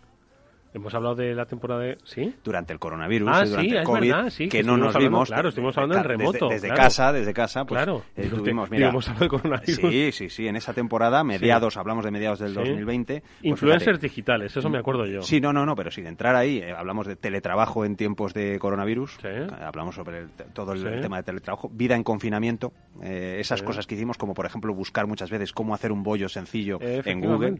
Hemos 0.74 0.94
hablado 0.94 1.14
de 1.14 1.34
la 1.34 1.44
temporada 1.44 1.80
de... 1.82 1.98
¿Sí? 2.04 2.34
Durante 2.42 2.72
el 2.72 2.78
coronavirus, 2.78 3.28
Ah, 3.30 3.42
eh, 3.44 3.48
durante 3.48 3.68
sí, 3.68 3.74
el 3.76 3.82
es 3.82 3.86
COVID, 3.86 4.10
verdad, 4.10 4.30
sí, 4.30 4.48
que, 4.48 4.58
que 4.58 4.62
no 4.64 4.76
nos 4.78 4.94
hablando, 4.94 5.10
vimos. 5.10 5.28
claro, 5.28 5.48
estuvimos 5.50 5.76
hablando 5.76 5.96
en 5.98 6.04
remoto, 6.04 6.48
Desde, 6.48 6.68
claro. 6.68 6.82
casa, 6.82 7.12
desde 7.12 7.34
casa, 7.34 7.64
pues 7.66 7.78
Claro. 7.78 8.02
eh, 8.16 8.30
tuvimos, 8.34 8.70
mira, 8.70 8.88
hablado 8.88 9.12
de 9.20 9.28
coronavirus. 9.28 9.76
Sí, 9.76 10.12
sí, 10.12 10.30
sí, 10.30 10.48
en 10.48 10.56
esa 10.56 10.72
temporada, 10.72 11.22
mediados, 11.24 11.76
hablamos 11.76 12.04
de 12.04 12.10
mediados 12.10 12.38
del 12.38 12.50
Sí. 12.50 12.54
2020. 12.58 13.20
pues 13.20 13.32
Influencers 13.42 13.84
fíjate, 13.98 14.06
digitales, 14.08 14.56
eso 14.56 14.70
me 14.70 14.78
acuerdo 14.78 15.04
yo. 15.04 15.20
Sí, 15.22 15.40
no, 15.40 15.52
no, 15.52 15.66
no, 15.66 15.74
pero 15.76 15.90
sin 15.90 16.06
entrar 16.06 16.34
ahí, 16.36 16.58
eh, 16.58 16.72
hablamos 16.72 17.06
de 17.06 17.16
teletrabajo 17.16 17.84
en 17.84 17.96
tiempos 17.96 18.32
de 18.32 18.58
coronavirus, 18.58 19.18
eh, 19.24 19.46
hablamos 19.60 19.94
sobre 19.94 20.20
el- 20.20 20.30
todo 20.54 20.72
el, 20.72 21.00
tema 21.02 21.18
de 21.18 21.22
teletrabajo, 21.24 21.68
vida 21.70 21.96
en 21.96 22.02
confinamiento, 22.02 22.72
eh, 23.02 23.36
esas 23.40 23.62
cosas 23.62 23.86
que 23.86 23.94
hicimos, 23.94 24.16
como 24.16 24.32
por 24.32 24.46
ejemplo 24.46 24.72
buscar 24.74 25.06
muchas 25.06 25.28
veces 25.30 25.52
cómo 25.52 25.74
hacer 25.74 25.92
un 25.92 26.02
bollo 26.02 26.30
sencillo 26.30 26.78
en 26.80 27.20
Google, 27.20 27.58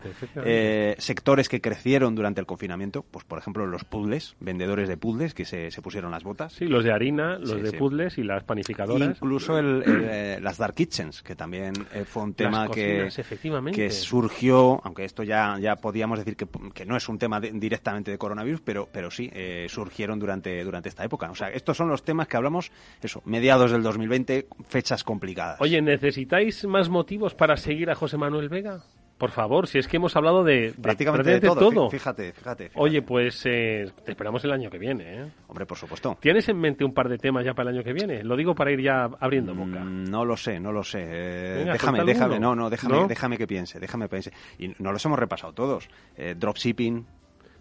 sectores 0.99 1.49
que 1.49 1.61
crecieron 1.61 2.15
durante 2.15 2.41
el 2.41 2.47
confinamiento, 2.47 3.02
pues 3.11 3.25
por 3.25 3.39
ejemplo 3.39 3.67
los 3.67 3.85
puzzles, 3.85 4.37
vendedores 4.41 4.89
de 4.89 4.97
puzzles 4.97 5.35
que 5.35 5.45
se, 5.45 5.71
se 5.71 5.83
pusieron 5.83 6.11
las 6.11 6.23
botas. 6.25 6.53
Sí, 6.53 6.67
los 6.67 6.85
de 6.85 6.93
harina, 6.93 7.39
los 7.39 7.51
Sí, 7.51 7.61
de 7.61 7.71
sí. 7.71 7.77
puzzles 7.77 8.19
y 8.19 8.23
las 8.23 8.45
panificadoras. 8.45 9.17
Incluso 9.17 9.59
el- 9.59 9.83
el, 9.85 10.05
eh, 10.05 10.39
las 10.41 10.59
Dark 10.59 10.75
Kitchens, 10.75 11.23
que 11.23 11.35
también 11.37 11.75
eh, 11.93 12.05
fue 12.05 12.23
un 12.23 12.35
tema 12.35 12.69
que, 12.69 13.09
cocinas, 13.09 13.75
que 13.75 13.91
surgió, 13.91 14.81
aunque 14.85 15.05
esto 15.05 15.23
ya, 15.23 15.59
ya 15.59 15.77
podíamos 15.77 16.19
decir 16.19 16.37
que, 16.37 16.47
que 16.75 16.85
no 16.87 16.97
es 16.97 17.09
un 17.09 17.19
tema 17.19 17.41
de- 17.41 17.53
directamente 17.53 18.11
de 18.11 18.19
coronavirus, 18.19 18.61
pero, 18.61 18.89
pero 18.93 19.11
sí, 19.11 19.31
eh, 19.33 19.67
surgieron 19.69 20.19
durante, 20.19 20.63
durante 20.65 20.89
esta 20.89 21.05
época. 21.05 21.31
O 21.31 21.35
sea, 21.35 21.49
estos 21.51 21.77
son 21.77 21.89
los 21.89 22.03
temas 22.05 22.29
que 22.29 22.37
hablamos, 22.37 22.71
eso, 23.03 23.23
mediados 23.25 23.71
del 23.73 23.83
2020, 23.83 24.47
fechas 24.69 25.05
complicadas. 25.05 25.61
Oye, 25.61 25.81
¿necesitáis 25.83 26.65
más 26.67 26.89
motivos 26.89 27.35
para 27.35 27.57
seguir 27.57 27.91
a 27.91 27.95
José 27.95 28.17
Manuel 28.17 28.49
Vega? 28.49 28.83
Por 29.23 29.31
favor, 29.31 29.69
si 29.69 29.79
es 29.79 29.87
que 29.87 29.99
hemos 29.99 30.17
hablado 30.17 30.43
de 30.43 30.73
de 30.73 30.75
Prácticamente 30.83 31.31
de 31.31 31.41
todo, 31.41 31.71
todo. 31.71 31.87
fí- 31.87 31.93
fíjate, 31.93 32.33
fíjate, 32.33 32.65
fíjate. 32.71 32.81
Oye, 32.81 33.03
pues 33.03 33.41
eh, 33.47 33.89
te 34.05 34.11
esperamos 34.11 34.43
el 34.45 34.51
año 34.51 34.69
que 34.69 34.79
viene, 34.79 35.23
¿eh? 35.23 35.31
Hombre, 35.47 35.65
por 35.65 35.79
supuesto. 35.79 36.19
¿Tienes 36.21 36.49
en 36.49 36.59
mente 36.59 36.85
un 36.85 36.93
par 36.93 37.09
de 37.09 37.19
temas 37.19 37.45
ya 37.45 37.55
para 37.55 37.71
el 37.71 37.77
año 37.77 37.85
que 37.85 37.93
viene? 37.93 38.25
Lo 38.25 38.37
digo 38.37 38.53
para 38.57 38.73
ir 38.73 38.81
ya 38.83 39.05
abriendo 39.21 39.55
boca. 39.55 39.79
Mm, 39.85 40.11
No 40.11 40.25
lo 40.25 40.37
sé, 40.37 40.59
no 40.59 40.73
lo 40.73 40.83
sé. 40.83 41.03
Eh, 41.05 41.55
Venga, 41.59 41.73
déjame, 41.75 42.03
déjame, 42.05 42.41
no, 42.41 42.57
no, 42.57 42.69
déjame, 42.69 42.97
¿No? 42.97 43.07
déjame 43.07 43.39
que 43.39 43.47
piense, 43.47 43.79
déjame 43.79 44.07
que 44.07 44.09
piense. 44.11 44.33
Y 44.59 44.73
no 44.83 44.91
los 44.91 45.05
hemos 45.07 45.21
repasado 45.21 45.53
todos. 45.53 45.89
Eh, 46.17 46.35
dropshipping, 46.37 47.07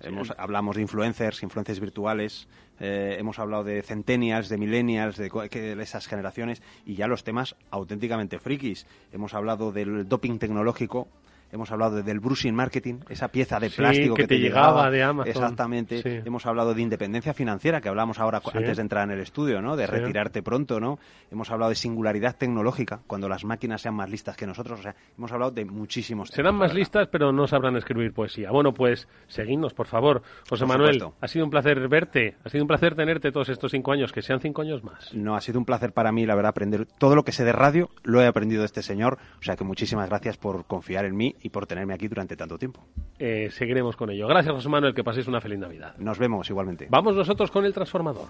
hemos, 0.01 0.33
hablamos 0.39 0.75
de 0.77 0.81
influencers, 0.81 1.43
influencers 1.43 1.79
virtuales, 1.79 2.47
eh, 2.79 3.17
hemos 3.19 3.37
hablado 3.37 3.63
de 3.65 3.83
centennials, 3.83 4.49
de 4.49 4.57
millennials, 4.57 5.15
de, 5.15 5.29
de 5.29 5.83
esas 5.83 6.07
generaciones, 6.07 6.63
y 6.87 6.95
ya 6.95 7.05
los 7.05 7.23
temas 7.23 7.55
auténticamente 7.69 8.39
frikis. 8.39 8.87
Hemos 9.11 9.35
hablado 9.35 9.71
del 9.71 10.07
doping 10.09 10.39
tecnológico, 10.39 11.07
hemos 11.51 11.71
hablado 11.71 11.97
de- 11.97 12.03
del 12.03 12.19
brushing 12.19 12.53
marketing, 12.53 12.99
esa 13.09 13.27
pieza 13.29 13.59
de 13.59 13.69
Sí, 13.69 13.77
plástico 13.77 14.15
que 14.15 14.23
que, 14.23 14.27
te 14.27 14.39
llegaba 14.39 14.89
de 14.89 15.03
Amazon. 15.03 15.29
Exactamente. 15.29 16.01
Sí. 16.01 16.19
Hemos 16.25 16.45
hablado 16.45 16.73
de 16.73 16.81
independencia 16.81 17.33
financiera, 17.33 17.81
que 17.81 17.89
hablábamos 17.89 18.19
ahora 18.19 18.39
Sí. 18.41 18.49
antes 18.57 18.77
de 18.77 18.81
entrar 18.81 19.03
en 19.05 19.11
el 19.11 19.19
estudio, 19.21 19.61
¿no? 19.61 19.75
De 19.75 19.87
retirarte 19.87 20.41
pronto, 20.43 20.79
¿no? 20.79 20.99
Hemos 21.31 21.49
hablado 21.51 21.69
de 21.69 21.75
singularidad 21.75 22.35
tecnológica, 22.37 23.01
cuando 23.07 23.27
las 23.29 23.43
máquinas 23.45 23.81
sean 23.81 23.95
más 23.95 24.09
listas 24.09 24.35
que 24.37 24.45
nosotros. 24.47 24.79
O 24.79 24.83
sea, 24.83 24.95
hemos 25.17 25.31
hablado 25.31 25.51
de 25.51 25.65
muchísimos 25.65 26.29
temas. 26.29 26.35
Serán 26.35 26.55
más 26.55 26.73
listas, 26.73 27.07
pero 27.11 27.31
no 27.31 27.47
sabrán 27.47 27.75
escribir 27.75 28.13
poesía. 28.13 28.51
Bueno, 28.51 28.73
pues 28.73 29.07
seguidnos, 29.27 29.73
por 29.73 29.87
favor. 29.87 30.21
José 30.49 30.65
Por 30.65 30.67
Manuel, 30.77 30.95
supuesto. 30.99 31.17
ha 31.21 31.27
sido 31.27 31.45
un 31.45 31.51
placer 31.51 31.87
verte. 31.87 32.35
Ha 32.43 32.49
sido 32.49 32.63
un 32.63 32.67
placer 32.67 32.95
tenerte 32.95 33.31
todos 33.31 33.49
estos 33.49 33.71
cinco 33.71 33.91
años, 33.91 34.11
que 34.11 34.21
sean 34.21 34.39
cinco 34.39 34.61
años 34.61 34.83
más. 34.83 35.13
No, 35.13 35.35
ha 35.35 35.41
sido 35.41 35.59
un 35.59 35.65
placer 35.65 35.93
para 35.93 36.11
mí, 36.11 36.25
la 36.25 36.35
verdad, 36.35 36.49
aprender 36.49 36.85
todo 36.97 37.15
lo 37.15 37.23
que 37.23 37.31
sé 37.31 37.43
de 37.43 37.51
radio, 37.53 37.89
lo 38.03 38.21
he 38.21 38.27
aprendido 38.27 38.61
de 38.61 38.65
este 38.67 38.81
señor. 38.81 39.17
O 39.39 39.43
sea 39.43 39.55
que 39.55 39.63
muchísimas 39.63 40.09
gracias 40.09 40.37
por 40.37 40.65
confiar 40.65 41.05
en 41.05 41.15
mí 41.15 41.35
y 41.41 41.49
por 41.49 41.65
tenerme 41.65 41.93
aquí 41.93 42.07
durante 42.07 42.35
tanto 42.35 42.57
tiempo. 42.57 42.85
Eh, 43.19 43.49
seguiremos 43.51 43.95
con 43.95 44.09
ello. 44.09 44.27
Gracias, 44.27 44.53
José 44.53 44.69
Manuel, 44.69 44.93
que 44.93 45.03
paséis 45.03 45.27
una 45.27 45.41
feliz 45.41 45.59
Navidad. 45.59 45.95
Nos 45.97 46.17
vemos 46.17 46.49
igualmente. 46.49 46.87
Vamos 46.89 47.15
nosotros 47.15 47.51
con 47.51 47.65
el 47.65 47.73
transformador. 47.73 48.27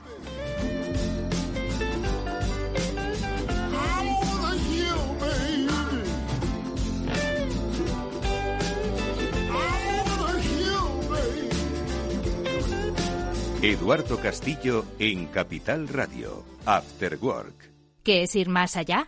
Eduardo 13.64 14.18
Castillo 14.18 14.86
en 14.98 15.28
Capital 15.28 15.88
Radio. 15.88 16.44
After 16.66 17.16
Work. 17.22 17.72
¿Qué 18.04 18.24
es 18.24 18.36
ir 18.36 18.50
más 18.50 18.76
allá? 18.76 19.08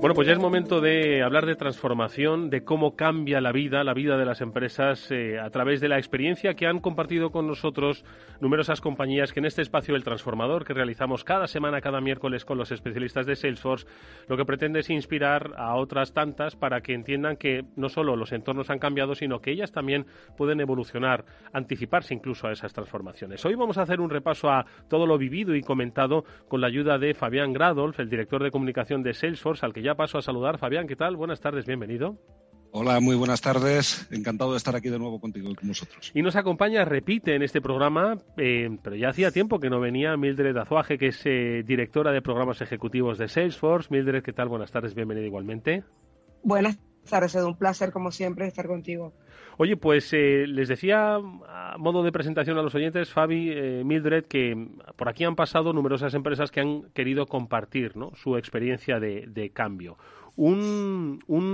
Bueno, 0.00 0.14
pues 0.14 0.26
ya 0.26 0.32
es 0.32 0.38
momento 0.38 0.80
de 0.80 1.22
hablar 1.22 1.44
de 1.44 1.56
transformación, 1.56 2.48
de 2.48 2.64
cómo 2.64 2.96
cambia 2.96 3.42
la 3.42 3.52
vida, 3.52 3.84
la 3.84 3.92
vida 3.92 4.16
de 4.16 4.24
las 4.24 4.40
empresas 4.40 5.10
eh, 5.10 5.38
a 5.38 5.50
través 5.50 5.82
de 5.82 5.90
la 5.90 5.98
experiencia 5.98 6.54
que 6.54 6.66
han 6.66 6.80
compartido 6.80 7.30
con 7.30 7.46
nosotros 7.46 8.02
numerosas 8.40 8.80
compañías 8.80 9.34
que 9.34 9.40
en 9.40 9.44
este 9.44 9.60
espacio 9.60 9.92
del 9.92 10.02
transformador 10.02 10.64
que 10.64 10.72
realizamos 10.72 11.22
cada 11.22 11.46
semana, 11.46 11.82
cada 11.82 12.00
miércoles 12.00 12.46
con 12.46 12.56
los 12.56 12.72
especialistas 12.72 13.26
de 13.26 13.36
Salesforce, 13.36 13.86
lo 14.26 14.38
que 14.38 14.46
pretende 14.46 14.80
es 14.80 14.88
inspirar 14.88 15.52
a 15.58 15.74
otras 15.76 16.14
tantas 16.14 16.56
para 16.56 16.80
que 16.80 16.94
entiendan 16.94 17.36
que 17.36 17.66
no 17.76 17.90
solo 17.90 18.16
los 18.16 18.32
entornos 18.32 18.70
han 18.70 18.78
cambiado, 18.78 19.14
sino 19.14 19.42
que 19.42 19.50
ellas 19.50 19.70
también 19.70 20.06
pueden 20.34 20.62
evolucionar, 20.62 21.26
anticiparse 21.52 22.14
incluso 22.14 22.48
a 22.48 22.52
esas 22.52 22.72
transformaciones. 22.72 23.44
Hoy 23.44 23.54
vamos 23.54 23.76
a 23.76 23.82
hacer 23.82 24.00
un 24.00 24.08
repaso 24.08 24.48
a 24.48 24.64
todo 24.88 25.06
lo 25.06 25.18
vivido 25.18 25.54
y 25.54 25.60
comentado 25.60 26.24
con 26.48 26.62
la 26.62 26.68
ayuda 26.68 26.96
de 26.96 27.12
Fabián 27.12 27.52
Gradolf, 27.52 28.00
el 28.00 28.08
director 28.08 28.42
de 28.42 28.50
comunicación 28.50 29.02
de 29.02 29.12
Salesforce, 29.12 29.66
al 29.66 29.74
que 29.74 29.82
ya 29.82 29.89
paso 29.94 30.18
a 30.18 30.22
saludar. 30.22 30.58
Fabián, 30.58 30.86
¿qué 30.86 30.96
tal? 30.96 31.16
Buenas 31.16 31.40
tardes, 31.40 31.66
bienvenido. 31.66 32.16
Hola, 32.72 33.00
muy 33.00 33.16
buenas 33.16 33.40
tardes. 33.40 34.06
Encantado 34.12 34.52
de 34.52 34.56
estar 34.56 34.76
aquí 34.76 34.88
de 34.90 34.98
nuevo 34.98 35.20
contigo 35.20 35.50
y 35.50 35.54
con 35.56 35.68
vosotros. 35.68 36.12
Y 36.14 36.22
nos 36.22 36.36
acompaña, 36.36 36.84
repite 36.84 37.34
en 37.34 37.42
este 37.42 37.60
programa, 37.60 38.18
eh, 38.36 38.68
pero 38.82 38.94
ya 38.94 39.08
hacía 39.08 39.32
tiempo 39.32 39.58
que 39.58 39.70
no 39.70 39.80
venía 39.80 40.16
Mildred 40.16 40.56
Azuaje, 40.56 40.96
que 40.96 41.08
es 41.08 41.20
eh, 41.24 41.64
directora 41.66 42.12
de 42.12 42.22
programas 42.22 42.60
ejecutivos 42.60 43.18
de 43.18 43.26
Salesforce. 43.26 43.88
Mildred, 43.90 44.22
¿qué 44.22 44.32
tal? 44.32 44.48
Buenas 44.48 44.70
tardes, 44.70 44.94
bienvenida 44.94 45.26
igualmente. 45.26 45.82
Buenas 46.44 46.78
tardes, 47.08 47.34
es 47.34 47.42
un 47.42 47.56
placer 47.56 47.90
como 47.90 48.12
siempre 48.12 48.46
estar 48.46 48.68
contigo. 48.68 49.14
Oye, 49.62 49.76
pues 49.76 50.10
eh, 50.14 50.46
les 50.46 50.68
decía 50.68 51.16
a 51.16 51.76
modo 51.76 52.02
de 52.02 52.12
presentación 52.12 52.56
a 52.56 52.62
los 52.62 52.74
oyentes, 52.74 53.10
Fabi, 53.10 53.50
eh, 53.50 53.82
Mildred, 53.84 54.24
que 54.24 54.56
por 54.96 55.10
aquí 55.10 55.24
han 55.24 55.36
pasado 55.36 55.74
numerosas 55.74 56.14
empresas 56.14 56.50
que 56.50 56.60
han 56.60 56.84
querido 56.94 57.26
compartir 57.26 57.94
¿no? 57.94 58.10
su 58.14 58.38
experiencia 58.38 58.98
de, 58.98 59.50
cambio. 59.52 59.98
Un, 60.34 61.22
un, 61.26 61.44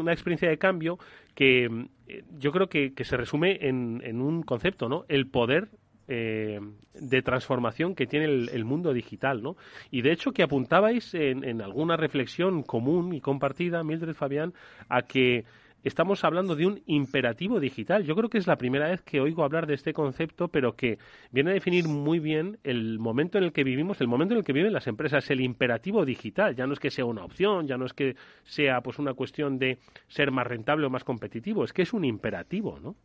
una 0.00 0.12
experiencia 0.12 0.48
de 0.48 0.58
cambio 0.58 0.98
que 1.36 1.86
eh, 2.08 2.24
yo 2.36 2.50
creo 2.50 2.68
que, 2.68 2.92
se 3.04 3.16
resume 3.16 3.56
en, 3.60 4.02
en, 4.04 4.20
un 4.20 4.42
concepto, 4.42 4.88
¿no? 4.88 5.04
El 5.06 5.28
poder 5.28 5.68
eh, 6.08 6.58
de 6.94 7.22
transformación 7.22 7.94
que 7.94 8.08
tiene 8.08 8.24
el, 8.24 8.48
el, 8.48 8.64
mundo 8.64 8.92
digital, 8.92 9.40
¿no? 9.40 9.54
Y 9.88 10.02
de 10.02 10.10
hecho 10.10 10.32
que 10.32 10.42
apuntabais 10.42 11.14
en, 11.14 11.44
en 11.44 11.62
alguna 11.62 11.96
reflexión 11.96 12.64
común 12.64 13.14
y 13.14 13.20
compartida, 13.20 13.84
Mildred 13.84 14.14
Fabián, 14.14 14.52
a 14.88 15.02
que 15.02 15.44
estamos 15.82 16.24
hablando 16.24 16.56
de 16.56 16.66
un 16.66 16.82
imperativo 16.86 17.60
digital. 17.60 18.04
Yo 18.04 18.14
creo 18.14 18.30
que 18.30 18.38
es 18.38 18.46
la 18.46 18.56
primera 18.56 18.88
vez 18.88 19.02
que 19.02 19.20
oigo 19.20 19.44
hablar 19.44 19.66
de 19.66 19.74
este 19.74 19.92
concepto, 19.92 20.48
pero 20.48 20.76
que 20.76 20.98
viene 21.30 21.50
a 21.50 21.54
definir 21.54 21.88
muy 21.88 22.18
bien 22.18 22.58
el 22.64 22.98
momento 22.98 23.38
en 23.38 23.44
el 23.44 23.52
que 23.52 23.64
vivimos, 23.64 24.00
el 24.00 24.08
momento 24.08 24.34
en 24.34 24.38
el 24.38 24.44
que 24.44 24.52
viven 24.52 24.72
las 24.72 24.86
empresas, 24.86 25.30
el 25.30 25.40
imperativo 25.40 26.04
digital. 26.04 26.54
Ya 26.54 26.66
no 26.66 26.72
es 26.72 26.80
que 26.80 26.90
sea 26.90 27.04
una 27.04 27.24
opción, 27.24 27.66
ya 27.66 27.76
no 27.76 27.86
es 27.86 27.92
que 27.92 28.16
sea 28.44 28.80
pues 28.80 28.98
una 28.98 29.14
cuestión 29.14 29.58
de 29.58 29.78
ser 30.08 30.30
más 30.30 30.46
rentable 30.46 30.86
o 30.86 30.90
más 30.90 31.04
competitivo, 31.04 31.64
es 31.64 31.72
que 31.72 31.82
es 31.82 31.92
un 31.92 32.04
imperativo, 32.04 32.78
¿no? 32.80 32.96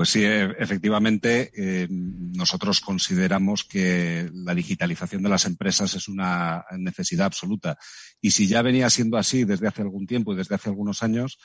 Pues 0.00 0.08
sí, 0.08 0.24
efectivamente, 0.24 1.50
eh, 1.54 1.86
nosotros 1.90 2.80
consideramos 2.80 3.64
que 3.64 4.30
la 4.32 4.54
digitalización 4.54 5.22
de 5.22 5.28
las 5.28 5.44
empresas 5.44 5.94
es 5.94 6.08
una 6.08 6.64
necesidad 6.78 7.26
absoluta. 7.26 7.76
Y 8.18 8.30
si 8.30 8.46
ya 8.46 8.62
venía 8.62 8.88
siendo 8.88 9.18
así 9.18 9.44
desde 9.44 9.68
hace 9.68 9.82
algún 9.82 10.06
tiempo 10.06 10.32
y 10.32 10.36
desde 10.36 10.54
hace 10.54 10.70
algunos 10.70 11.02
años, 11.02 11.38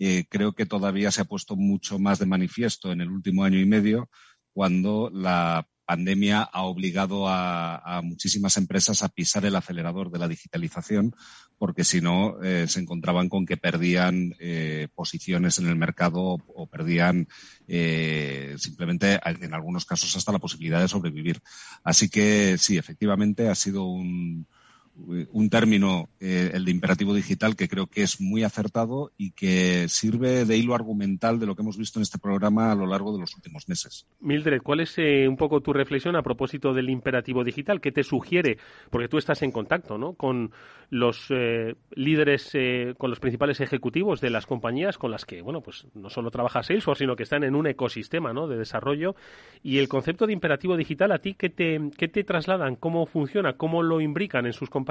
eh, 0.00 0.24
creo 0.28 0.54
que 0.54 0.66
todavía 0.66 1.12
se 1.12 1.20
ha 1.20 1.24
puesto 1.24 1.54
mucho 1.54 2.00
más 2.00 2.18
de 2.18 2.26
manifiesto 2.26 2.90
en 2.90 3.00
el 3.00 3.10
último 3.10 3.44
año 3.44 3.60
y 3.60 3.66
medio, 3.66 4.10
cuando 4.52 5.08
la 5.14 5.68
pandemia 5.90 6.42
ha 6.42 6.62
obligado 6.62 7.26
a, 7.26 8.00
muchísimas 8.04 8.56
empresas 8.56 9.02
a 9.02 9.08
pisar 9.08 9.44
el 9.44 9.56
acelerador 9.56 10.12
de 10.12 10.20
la 10.20 10.28
digitalización, 10.28 11.16
porque 11.58 11.82
si 11.82 12.00
no 12.00 12.40
eh, 12.44 12.68
se 12.68 12.78
encontraban 12.78 13.28
con 13.28 13.44
que 13.44 13.56
perdían 13.56 14.36
eh, 14.38 14.86
posiciones 14.94 15.58
en 15.58 15.66
el 15.66 15.74
mercado 15.74 16.20
o, 16.20 16.38
o 16.54 16.68
perdían 16.68 17.26
eh, 17.66 18.54
simplemente, 18.56 19.18
en 19.24 19.52
algunos 19.52 19.84
casos, 19.84 20.14
hasta 20.14 20.30
la 20.30 20.38
posibilidad 20.38 20.80
de 20.80 20.86
sobrevivir. 20.86 21.40
Así 21.82 22.08
que 22.08 22.56
sí, 22.56 22.78
efectivamente 22.78 23.48
ha 23.48 23.56
sido 23.56 23.82
un, 23.82 24.46
un 25.32 25.50
término, 25.50 26.08
eh, 26.20 26.50
el 26.54 26.64
de 26.64 26.70
imperativo 26.70 27.14
digital, 27.14 27.56
que 27.56 27.68
creo 27.68 27.86
que 27.86 28.02
es 28.02 28.20
muy 28.20 28.42
acertado 28.42 29.12
y 29.16 29.32
que 29.32 29.86
sirve 29.88 30.44
de 30.44 30.56
hilo 30.56 30.74
argumental 30.74 31.38
de 31.38 31.46
lo 31.46 31.54
que 31.54 31.62
hemos 31.62 31.76
visto 31.76 31.98
en 31.98 32.02
este 32.02 32.18
programa 32.18 32.72
a 32.72 32.74
lo 32.74 32.86
largo 32.86 33.12
de 33.12 33.20
los 33.20 33.34
últimos 33.34 33.68
meses. 33.68 34.06
Mildred, 34.20 34.62
¿cuál 34.62 34.80
es 34.80 34.98
eh, 34.98 35.26
un 35.28 35.36
poco 35.36 35.60
tu 35.60 35.72
reflexión 35.72 36.16
a 36.16 36.22
propósito 36.22 36.74
del 36.74 36.90
imperativo 36.90 37.44
digital? 37.44 37.80
¿Qué 37.80 37.92
te 37.92 38.02
sugiere? 38.02 38.58
Porque 38.90 39.08
tú 39.08 39.18
estás 39.18 39.42
en 39.42 39.52
contacto 39.52 39.98
¿no? 39.98 40.14
con 40.14 40.52
los 40.90 41.26
eh, 41.30 41.76
líderes, 41.94 42.50
eh, 42.54 42.94
con 42.98 43.10
los 43.10 43.20
principales 43.20 43.60
ejecutivos 43.60 44.20
de 44.20 44.30
las 44.30 44.46
compañías 44.46 44.98
con 44.98 45.12
las 45.12 45.24
que, 45.24 45.40
bueno, 45.40 45.60
pues 45.60 45.86
no 45.94 46.10
solo 46.10 46.30
trabaja 46.30 46.62
Salesforce, 46.62 47.04
sino 47.04 47.16
que 47.16 47.22
están 47.22 47.44
en 47.44 47.54
un 47.54 47.68
ecosistema 47.68 48.32
¿no? 48.32 48.48
de 48.48 48.58
desarrollo. 48.58 49.14
Y 49.62 49.78
el 49.78 49.88
concepto 49.88 50.26
de 50.26 50.32
imperativo 50.32 50.76
digital, 50.76 51.12
¿a 51.12 51.18
ti 51.18 51.34
qué 51.34 51.48
te, 51.48 51.80
qué 51.96 52.08
te 52.08 52.24
trasladan? 52.24 52.74
¿Cómo 52.76 53.06
funciona? 53.06 53.54
¿Cómo 53.54 53.82
lo 53.82 54.00
imbrican 54.00 54.46
en 54.46 54.52
sus 54.52 54.68
compañías? 54.68 54.89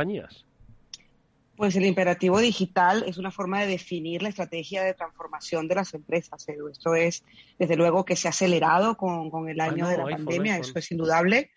Pues 1.55 1.75
el 1.75 1.85
imperativo 1.85 2.39
digital 2.39 3.03
es 3.05 3.17
una 3.17 3.31
forma 3.31 3.59
de 3.59 3.67
definir 3.67 4.21
la 4.21 4.29
estrategia 4.29 4.81
de 4.81 4.93
transformación 4.93 5.67
de 5.67 5.75
las 5.75 5.93
empresas. 5.93 6.47
Esto 6.47 6.95
es, 6.95 7.25
desde 7.57 7.75
luego, 7.75 8.05
que 8.05 8.15
se 8.15 8.27
ha 8.27 8.31
acelerado 8.31 8.95
con, 8.95 9.29
con 9.29 9.49
el 9.49 9.59
año 9.59 9.85
ah, 9.85 9.87
no, 9.87 9.89
de 9.89 9.97
la 9.97 10.03
iPhone, 10.05 10.25
pandemia, 10.25 10.53
iPhone. 10.53 10.69
eso 10.69 10.79
es 10.79 10.91
indudable. 10.91 11.51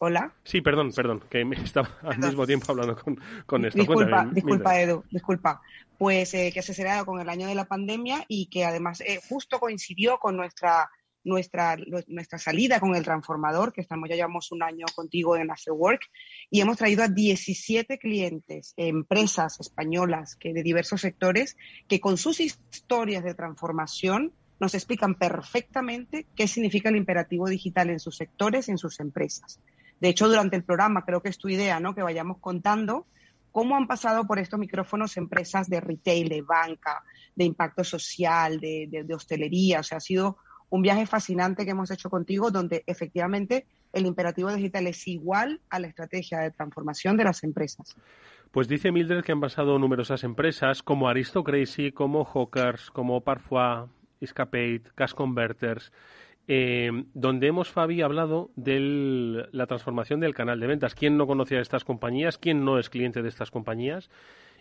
Hola. 0.00 0.32
Sí, 0.44 0.60
perdón, 0.60 0.92
perdón, 0.92 1.24
que 1.28 1.44
me 1.44 1.56
estaba 1.64 1.88
perdón. 1.88 2.12
al 2.12 2.28
mismo 2.28 2.46
tiempo 2.46 2.66
hablando 2.70 2.96
con, 2.96 3.20
con 3.44 3.64
esto. 3.64 3.78
Disculpa, 3.78 4.04
Cuéntame, 4.04 4.34
disculpa 4.34 4.70
mira. 4.70 4.82
Edu, 4.82 5.04
disculpa. 5.10 5.60
Pues 5.98 6.32
eh, 6.34 6.52
que 6.54 6.62
se 6.62 6.70
ha 6.70 6.74
acelerado 6.74 7.06
con 7.06 7.20
el 7.20 7.28
año 7.28 7.48
de 7.48 7.56
la 7.56 7.64
pandemia 7.64 8.24
y 8.28 8.46
que 8.46 8.64
además 8.64 9.00
eh, 9.00 9.18
justo 9.28 9.58
coincidió 9.58 10.18
con 10.18 10.36
nuestra 10.36 10.88
nuestra, 11.24 11.76
nuestra 12.06 12.38
salida 12.38 12.80
con 12.80 12.94
el 12.94 13.04
transformador, 13.04 13.72
que 13.72 13.80
estamos 13.80 14.08
ya 14.08 14.16
llevamos 14.16 14.52
un 14.52 14.62
año 14.62 14.86
contigo 14.94 15.36
en 15.36 15.50
Afterwork, 15.50 16.02
y 16.50 16.60
hemos 16.60 16.78
traído 16.78 17.02
a 17.02 17.08
17 17.08 17.98
clientes, 17.98 18.74
empresas 18.76 19.60
españolas 19.60 20.36
que 20.36 20.52
de 20.52 20.62
diversos 20.62 21.00
sectores, 21.00 21.56
que 21.88 22.00
con 22.00 22.16
sus 22.16 22.40
historias 22.40 23.24
de 23.24 23.34
transformación 23.34 24.32
nos 24.60 24.74
explican 24.74 25.14
perfectamente 25.14 26.26
qué 26.34 26.48
significa 26.48 26.88
el 26.88 26.96
imperativo 26.96 27.48
digital 27.48 27.90
en 27.90 28.00
sus 28.00 28.16
sectores 28.16 28.68
y 28.68 28.72
en 28.72 28.78
sus 28.78 28.98
empresas. 29.00 29.60
De 30.00 30.08
hecho, 30.08 30.28
durante 30.28 30.56
el 30.56 30.64
programa, 30.64 31.04
creo 31.04 31.22
que 31.22 31.28
es 31.28 31.38
tu 31.38 31.48
idea, 31.48 31.80
¿no? 31.80 31.94
Que 31.94 32.02
vayamos 32.02 32.38
contando 32.38 33.06
cómo 33.52 33.76
han 33.76 33.86
pasado 33.86 34.26
por 34.26 34.38
estos 34.38 34.58
micrófonos 34.58 35.16
empresas 35.16 35.68
de 35.68 35.80
retail, 35.80 36.28
de 36.28 36.42
banca, 36.42 37.02
de 37.34 37.44
impacto 37.44 37.82
social, 37.82 38.60
de, 38.60 38.86
de, 38.88 39.04
de 39.04 39.14
hostelería. 39.14 39.80
O 39.80 39.82
sea, 39.82 39.98
ha 39.98 40.00
sido 40.00 40.38
un 40.70 40.82
viaje 40.82 41.06
fascinante 41.06 41.64
que 41.64 41.70
hemos 41.70 41.90
hecho 41.90 42.10
contigo, 42.10 42.50
donde 42.50 42.84
efectivamente 42.86 43.66
el 43.92 44.06
imperativo 44.06 44.52
digital 44.52 44.86
es 44.86 45.06
igual 45.08 45.60
a 45.70 45.78
la 45.78 45.86
estrategia 45.86 46.40
de 46.40 46.50
transformación 46.50 47.16
de 47.16 47.24
las 47.24 47.42
empresas. 47.42 47.96
Pues 48.50 48.68
dice 48.68 48.92
Mildred 48.92 49.24
que 49.24 49.32
han 49.32 49.40
pasado 49.40 49.78
numerosas 49.78 50.24
empresas 50.24 50.82
como 50.82 51.08
Aristocracy, 51.08 51.92
como 51.92 52.24
Hawkers, 52.24 52.90
como 52.90 53.20
Parfois, 53.20 53.88
Escapade, 54.20 54.82
Cash 54.94 55.12
Converters, 55.12 55.92
eh, 56.50 56.90
donde 57.12 57.46
hemos, 57.46 57.68
Fabi, 57.68 58.00
hablado 58.00 58.50
de 58.56 59.46
la 59.52 59.66
transformación 59.66 60.20
del 60.20 60.34
canal 60.34 60.60
de 60.60 60.66
ventas. 60.66 60.94
¿Quién 60.94 61.18
no 61.18 61.26
conocía 61.26 61.58
a 61.58 61.62
estas 61.62 61.84
compañías? 61.84 62.38
¿Quién 62.38 62.64
no 62.64 62.78
es 62.78 62.88
cliente 62.88 63.20
de 63.20 63.28
estas 63.28 63.50
compañías? 63.50 64.10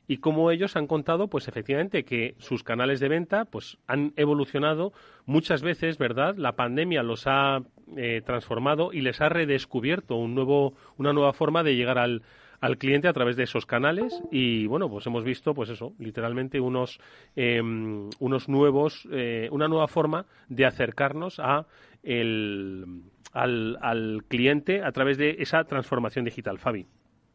Y 0.07 0.17
cómo 0.17 0.51
ellos 0.51 0.75
han 0.75 0.87
contado, 0.87 1.27
pues 1.27 1.47
efectivamente, 1.47 2.03
que 2.03 2.35
sus 2.39 2.63
canales 2.63 2.99
de 2.99 3.09
venta 3.09 3.45
pues 3.45 3.77
han 3.87 4.13
evolucionado 4.15 4.93
muchas 5.25 5.61
veces, 5.61 5.97
¿verdad? 5.97 6.35
La 6.37 6.53
pandemia 6.53 7.03
los 7.03 7.27
ha 7.27 7.61
eh, 7.97 8.21
transformado 8.25 8.93
y 8.93 9.01
les 9.01 9.19
ha 9.19 9.29
redescubierto 9.29 10.15
un 10.15 10.33
nuevo, 10.33 10.73
una 10.97 11.11
nueva 11.11 11.33
forma 11.33 11.63
de 11.63 11.75
llegar 11.75 11.97
al, 11.97 12.23
al 12.61 12.77
cliente 12.77 13.09
a 13.09 13.13
través 13.13 13.35
de 13.35 13.43
esos 13.43 13.65
canales. 13.65 14.21
Y 14.31 14.65
bueno 14.67 14.89
pues 14.89 15.05
hemos 15.07 15.23
visto 15.23 15.53
pues 15.53 15.69
eso 15.69 15.93
literalmente 15.99 16.59
unos 16.59 16.99
eh, 17.35 17.61
unos 17.61 18.49
nuevos 18.49 19.07
eh, 19.11 19.49
una 19.51 19.67
nueva 19.67 19.87
forma 19.87 20.25
de 20.47 20.65
acercarnos 20.65 21.39
a 21.39 21.65
el, 22.03 23.01
al, 23.33 23.77
al 23.81 24.23
cliente 24.27 24.81
a 24.83 24.91
través 24.91 25.17
de 25.17 25.35
esa 25.39 25.65
transformación 25.65 26.23
digital. 26.25 26.59
Fabi 26.59 26.85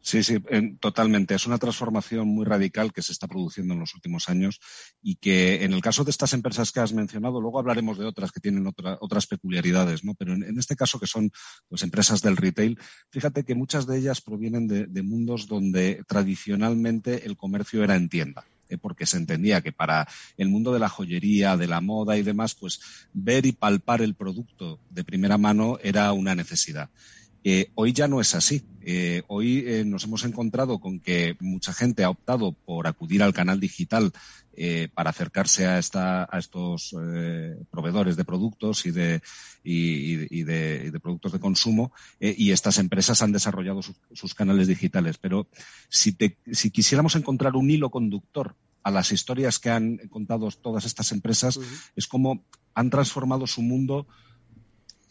Sí, 0.05 0.21
sí, 0.21 0.35
totalmente. 0.81 1.33
Es 1.33 1.47
una 1.47 1.57
transformación 1.57 2.27
muy 2.27 2.43
radical 2.43 2.91
que 2.91 3.01
se 3.01 3.13
está 3.13 3.25
produciendo 3.25 3.73
en 3.73 3.79
los 3.79 3.95
últimos 3.95 4.27
años 4.27 4.59
y 5.01 5.15
que 5.15 5.63
en 5.63 5.71
el 5.71 5.81
caso 5.81 6.03
de 6.03 6.11
estas 6.11 6.33
empresas 6.33 6.73
que 6.73 6.81
has 6.81 6.91
mencionado, 6.91 7.39
luego 7.39 7.57
hablaremos 7.57 7.97
de 7.97 8.03
otras 8.03 8.33
que 8.33 8.41
tienen 8.41 8.67
otra, 8.67 8.97
otras 8.99 9.27
peculiaridades, 9.27 10.03
¿no? 10.03 10.13
Pero 10.13 10.33
en, 10.33 10.59
este 10.59 10.75
caso 10.75 10.99
que 10.99 11.07
son 11.07 11.31
pues 11.69 11.83
empresas 11.83 12.21
del 12.21 12.35
retail, 12.35 12.77
fíjate 13.11 13.45
que 13.45 13.55
muchas 13.55 13.87
de 13.87 13.97
ellas 13.97 14.19
provienen 14.19 14.67
de, 14.67 14.87
de 14.87 15.03
mundos 15.03 15.47
donde 15.47 16.03
tradicionalmente 16.05 17.25
el 17.25 17.37
comercio 17.37 17.81
era 17.81 17.95
en 17.95 18.09
tienda 18.09 18.43
¿eh? 18.67 18.77
porque 18.77 19.05
se 19.05 19.15
entendía 19.15 19.61
que 19.61 19.71
para 19.71 20.05
el 20.35 20.49
mundo 20.49 20.73
de 20.73 20.79
la 20.79 20.89
joyería, 20.89 21.55
de 21.55 21.67
la 21.67 21.79
moda 21.79 22.17
y 22.17 22.23
demás, 22.23 22.55
pues 22.55 22.81
ver 23.13 23.45
y 23.45 23.53
palpar 23.53 24.01
el 24.01 24.15
producto 24.15 24.81
de 24.89 25.05
primera 25.05 25.37
mano 25.37 25.77
era 25.81 26.11
una 26.11 26.35
necesidad 26.35 26.89
Eh, 27.43 27.71
hoy 27.75 27.91
ya 27.93 28.07
no 28.07 28.21
es 28.21 28.35
así. 28.35 28.63
Eh, 28.85 29.23
hoy 29.27 29.63
eh, 29.67 29.83
nos 29.85 30.05
hemos 30.05 30.23
encontrado 30.23 30.79
con 30.79 30.99
que 30.99 31.35
mucha 31.39 31.73
gente 31.73 32.03
ha 32.03 32.09
optado 32.09 32.53
por 32.53 32.87
acudir 32.87 33.21
al 33.23 33.33
canal 33.33 33.59
digital 33.59 34.11
para 34.93 35.09
acercarse 35.09 35.65
a, 35.65 35.79
esta, 35.79 36.29
a 36.31 36.37
estos 36.37 36.95
proveedores 37.71 38.15
de 38.15 38.23
productos 38.23 38.85
y 38.85 38.91
de, 38.91 39.19
y, 39.63 40.43
de, 40.43 40.93
productos 41.01 41.31
de 41.31 41.39
consumo 41.39 41.91
y 42.19 42.51
estas 42.51 42.77
empresas 42.77 43.23
han 43.23 43.31
desarrollado 43.31 43.81
sus, 43.81 44.35
canales 44.35 44.67
digitales. 44.67 45.17
Pero 45.17 45.47
si, 45.89 46.15
si 46.51 46.69
quisiéramos 46.69 47.15
encontrar 47.15 47.55
un 47.55 47.71
hilo 47.71 47.89
conductor 47.89 48.55
a 48.83 48.91
las 48.91 49.11
historias 49.11 49.57
que 49.57 49.71
han 49.71 49.97
contado 50.09 50.51
todas 50.51 50.85
estas 50.85 51.11
empresas, 51.13 51.59
es 51.95 52.05
como 52.05 52.45
han 52.75 52.91
transformado 52.91 53.47
su 53.47 53.63
mundo 53.63 54.05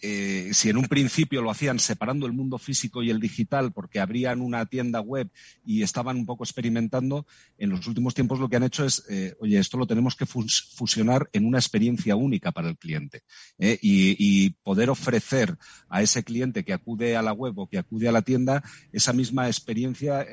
eh, 0.05 0.51
si 0.53 0.69
en 0.69 0.79
un 0.79 0.87
principio 0.87 1.43
lo 1.43 1.51
hacían 1.51 1.79
separando 1.79 2.27
el 2.27 2.33
mundo 2.33 2.59
físico 2.59 3.05
y 3.05 3.11
el 3.11 3.21
digital 3.21 3.73
porque 3.73 4.01
abrían 4.01 4.41
una 4.41 4.67
tienda 4.67 5.01
web 5.01 5.31
y 5.65 5.83
estaban 5.83 6.17
un 6.17 6.27
poco 6.27 6.43
experimentando, 6.43 7.25
en 7.57 7.71
los 7.71 7.87
últimos 7.87 8.13
tiempos 8.13 8.41
lo 8.41 8.49
que 8.49 8.57
han 8.57 8.65
hecho 8.65 8.85
es, 8.85 9.05
eh, 9.09 9.35
oye, 9.39 9.59
esto 9.59 9.79
lo 9.79 9.87
tenemos 9.87 10.17
que 10.17 10.27
fusionar 10.27 11.31
en 11.33 11.47
una 11.47 11.59
experiencia 11.59 12.17
única 12.17 12.51
para 12.51 12.69
el 12.69 12.77
cliente 12.77 13.23
¿eh? 13.59 13.79
y, 13.81 14.51
poder 14.65 14.91
ofrecer 14.91 15.57
a 15.89 16.03
ese 16.03 16.25
cliente 16.25 16.65
que 16.65 16.73
acude 16.73 17.17
a 17.17 17.23
la 17.23 17.33
web 17.33 17.59
o 17.59 17.69
que 17.69 17.79
acude 17.79 18.09
a 18.09 18.13
la 18.13 18.23
tienda 18.23 18.63
esa 18.93 19.13
misma 19.13 19.47
experiencia 19.47 20.27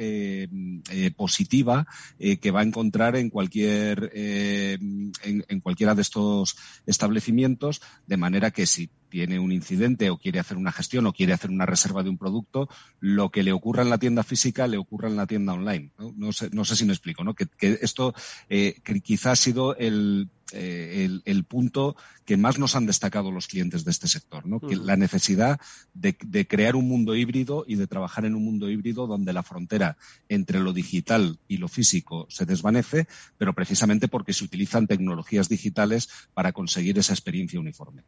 positiva 1.16 1.88
que 2.18 2.52
va 2.52 2.62
a 2.62 2.64
encontrar 2.64 3.16
en 3.16 3.30
cualquier 3.30 4.12
en 4.14 5.62
cualquiera 5.62 5.96
de 5.96 6.02
estos 6.02 6.56
establecimientos, 6.86 7.82
de 8.08 8.18
manera 8.18 8.52
que 8.52 8.66
si 8.66 8.90
tiene 9.10 9.40
un 9.40 9.52
incidente 9.60 10.10
o 10.10 10.18
quiere 10.18 10.40
hacer 10.40 10.58
una 10.58 10.72
gestión 10.72 11.06
o 11.06 11.14
quiere 11.14 11.34
hacer 11.34 11.50
una 11.50 11.66
reserva 11.66 12.04
de 12.04 12.10
un 12.10 12.18
producto, 12.18 12.68
lo 13.00 13.30
que 13.30 13.44
le 13.44 13.52
ocurra 13.52 13.84
en 13.84 13.90
la 13.90 13.98
tienda 13.98 14.24
física 14.24 14.68
le 14.68 14.78
ocurra 14.78 15.10
en 15.10 15.16
la 15.16 15.28
tienda 15.28 15.54
online. 15.54 15.92
No, 16.16 16.32
sé, 16.32 16.50
no 16.52 16.66
sé, 16.66 16.76
si 16.76 16.86
me 16.86 16.94
explico, 16.94 17.24
¿no? 17.24 17.34
Que, 17.34 17.48
esto 17.82 18.14
eh, 18.50 18.80
que 18.84 19.02
quizás 19.02 19.34
ha 19.34 19.36
sido 19.36 19.76
el, 19.76 20.30
eh, 20.54 21.10
el, 21.26 21.44
punto 21.44 21.96
que 22.26 22.38
más 22.38 22.60
nos 22.60 22.76
han 22.76 22.86
destacado 22.86 23.32
los 23.32 23.48
clientes 23.48 23.86
de 23.86 23.92
este 23.92 24.08
sector, 24.08 24.46
¿no? 24.46 24.60
que 24.60 24.76
la 24.76 24.96
necesidad 24.96 25.60
de, 25.94 26.16
crear 26.48 26.76
un 26.76 26.88
mundo 26.88 27.16
híbrido 27.16 27.66
y 27.68 27.76
de 27.76 27.88
trabajar 27.88 28.26
en 28.26 28.36
un 28.36 28.44
mundo 28.44 28.70
híbrido 28.70 29.08
donde 29.08 29.34
la 29.34 29.44
frontera 29.44 29.98
entre 30.28 30.60
lo 30.60 30.74
digital 30.74 31.38
y 31.48 31.58
lo 31.58 31.68
físico 31.68 32.28
se 32.30 32.46
desvanece, 32.46 33.08
pero 33.38 33.54
precisamente 33.54 34.08
porque 34.08 34.34
se 34.34 34.44
utilizan 34.44 34.88
tecnologías 34.88 35.50
digitales 35.50 36.10
para 36.34 36.52
conseguir 36.52 36.98
esa 36.98 37.14
experiencia 37.14 37.60
uniforme. 37.60 38.04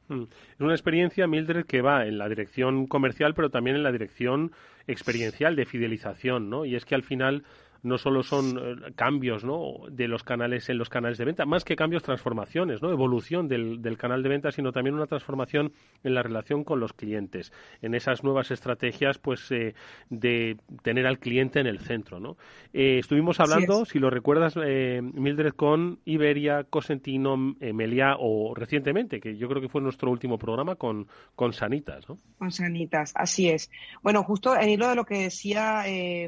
Una 0.59 0.73
experiencia, 0.73 1.27
Mildred, 1.27 1.65
que 1.65 1.81
va 1.81 2.05
en 2.05 2.17
la 2.17 2.29
dirección 2.29 2.87
comercial, 2.87 3.33
pero 3.33 3.49
también 3.49 3.75
en 3.75 3.83
la 3.83 3.91
dirección 3.91 4.51
experiencial 4.87 5.55
de 5.55 5.65
fidelización, 5.65 6.49
¿no? 6.49 6.65
Y 6.65 6.75
es 6.75 6.85
que 6.85 6.95
al 6.95 7.03
final 7.03 7.43
no 7.83 7.97
solo 7.97 8.23
son 8.23 8.57
eh, 8.57 8.91
cambios 8.95 9.43
¿no? 9.43 9.73
de 9.89 10.07
los 10.07 10.23
canales 10.23 10.69
en 10.69 10.77
los 10.77 10.89
canales 10.89 11.17
de 11.17 11.25
venta, 11.25 11.45
más 11.45 11.63
que 11.63 11.75
cambios, 11.75 12.03
transformaciones, 12.03 12.81
¿no? 12.81 12.91
evolución 12.91 13.47
del, 13.47 13.81
del, 13.81 13.97
canal 13.97 14.23
de 14.23 14.29
venta, 14.29 14.51
sino 14.51 14.71
también 14.71 14.95
una 14.95 15.07
transformación 15.07 15.73
en 16.03 16.13
la 16.13 16.23
relación 16.23 16.63
con 16.63 16.79
los 16.79 16.93
clientes, 16.93 17.51
en 17.81 17.95
esas 17.95 18.23
nuevas 18.23 18.51
estrategias 18.51 19.17
pues 19.17 19.51
eh, 19.51 19.73
de 20.09 20.57
tener 20.83 21.07
al 21.07 21.19
cliente 21.19 21.59
en 21.59 21.67
el 21.67 21.79
centro. 21.79 22.19
¿no? 22.19 22.37
Eh, 22.73 22.99
estuvimos 22.99 23.39
hablando, 23.39 23.85
si 23.85 23.99
lo 23.99 24.09
recuerdas, 24.09 24.55
Mildred, 24.55 25.53
con 25.53 25.99
Iberia, 26.05 26.63
Cosentino, 26.63 27.37
Meliá 27.37 28.15
o 28.19 28.53
recientemente, 28.55 29.19
que 29.19 29.37
yo 29.37 29.47
creo 29.47 29.61
que 29.61 29.69
fue 29.69 29.81
nuestro 29.81 30.11
último 30.11 30.37
programa 30.37 30.75
con, 30.75 31.07
con 31.35 31.53
Sanitas. 31.53 32.07
¿no? 32.07 32.17
Con 32.37 32.51
Sanitas, 32.51 33.13
así 33.15 33.49
es. 33.49 33.69
Bueno, 34.01 34.23
justo 34.23 34.55
en 34.55 34.69
hilo 34.69 34.87
de 34.89 34.95
lo 34.95 35.05
que 35.05 35.23
decía 35.23 35.83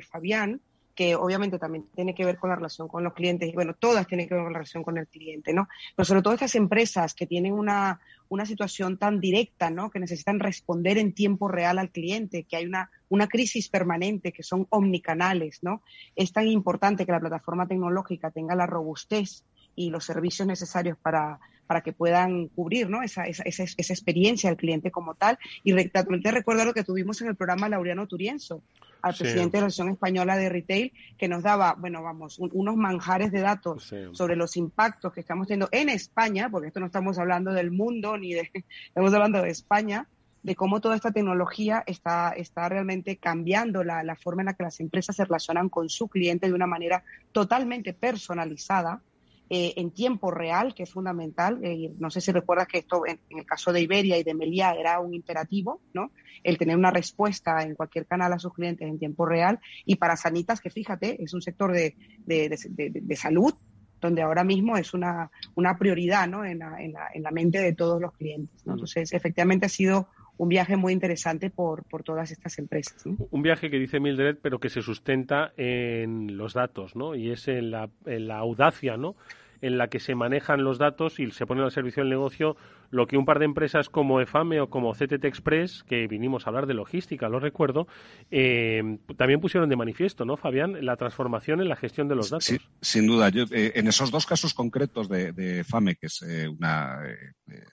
Fabián, 0.10 0.62
que 0.96 1.16
obviamente 1.16 1.58
también 1.58 1.86
tiene 1.96 2.14
que 2.14 2.26
ver 2.26 2.38
con 2.38 2.50
la 2.50 2.56
relación 2.56 2.88
con 2.88 3.04
los 3.04 3.14
clientes, 3.14 3.50
y 3.50 3.54
bueno, 3.54 3.74
todas 3.74 4.08
tienen 4.08 4.28
que 4.28 4.36
ver 4.36 4.44
con 4.44 4.54
la 4.54 4.60
relación 4.60 4.84
con 4.84 4.98
el 4.98 5.08
cliente, 5.08 5.54
¿no? 5.54 5.68
Pero 5.96 6.06
sobre 6.06 6.22
todo 6.22 6.34
estas 6.34 6.56
empresas 6.56 7.14
que 7.14 7.26
tienen 7.26 7.54
una, 7.54 8.00
una 8.30 8.46
situación 8.46 8.98
tan 8.98 9.20
directa, 9.20 9.70
¿no? 9.70 9.90
Que 9.90 10.00
necesitan 10.00 10.40
responder 10.40 10.98
en 10.98 11.14
tiempo 11.14 11.48
real 11.48 11.80
al 11.80 11.90
cliente, 11.90 12.44
que 12.44 12.58
hay 12.58 12.66
una, 12.66 12.92
una 13.10 13.28
crisis 13.28 13.70
permanente, 13.70 14.32
que 14.32 14.44
son 14.44 14.68
omnicanales, 14.70 15.60
¿no? 15.64 15.82
Es 16.16 16.32
tan 16.32 16.48
importante 16.48 17.06
que 17.06 17.12
la 17.12 17.20
plataforma 17.20 17.68
tecnológica 17.68 18.32
tenga 18.32 18.56
la 18.56 18.68
robustez 18.68 19.44
y 19.76 19.90
los 19.90 20.06
servicios 20.06 20.48
necesarios 20.48 20.98
para, 21.02 21.40
para 21.68 21.82
que 21.82 21.94
puedan 21.94 22.48
cubrir 22.50 22.90
¿no? 22.90 23.02
esa, 23.02 23.24
esa, 23.24 23.44
esa, 23.44 23.64
esa 23.64 23.94
experiencia 23.94 24.50
del 24.50 24.58
cliente 24.58 24.92
como 24.92 25.16
tal. 25.16 25.38
Y 25.64 25.74
realmente 25.74 26.32
recuerdo 26.32 26.66
lo 26.66 26.74
que 26.74 26.84
tuvimos 26.84 27.22
en 27.22 27.30
el 27.30 27.36
programa 27.36 27.70
Laureano 27.70 28.08
Turienzo, 28.08 28.62
al 29.04 29.14
presidente 29.14 29.58
de 29.58 29.62
la 29.62 29.68
Asociación 29.68 29.94
Española 29.94 30.38
de 30.38 30.48
Retail, 30.48 30.94
que 31.18 31.28
nos 31.28 31.44
daba, 31.44 31.76
bueno, 31.78 32.02
vamos, 32.02 32.40
unos 32.40 32.78
manjares 32.78 33.34
de 33.34 33.42
datos 33.42 33.94
sobre 34.14 34.38
los 34.38 34.56
impactos 34.56 35.12
que 35.12 35.20
estamos 35.20 35.48
teniendo 35.48 35.68
en 35.74 35.90
España, 35.90 36.50
porque 36.50 36.70
esto 36.70 36.80
no 36.80 36.86
estamos 36.86 37.20
hablando 37.20 37.52
del 37.52 37.70
mundo 37.70 38.18
ni 38.18 38.34
de, 38.34 38.50
estamos 38.88 39.14
hablando 39.14 39.42
de 39.42 39.50
España, 39.50 40.08
de 40.42 40.56
cómo 40.56 40.80
toda 40.80 40.96
esta 40.96 41.12
tecnología 41.12 41.84
está, 41.86 42.32
está 42.32 42.70
realmente 42.70 43.18
cambiando 43.18 43.84
la, 43.84 44.04
la 44.04 44.16
forma 44.16 44.42
en 44.42 44.48
la 44.48 44.54
que 44.54 44.64
las 44.64 44.80
empresas 44.80 45.18
se 45.18 45.26
relacionan 45.26 45.68
con 45.68 45.90
su 45.90 46.08
cliente 46.08 46.48
de 46.48 46.54
una 46.54 46.68
manera 46.68 47.04
totalmente 47.34 47.94
personalizada 47.94 49.02
eh, 49.50 49.74
en 49.78 49.92
tiempo 49.92 50.32
real, 50.32 50.74
que 50.74 50.84
es 50.84 50.92
fundamental. 50.92 51.60
Eh, 51.64 51.92
no 52.00 52.10
sé 52.10 52.22
si 52.22 52.32
recuerdas 52.32 52.68
que 52.68 52.80
esto 52.80 53.06
en, 53.06 53.20
el 53.30 53.46
caso 53.46 53.74
de 53.74 53.82
Iberia 53.82 54.18
y 54.18 54.24
de 54.24 54.34
Meliá 54.34 54.72
era 54.72 55.00
un 55.00 55.14
imperativo, 55.14 55.82
¿no? 55.94 56.12
El 56.44 56.58
tener 56.58 56.78
una 56.78 56.92
respuesta 56.92 57.62
en 57.62 57.76
cualquier 57.76 58.06
canal 58.06 58.34
a 58.34 58.40
sus 58.40 58.54
clientes 58.54 58.88
en 58.88 58.98
tiempo 58.98 59.26
real. 59.26 59.60
Y 59.86 59.96
para 59.96 60.16
Sanitas, 60.16 60.62
que 60.62 60.70
fíjate, 60.70 61.22
es 61.22 61.34
un 61.34 61.42
sector 61.42 61.72
de, 61.74 61.96
de, 62.26 63.16
salud 63.16 63.54
donde 64.02 64.22
ahora 64.22 64.44
mismo 64.44 64.76
es 64.76 64.94
una, 64.94 65.30
una 65.56 65.78
prioridad 65.78 66.28
¿no? 66.28 66.44
en, 66.44 66.60
la, 66.60 66.82
en, 66.82 66.94
la, 66.94 67.10
en 67.14 67.24
la 67.24 67.32
mente 67.32 67.60
de 67.60 67.74
todos 67.74 68.02
los 68.02 68.14
clientes. 68.14 68.62
Entonces, 68.66 69.14
efectivamente 69.14 69.66
ha 69.68 69.70
sido 69.70 70.10
un 70.38 70.50
viaje 70.50 70.76
muy 70.76 70.94
interesante 70.94 71.50
por, 71.50 71.84
por 71.84 72.04
todas 72.04 72.32
estas 72.32 72.58
empresas. 72.60 73.04
Un 73.06 73.42
viaje 73.42 73.70
que 73.70 73.80
dice 73.80 74.00
Mildred, 74.00 74.38
pero 74.42 74.60
que 74.60 74.70
se 74.70 74.82
sustenta 74.82 75.54
en 75.58 76.38
los 76.38 76.54
datos, 76.54 76.96
¿no? 76.96 77.16
Y 77.16 77.32
es 77.32 77.48
en 77.48 77.72
la, 77.72 77.90
en 78.06 78.28
la 78.28 78.38
audacia, 78.38 78.98
¿no? 78.98 79.16
en 79.64 79.78
la 79.78 79.88
que 79.88 80.02
se 80.02 80.14
manejan 80.14 80.66
los 80.66 80.78
datos 80.78 81.22
y 81.22 81.32
se 81.32 81.46
ponen 81.46 81.64
al 81.64 81.72
servicio 81.72 82.04
del 82.04 82.10
negocio 82.10 82.58
lo 82.92 83.08
que 83.08 83.18
un 83.18 83.26
par 83.26 83.40
de 83.40 83.46
empresas 83.46 83.88
como 83.88 84.20
EFAME 84.20 84.60
o 84.60 84.70
como 84.70 84.92
CTT 84.92 85.24
Express, 85.24 85.84
que 85.84 86.06
vinimos 86.08 86.46
a 86.46 86.50
hablar 86.50 86.68
de 86.68 86.74
logística, 86.74 87.30
lo 87.30 87.40
recuerdo, 87.40 87.88
eh, 88.30 89.00
también 89.16 89.40
pusieron 89.40 89.70
de 89.70 89.78
manifiesto, 89.78 90.26
¿no, 90.26 90.36
Fabián? 90.36 90.86
La 90.86 90.98
transformación 90.98 91.62
en 91.62 91.70
la 91.70 91.78
gestión 91.78 92.10
de 92.10 92.16
los 92.16 92.30
datos. 92.30 92.44
Sí, 92.44 92.58
sin 92.82 93.08
duda. 93.08 93.30
Eh, 93.30 93.72
en 93.76 93.88
esos 93.88 94.12
dos 94.12 94.26
casos 94.26 94.54
concretos 94.54 95.08
de, 95.08 95.32
de 95.32 95.64
FAME, 95.64 95.96
que 95.96 96.08
es 96.08 96.22
eh, 96.24 96.50
una 96.50 97.00
eh, 97.48 97.64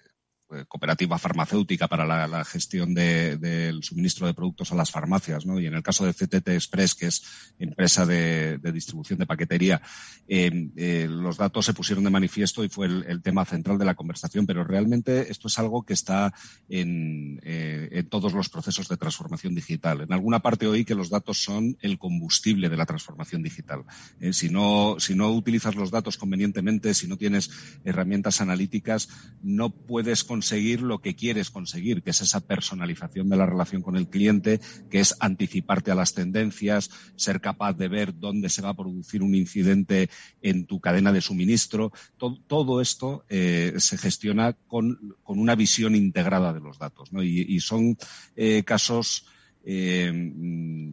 cooperativa 0.69 1.19
farmacéutica 1.19 1.89
para 1.89 2.07
la, 2.07 2.45
gestión 2.45 2.95
del 2.95 3.83
suministro 3.83 4.27
de 4.27 4.35
productos 4.35 4.73
a 4.73 4.75
las 4.75 4.91
farmacias, 4.91 5.47
¿no? 5.47 5.61
Y 5.61 5.67
en 5.67 5.75
el 5.75 5.83
caso 5.83 6.05
de 6.05 6.15
CTT 6.15 6.49
Express, 6.49 6.95
que 6.95 7.07
es 7.07 7.23
empresa 7.59 8.07
de, 8.07 8.59
distribución 8.73 9.19
de 9.19 9.27
paquetería, 9.27 9.81
em, 10.27 10.73
eh, 10.77 11.07
los 11.09 11.37
datos 11.37 11.67
se 11.67 11.75
pusieron 11.75 12.05
de 12.05 12.11
manifiesto 12.11 12.65
y 12.65 12.69
fue 12.69 12.87
el, 12.87 13.21
tema 13.23 13.45
central 13.45 13.79
de 13.79 13.85
la 13.85 13.95
conversación, 13.95 14.47
pero 14.47 14.65
realmente 14.65 15.31
esto 15.31 15.49
es 15.49 15.59
algo 15.59 15.83
que 15.83 15.93
está 15.93 16.33
en, 16.69 17.39
eh, 17.43 17.89
en, 17.93 18.09
todos 18.09 18.33
los 18.33 18.49
procesos 18.49 18.89
de 18.89 18.97
transformación 18.97 19.55
digital. 19.55 20.01
En 20.01 20.13
alguna 20.13 20.41
parte 20.41 20.67
oí 20.67 20.85
que 20.85 20.95
los 20.95 21.11
datos 21.11 21.43
son 21.43 21.77
el 21.81 21.99
combustible 21.99 22.69
de 22.69 22.77
la 22.77 22.87
transformación 22.87 23.43
digital. 23.43 23.85
si, 24.33 24.49
no, 24.49 24.97
si 24.99 25.15
no 25.15 25.31
utilizas 25.33 25.75
los 25.75 25.91
datos 25.91 26.17
convenientemente, 26.17 26.95
si 26.95 27.07
no 27.07 27.17
tienes 27.17 27.51
herramientas 27.85 28.41
analíticas, 28.41 29.09
no 29.43 29.71
puedes 29.71 30.25
conseguir 30.41 30.81
lo 30.81 31.03
que 31.03 31.15
quieres 31.15 31.51
conseguir, 31.51 32.03
que 32.03 32.13
es 32.13 32.23
esa 32.23 32.41
personalización 32.41 33.29
de 33.29 33.37
la 33.37 33.45
relación 33.45 33.83
con 33.83 33.95
el 33.95 34.09
cliente, 34.09 34.59
que 34.91 35.01
es 35.01 35.15
anticiparte 35.21 35.91
a 35.91 35.95
las 35.95 36.15
tendencias, 36.15 36.91
ser 37.15 37.43
capaz 37.43 37.75
de 37.75 37.89
ver 37.89 38.19
dónde 38.19 38.49
se 38.49 38.63
va 38.63 38.71
a 38.71 38.75
producir 38.75 39.23
un 39.23 39.35
incidente 39.35 40.09
en 40.41 40.65
tu 40.65 40.81
cadena 40.81 41.13
de 41.13 41.21
suministro. 41.21 41.93
Todo, 42.17 42.81
esto 42.81 43.27
eh, 43.29 43.75
se 43.77 43.99
gestiona 43.99 44.55
con, 44.67 45.15
una 45.27 45.57
visión 45.57 45.95
integrada 45.95 46.55
de 46.55 46.61
los 46.61 46.79
datos. 46.79 47.11
Y, 47.23 47.61
son 47.61 47.99
eh, 48.35 48.63
casos 48.65 49.27
eh, 49.63 50.93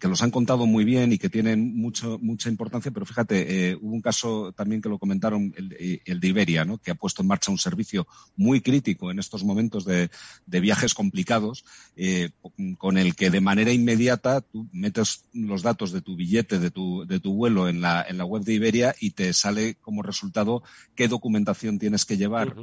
que 0.00 0.08
los 0.08 0.22
han 0.22 0.30
contado 0.30 0.66
muy 0.66 0.84
bien 0.84 1.12
y 1.12 1.18
que 1.18 1.28
tienen 1.28 1.76
mucho, 1.76 2.18
mucha 2.20 2.48
importancia, 2.48 2.90
pero 2.90 3.06
fíjate, 3.06 3.70
eh, 3.70 3.78
hubo 3.80 3.94
un 3.94 4.00
caso 4.00 4.52
también 4.52 4.80
que 4.80 4.88
lo 4.88 4.98
comentaron, 4.98 5.54
el, 5.56 6.20
de 6.20 6.28
Iberia, 6.28 6.64
¿no? 6.64 6.78
que 6.78 6.90
ha 6.90 6.94
puesto 6.94 7.22
en 7.22 7.28
marcha 7.28 7.50
un 7.50 7.58
servicio 7.58 8.06
muy 8.36 8.60
crítico 8.60 9.10
en 9.10 9.18
estos 9.18 9.44
momentos 9.44 9.84
de, 9.84 10.10
viajes 10.46 10.94
complicados, 10.94 11.64
eh, 11.96 12.30
con 12.76 12.98
el 12.98 13.14
que 13.14 13.30
de 13.30 13.40
manera 13.40 13.72
inmediata 13.72 14.42
tú 14.42 14.68
metes 14.72 15.24
los 15.32 15.62
datos 15.62 15.92
de 15.92 16.02
tu 16.02 16.16
billete, 16.16 16.58
de 16.58 16.70
tu, 16.70 17.06
de 17.06 17.18
tu 17.20 17.34
vuelo 17.34 17.68
en 17.68 17.80
la, 17.80 18.04
en 18.06 18.18
la 18.18 18.24
web 18.24 18.42
de 18.42 18.54
Iberia 18.54 18.94
y 19.00 19.12
te 19.12 19.32
sale 19.32 19.76
como 19.80 20.02
resultado 20.02 20.62
qué 20.94 21.08
documentación 21.08 21.78
tienes 21.78 22.04
que 22.04 22.18
llevar 22.18 22.54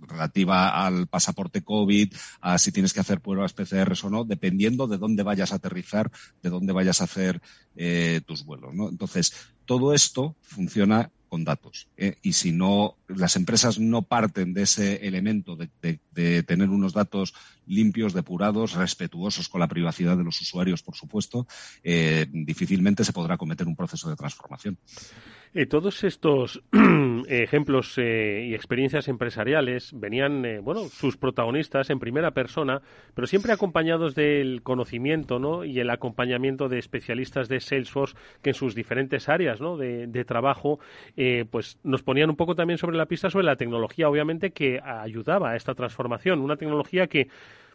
relativa 0.00 0.86
al 0.86 1.06
pasaporte 1.06 1.62
COVID, 1.62 2.12
a 2.40 2.58
si 2.58 2.70
tienes 2.70 2.92
que 2.92 3.00
hacer 3.00 3.20
pruebas 3.20 3.52
PCR 3.52 3.92
o 4.02 4.10
no, 4.10 4.24
dependiendo 4.24 4.86
de 4.90 4.98
dónde 4.98 5.22
vayas 5.22 5.52
a 5.52 5.56
aterrizar, 5.56 6.10
de 6.42 6.50
dónde 6.50 6.72
vayas 6.72 7.00
a 7.00 7.04
hacer 7.04 7.40
eh, 7.76 8.20
tus 8.26 8.44
vuelos. 8.44 8.74
¿no? 8.74 8.88
Entonces, 8.88 9.32
todo 9.70 9.94
esto 9.94 10.34
funciona 10.42 11.12
con 11.28 11.44
datos. 11.44 11.88
¿eh? 11.96 12.16
Y 12.22 12.32
si 12.32 12.50
no, 12.50 12.96
las 13.06 13.36
empresas 13.36 13.78
no 13.78 14.02
parten 14.02 14.52
de 14.52 14.62
ese 14.62 15.06
elemento 15.06 15.56
de, 15.56 16.42
tener 16.42 16.68
unos 16.68 16.92
datos 16.92 17.34
limpios, 17.66 18.12
depurados, 18.12 18.74
respetuosos 18.74 19.48
con 19.48 19.60
la 19.60 19.68
privacidad 19.68 20.16
de 20.16 20.24
los 20.24 20.40
usuarios, 20.40 20.82
por 20.82 20.96
supuesto, 20.96 21.46
eh, 21.84 22.26
difícilmente 22.32 23.04
se 23.04 23.12
podrá 23.12 23.38
cometer 23.38 23.68
un 23.68 23.76
proceso 23.76 24.10
de 24.10 24.16
transformación. 24.16 24.76
Eh, 25.52 25.66
todos 25.66 26.04
estos 26.04 26.62
ejemplos 27.28 27.94
eh, 27.98 28.46
y 28.48 28.54
experiencias 28.54 29.08
empresariales 29.08 29.92
venían, 29.94 30.60
bueno, 30.62 30.88
sus 30.88 31.16
protagonistas 31.16 31.90
en 31.90 31.98
primera 31.98 32.32
persona, 32.32 32.82
pero 33.14 33.26
siempre 33.26 33.52
acompañados 33.52 34.14
del 34.14 34.62
conocimiento, 34.62 35.38
¿no? 35.38 35.64
Y 35.64 35.80
el 35.80 35.90
acompañamiento 35.90 36.68
de 36.68 36.78
especialistas 36.78 37.48
de 37.48 37.60
Salesforce 37.60 38.16
que 38.42 38.50
en 38.50 38.54
sus 38.54 38.74
diferentes 38.74 39.28
áreas, 39.28 39.59
de 39.76 40.24
trabajo, 40.24 40.78
eh, 41.16 41.44
pues 41.50 41.78
nos 41.82 42.02
ponían 42.02 42.30
un 42.30 42.36
poco 42.36 42.54
también 42.54 42.78
sobre 42.78 42.96
la 42.96 43.06
pista 43.06 43.30
sobre 43.30 43.46
la 43.46 43.56
tecnología, 43.56 44.08
obviamente, 44.08 44.50
que 44.50 44.80
ayudaba 44.82 45.50
a 45.50 45.56
esta 45.56 45.74
transformación. 45.74 46.40
Una 46.40 46.56
tecnología 46.56 47.06
que 47.06 47.28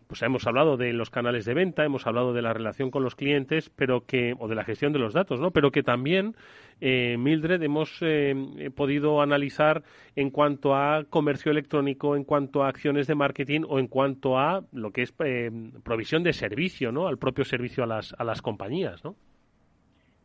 pues 0.08 0.22
hemos 0.22 0.46
hablado 0.46 0.78
de 0.78 0.94
los 0.94 1.10
canales 1.10 1.46
de 1.46 1.54
venta, 1.54 1.84
hemos 1.84 2.06
hablado 2.06 2.34
de 2.34 2.42
la 2.42 2.54
relación 2.54 2.92
con 2.92 3.04
los 3.04 3.16
clientes, 3.16 3.70
pero 3.76 4.06
que 4.06 4.36
o 4.38 4.48
de 4.48 4.56
la 4.56 4.64
gestión 4.64 4.94
de 4.94 5.00
los 5.00 5.14
datos, 5.14 5.40
¿no? 5.40 5.52
Pero 5.52 5.72
que 5.72 5.84
también 5.84 6.36
eh, 6.82 7.18
Mildred 7.18 7.62
hemos 7.64 7.98
eh, 8.02 8.36
podido 8.76 9.22
analizar 9.22 9.84
en 10.16 10.30
cuanto 10.30 10.76
a 10.76 11.06
comercio 11.10 11.52
electrónico, 11.52 12.16
en 12.16 12.24
cuanto 12.24 12.64
a 12.64 12.70
acciones 12.70 13.08
de 13.08 13.16
marketing 13.16 13.62
o 13.68 13.80
en 13.80 13.88
cuanto 13.88 14.38
a 14.38 14.64
lo 14.72 14.92
que 14.92 15.02
es 15.04 15.14
eh, 15.20 15.52
provisión 15.84 16.24
de 16.24 16.34
servicio, 16.34 16.92
¿no? 16.92 17.08
Al 17.08 17.18
propio 17.18 17.46
servicio 17.46 17.84
a 17.84 17.88
las 17.88 18.14
a 18.18 18.24
las 18.24 18.42
compañías, 18.42 19.04
¿no? 19.04 19.16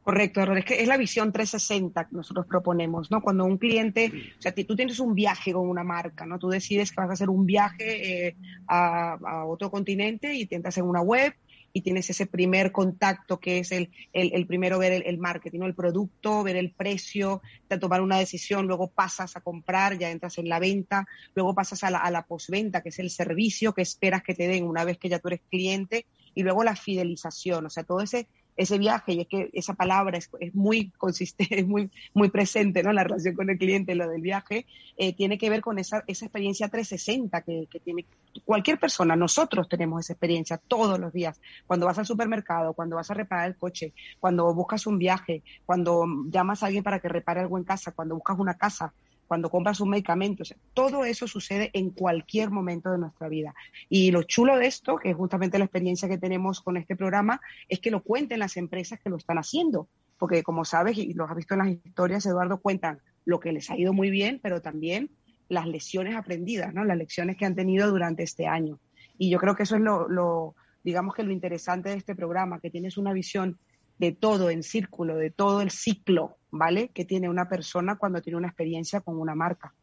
Correcto. 0.02 0.42
Es 0.54 0.64
que 0.64 0.80
es 0.80 0.88
la 0.88 0.96
visión 0.96 1.30
360 1.30 2.08
que 2.08 2.16
nosotros 2.16 2.46
proponemos, 2.46 3.10
¿no? 3.10 3.20
Cuando 3.20 3.44
un 3.44 3.58
cliente, 3.58 4.10
o 4.38 4.42
sea, 4.42 4.52
tú 4.54 4.74
tienes 4.74 4.98
un 4.98 5.14
viaje 5.14 5.52
con 5.52 5.68
una 5.68 5.84
marca, 5.84 6.24
¿no? 6.24 6.38
Tú 6.38 6.48
decides 6.48 6.90
que 6.90 7.00
vas 7.00 7.10
a 7.10 7.12
hacer 7.12 7.28
un 7.28 7.44
viaje 7.44 8.28
eh, 8.28 8.36
a, 8.66 9.44
otro 9.46 9.70
continente 9.70 10.34
y 10.34 10.46
te 10.46 10.56
entras 10.56 10.78
en 10.78 10.84
una 10.84 11.02
web 11.02 11.34
y 11.72 11.82
tienes 11.82 12.08
ese 12.10 12.26
primer 12.26 12.72
contacto 12.72 13.38
que 13.38 13.58
es 13.58 13.70
el, 13.72 13.90
el, 14.12 14.46
primero 14.46 14.78
ver 14.78 15.04
el, 15.06 15.18
marketing, 15.18 15.60
¿no? 15.60 15.66
el 15.66 15.74
producto, 15.74 16.42
ver 16.42 16.56
el 16.56 16.72
precio, 16.72 17.42
de 17.68 17.78
tomar 17.78 18.00
una 18.00 18.18
decisión, 18.18 18.66
luego 18.66 18.88
pasas 18.88 19.36
a 19.36 19.40
comprar, 19.40 19.96
ya 19.96 20.10
entras 20.10 20.38
en 20.38 20.48
la 20.48 20.58
venta, 20.58 21.06
luego 21.34 21.54
pasas 21.54 21.84
a 21.84 21.90
la, 21.90 21.98
a 21.98 22.10
la 22.10 22.22
postventa, 22.22 22.82
que 22.82 22.88
es 22.88 22.98
el 22.98 23.10
servicio 23.10 23.72
que 23.72 23.82
esperas 23.82 24.24
que 24.24 24.34
te 24.34 24.48
den 24.48 24.64
una 24.64 24.84
vez 24.84 24.98
que 24.98 25.08
ya 25.08 25.20
tú 25.20 25.28
eres 25.28 25.42
cliente, 25.48 26.06
y 26.34 26.42
luego 26.42 26.64
la 26.64 26.74
fidelización, 26.74 27.66
o 27.66 27.70
sea, 27.70 27.84
todo 27.84 28.00
ese 28.00 28.26
ese 28.56 28.78
viaje, 28.78 29.12
y 29.12 29.20
es 29.22 29.26
que 29.26 29.50
esa 29.52 29.74
palabra 29.74 30.18
es, 30.18 30.30
es 30.40 30.54
muy 30.54 30.90
consistente, 30.98 31.40
es 31.60 31.66
muy, 31.66 31.90
muy 32.14 32.30
presente, 32.30 32.82
¿no? 32.82 32.92
La 32.92 33.04
relación 33.04 33.34
con 33.34 33.50
el 33.50 33.58
cliente, 33.58 33.94
lo 33.94 34.08
del 34.08 34.20
viaje, 34.20 34.66
eh, 34.96 35.14
tiene 35.14 35.38
que 35.38 35.50
ver 35.50 35.60
con 35.60 35.78
esa, 35.78 36.04
esa 36.06 36.26
experiencia 36.26 36.68
360 36.68 37.42
que, 37.42 37.66
que 37.70 37.80
tiene 37.80 38.04
cualquier 38.44 38.78
persona. 38.78 39.16
Nosotros 39.16 39.68
tenemos 39.68 40.04
esa 40.04 40.12
experiencia 40.12 40.58
todos 40.58 40.98
los 40.98 41.12
días. 41.12 41.40
Cuando 41.66 41.86
vas 41.86 41.98
al 41.98 42.06
supermercado, 42.06 42.74
cuando 42.74 42.96
vas 42.96 43.10
a 43.10 43.14
reparar 43.14 43.48
el 43.48 43.56
coche, 43.56 43.92
cuando 44.18 44.52
buscas 44.54 44.86
un 44.86 44.98
viaje, 44.98 45.42
cuando 45.64 46.04
llamas 46.28 46.62
a 46.62 46.66
alguien 46.66 46.84
para 46.84 47.00
que 47.00 47.08
repare 47.08 47.40
algo 47.40 47.58
en 47.58 47.64
casa, 47.64 47.92
cuando 47.92 48.14
buscas 48.14 48.38
una 48.38 48.54
casa, 48.54 48.92
cuando 49.30 49.48
compras 49.48 49.80
un 49.80 49.90
medicamento. 49.90 50.42
O 50.42 50.44
sea, 50.44 50.56
todo 50.74 51.04
eso 51.04 51.28
sucede 51.28 51.70
en 51.72 51.90
cualquier 51.90 52.50
momento 52.50 52.90
de 52.90 52.98
nuestra 52.98 53.28
vida. 53.28 53.54
Y 53.88 54.10
lo 54.10 54.24
chulo 54.24 54.58
de 54.58 54.66
esto, 54.66 54.96
que 54.96 55.10
es 55.10 55.16
justamente 55.16 55.56
la 55.56 55.66
experiencia 55.66 56.08
que 56.08 56.18
tenemos 56.18 56.60
con 56.60 56.76
este 56.76 56.96
programa, 56.96 57.40
es 57.68 57.78
que 57.78 57.92
lo 57.92 58.02
cuenten 58.02 58.40
las 58.40 58.56
empresas 58.56 58.98
que 58.98 59.08
lo 59.08 59.16
están 59.16 59.38
haciendo. 59.38 59.88
Porque 60.18 60.42
como 60.42 60.64
sabes, 60.64 60.98
y 60.98 61.14
lo 61.14 61.26
has 61.26 61.36
visto 61.36 61.54
en 61.54 61.58
las 61.58 61.68
historias, 61.68 62.26
Eduardo, 62.26 62.58
cuentan 62.60 62.98
lo 63.24 63.38
que 63.38 63.52
les 63.52 63.70
ha 63.70 63.78
ido 63.78 63.92
muy 63.92 64.10
bien, 64.10 64.40
pero 64.42 64.62
también 64.62 65.12
las 65.48 65.68
lecciones 65.68 66.16
aprendidas, 66.16 66.74
¿no? 66.74 66.82
Las 66.82 66.96
lecciones 66.96 67.36
que 67.36 67.46
han 67.46 67.54
tenido 67.54 67.88
durante 67.88 68.24
este 68.24 68.48
año. 68.48 68.80
Y 69.16 69.30
yo 69.30 69.38
creo 69.38 69.54
que 69.54 69.62
eso 69.62 69.76
es 69.76 69.80
lo, 69.80 70.08
lo 70.08 70.56
digamos 70.82 71.14
que 71.14 71.22
lo 71.22 71.30
interesante 71.30 71.90
de 71.90 71.98
este 71.98 72.16
programa, 72.16 72.58
que 72.58 72.70
tienes 72.70 72.98
una 72.98 73.12
visión 73.12 73.60
de 73.98 74.10
todo 74.10 74.50
en 74.50 74.64
círculo, 74.64 75.14
de 75.14 75.30
todo 75.30 75.60
el 75.60 75.70
ciclo, 75.70 76.39
¿vale? 76.50 76.90
Que 76.94 77.04
tiene 77.04 77.28
una 77.28 77.48
persona 77.48 77.96
cuando 77.96 78.20
tiene 78.20 78.36
una 78.36 78.48
experiencia 78.48 79.00
con 79.00 79.18
una 79.18 79.34
marca. 79.34 79.74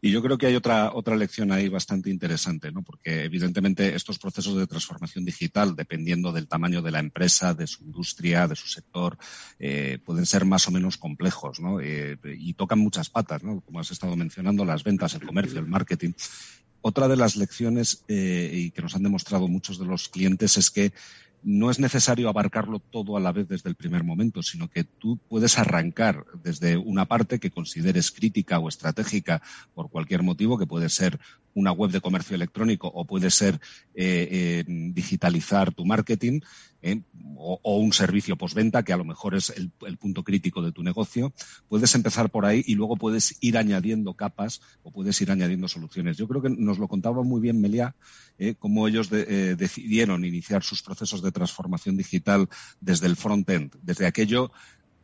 Y 0.00 0.10
yo 0.10 0.22
creo 0.22 0.38
que 0.38 0.46
hay 0.46 0.54
otra, 0.54 0.92
otra 0.94 1.16
lección 1.16 1.50
ahí 1.50 1.68
bastante 1.68 2.10
interesante, 2.10 2.70
¿no? 2.70 2.82
Porque 2.82 3.24
evidentemente 3.24 3.94
estos 3.94 4.18
procesos 4.18 4.56
de 4.56 4.66
transformación 4.66 5.24
digital, 5.24 5.74
dependiendo 5.74 6.32
del 6.32 6.46
tamaño 6.46 6.82
de 6.82 6.90
la 6.90 7.00
empresa, 7.00 7.54
de 7.54 7.66
su 7.66 7.84
industria, 7.84 8.46
de 8.46 8.56
su 8.56 8.68
sector, 8.68 9.18
eh, 9.58 9.98
pueden 10.04 10.26
ser 10.26 10.44
más 10.44 10.68
o 10.68 10.70
menos 10.70 10.98
complejos, 10.98 11.60
¿no? 11.60 11.80
Eh, 11.80 12.18
y 12.38 12.54
tocan 12.54 12.78
muchas 12.78 13.10
patas, 13.10 13.42
¿no? 13.42 13.60
Como 13.60 13.80
has 13.80 13.90
estado 13.90 14.16
mencionando, 14.16 14.64
las 14.64 14.84
ventas, 14.84 15.14
el 15.14 15.26
comercio, 15.26 15.58
el 15.58 15.66
marketing. 15.66 16.12
Otra 16.82 17.08
de 17.08 17.16
las 17.16 17.36
lecciones 17.36 18.04
eh, 18.08 18.50
y 18.52 18.70
que 18.70 18.82
nos 18.82 18.94
han 18.94 19.02
demostrado 19.02 19.48
muchos 19.48 19.78
de 19.78 19.86
los 19.86 20.08
clientes 20.08 20.56
es 20.56 20.70
que 20.70 20.92
no 21.46 21.70
es 21.70 21.78
necesario 21.78 22.28
abarcarlo 22.28 22.80
todo 22.80 23.16
a 23.16 23.20
la 23.20 23.30
vez 23.30 23.46
desde 23.46 23.68
el 23.68 23.76
primer 23.76 24.02
momento, 24.02 24.42
sino 24.42 24.68
que 24.68 24.82
tú 24.82 25.16
puedes 25.28 25.60
arrancar 25.60 26.24
desde 26.42 26.76
una 26.76 27.04
parte 27.04 27.38
que 27.38 27.52
consideres 27.52 28.10
crítica 28.10 28.58
o 28.58 28.68
estratégica 28.68 29.40
por 29.72 29.88
cualquier 29.88 30.24
motivo, 30.24 30.58
que 30.58 30.66
puede 30.66 30.88
ser 30.88 31.20
una 31.54 31.70
web 31.70 31.92
de 31.92 32.00
comercio 32.00 32.34
electrónico 32.34 32.88
o 32.92 33.04
puede 33.04 33.30
ser 33.30 33.60
eh, 33.94 34.28
eh, 34.28 34.64
digitalizar 34.66 35.72
tu 35.72 35.86
marketing 35.86 36.40
o, 37.36 37.78
un 37.78 37.92
servicio 37.92 38.36
postventa, 38.36 38.82
que 38.82 38.92
a 38.92 38.96
lo 38.96 39.04
mejor 39.04 39.34
es 39.34 39.50
el, 39.50 39.70
punto 39.98 40.22
crítico 40.22 40.62
de 40.62 40.72
tu 40.72 40.82
negocio. 40.82 41.32
Puedes 41.68 41.94
empezar 41.94 42.30
por 42.30 42.46
ahí 42.46 42.62
y 42.66 42.74
luego 42.74 42.96
puedes 42.96 43.36
ir 43.40 43.58
añadiendo 43.58 44.14
capas 44.14 44.60
o 44.82 44.90
puedes 44.90 45.20
ir 45.20 45.30
añadiendo 45.30 45.68
soluciones. 45.68 46.16
Yo 46.16 46.28
creo 46.28 46.42
que 46.42 46.50
nos 46.50 46.78
lo 46.78 46.88
contaba 46.88 47.22
muy 47.22 47.40
bien 47.40 47.60
Meliá, 47.60 47.94
eh, 48.38 48.54
cómo 48.58 48.88
ellos 48.88 49.10
eh, 49.12 49.54
decidieron 49.56 50.24
iniciar 50.24 50.62
sus 50.62 50.82
procesos 50.82 51.22
de 51.22 51.32
transformación 51.32 51.96
digital 51.96 52.48
desde 52.80 53.06
el 53.06 53.16
front-end, 53.16 53.76
desde 53.82 54.06
aquello 54.06 54.52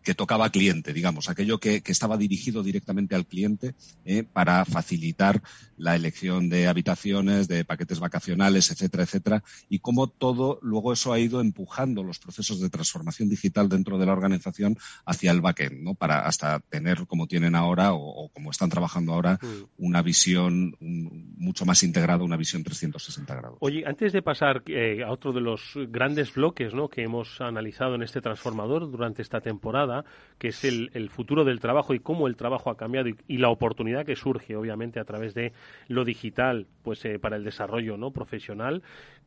que 0.03 0.15
tocaba 0.15 0.51
cliente, 0.51 0.93
digamos, 0.93 1.29
aquello 1.29 1.59
que, 1.59 1.83
que 1.83 1.93
estaba 1.93 2.17
dirigido 2.17 2.63
directamente 2.63 3.15
al 3.15 3.27
cliente 3.27 3.75
eh, 4.05 4.25
para 4.25 4.65
facilitar 4.65 5.43
la 5.77 5.97
elección 5.97 6.49
de 6.49 6.69
habitaciones, 6.69 7.49
de 7.49 7.65
paquetes 7.65 8.01
vacacionales, 8.01 8.71
etcétera, 8.71 9.05
etcétera, 9.05 9.43
y 9.69 9.81
cómo 9.81 10.07
todo 10.07 10.59
luego 10.63 10.93
eso 10.93 11.13
ha 11.13 11.19
ido 11.19 11.41
empujando 11.41 12.03
los 12.03 12.19
procesos 12.19 12.61
de 12.61 12.71
transformación 12.71 13.29
digital 13.29 13.69
dentro 13.69 13.99
de 13.99 14.07
la 14.07 14.13
organización 14.13 14.77
hacia 15.05 15.31
el 15.31 15.41
backend, 15.41 15.83
¿no? 15.83 15.95
Para 15.95 16.27
hasta 16.27 16.61
tener 16.61 17.07
como 17.07 17.27
tienen 17.27 17.55
ahora 17.55 17.95
o, 17.95 18.25
o 18.25 18.29
como 18.29 18.51
están 18.51 18.71
trabajando 18.71 19.13
ahora 19.13 19.39
mm. 19.43 19.85
una 19.85 20.03
visión 20.03 20.77
un, 20.81 21.35
mucho 21.37 21.65
más 21.65 21.83
integrada, 21.83 22.25
una 22.25 22.37
visión 22.37 22.63
360 22.63 23.35
grados. 23.35 23.59
Oye, 23.61 23.85
antes 23.87 24.13
de 24.13 24.23
pasar 24.23 24.63
eh, 24.67 25.03
a 25.05 25.11
otro 25.11 25.33
de 25.33 25.41
los 25.41 25.75
grandes 25.89 26.35
bloques, 26.35 26.75
¿no? 26.75 26.89
Que 26.89 27.03
hemos 27.03 27.41
analizado 27.41 27.95
en 27.95 28.03
este 28.03 28.21
transformador 28.21 28.91
durante 28.91 29.23
esta 29.23 29.41
temporada 29.41 29.92
que 30.39 30.49
es 30.49 30.65
el, 30.65 31.09
futuro 31.11 31.45
del 31.45 31.61
trabajo 31.61 31.95
y 31.95 32.01
cómo 32.01 32.27
el 32.27 32.37
trabajo 32.37 32.71
ha 32.71 32.77
cambiado 32.77 33.09
y, 33.09 33.17
y, 33.29 33.39
la 33.39 33.49
oportunidad 33.49 34.05
que 34.05 34.17
surge, 34.17 34.57
obviamente, 34.57 34.99
a 34.99 35.05
través 35.05 35.35
de 35.35 35.53
lo 35.89 36.05
digital, 36.05 36.67
pues 36.83 37.05
eh, 37.05 37.19
para 37.19 37.37
el 37.37 37.45
desarrollo 37.45 37.97
no 37.97 38.11
profesional, 38.11 38.83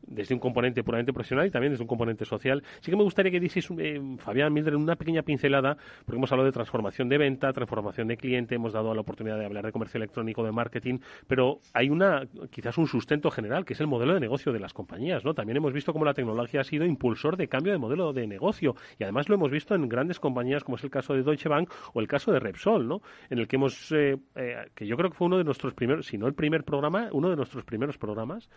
desde 0.06 0.34
un 0.34 0.40
componente 0.40 0.82
puramente 0.82 1.12
profesional 1.12 1.46
y 1.46 1.50
también 1.50 1.72
desde 1.72 1.82
un 1.82 1.88
componente 1.88 2.24
social. 2.24 2.62
Sí 2.80 2.90
que 2.90 2.96
me 2.96 3.02
gustaría 3.02 3.32
que 3.32 3.40
dices, 3.40 3.68
eh, 3.78 4.00
Fabián 4.18 4.52
Mildred, 4.52 4.74
una 4.74 4.96
pequeña 4.96 5.22
pincelada, 5.22 5.76
porque 6.04 6.16
hemos 6.16 6.30
hablado 6.32 6.46
de 6.46 6.52
transformación 6.52 7.08
de 7.08 7.18
venta, 7.18 7.52
transformación 7.52 8.08
de 8.08 8.16
cliente, 8.16 8.54
hemos 8.54 8.72
dado 8.72 8.94
la 8.94 9.00
oportunidad 9.00 9.38
de 9.38 9.46
hablar 9.46 9.64
de 9.64 9.72
comercio 9.72 9.98
electrónico, 9.98 10.44
de 10.44 10.52
marketing, 10.52 10.98
pero 11.26 11.60
hay 11.72 11.90
una, 11.90 12.26
quizás 12.50 12.78
un 12.78 12.86
sustento 12.86 13.30
general, 13.30 13.64
que 13.64 13.74
es 13.74 13.80
el 13.80 13.86
modelo 13.86 14.14
de 14.14 14.20
negocio 14.20 14.52
de 14.52 14.60
las 14.60 14.72
compañías, 14.72 15.24
¿no? 15.24 15.34
También 15.34 15.56
hemos 15.56 15.72
visto 15.72 15.92
cómo 15.92 16.04
la 16.04 16.14
tecnología 16.14 16.60
ha 16.60 16.64
sido 16.64 16.84
impulsor 16.84 17.36
de 17.36 17.48
cambio 17.48 17.72
de 17.72 17.78
modelo 17.78 18.12
de 18.12 18.26
negocio 18.26 18.74
y 18.98 19.02
además 19.02 19.28
lo 19.28 19.34
hemos 19.34 19.50
visto 19.50 19.74
en 19.74 19.88
grandes 19.88 20.20
compañías 20.20 20.55
como 20.64 20.76
es 20.76 20.84
el 20.84 20.90
caso 20.90 21.14
de 21.14 21.22
Deutsche 21.22 21.48
Bank 21.48 21.70
o 21.92 22.00
el 22.00 22.08
caso 22.08 22.32
de 22.32 22.40
Repsol, 22.40 22.86
¿no? 22.86 23.02
En 23.30 23.38
el 23.38 23.48
que 23.48 23.56
hemos, 23.56 23.92
eh, 23.92 24.16
eh, 24.34 24.68
que 24.74 24.86
yo 24.86 24.96
creo 24.96 25.10
que 25.10 25.16
fue 25.16 25.26
uno 25.26 25.38
de 25.38 25.44
nuestros 25.44 25.74
primeros, 25.74 26.06
si 26.06 26.18
no 26.18 26.26
el 26.26 26.34
primer 26.34 26.64
programa, 26.64 27.08
uno 27.12 27.30
de 27.30 27.36
nuestros 27.36 27.64
primeros 27.64 27.98
programas. 27.98 28.48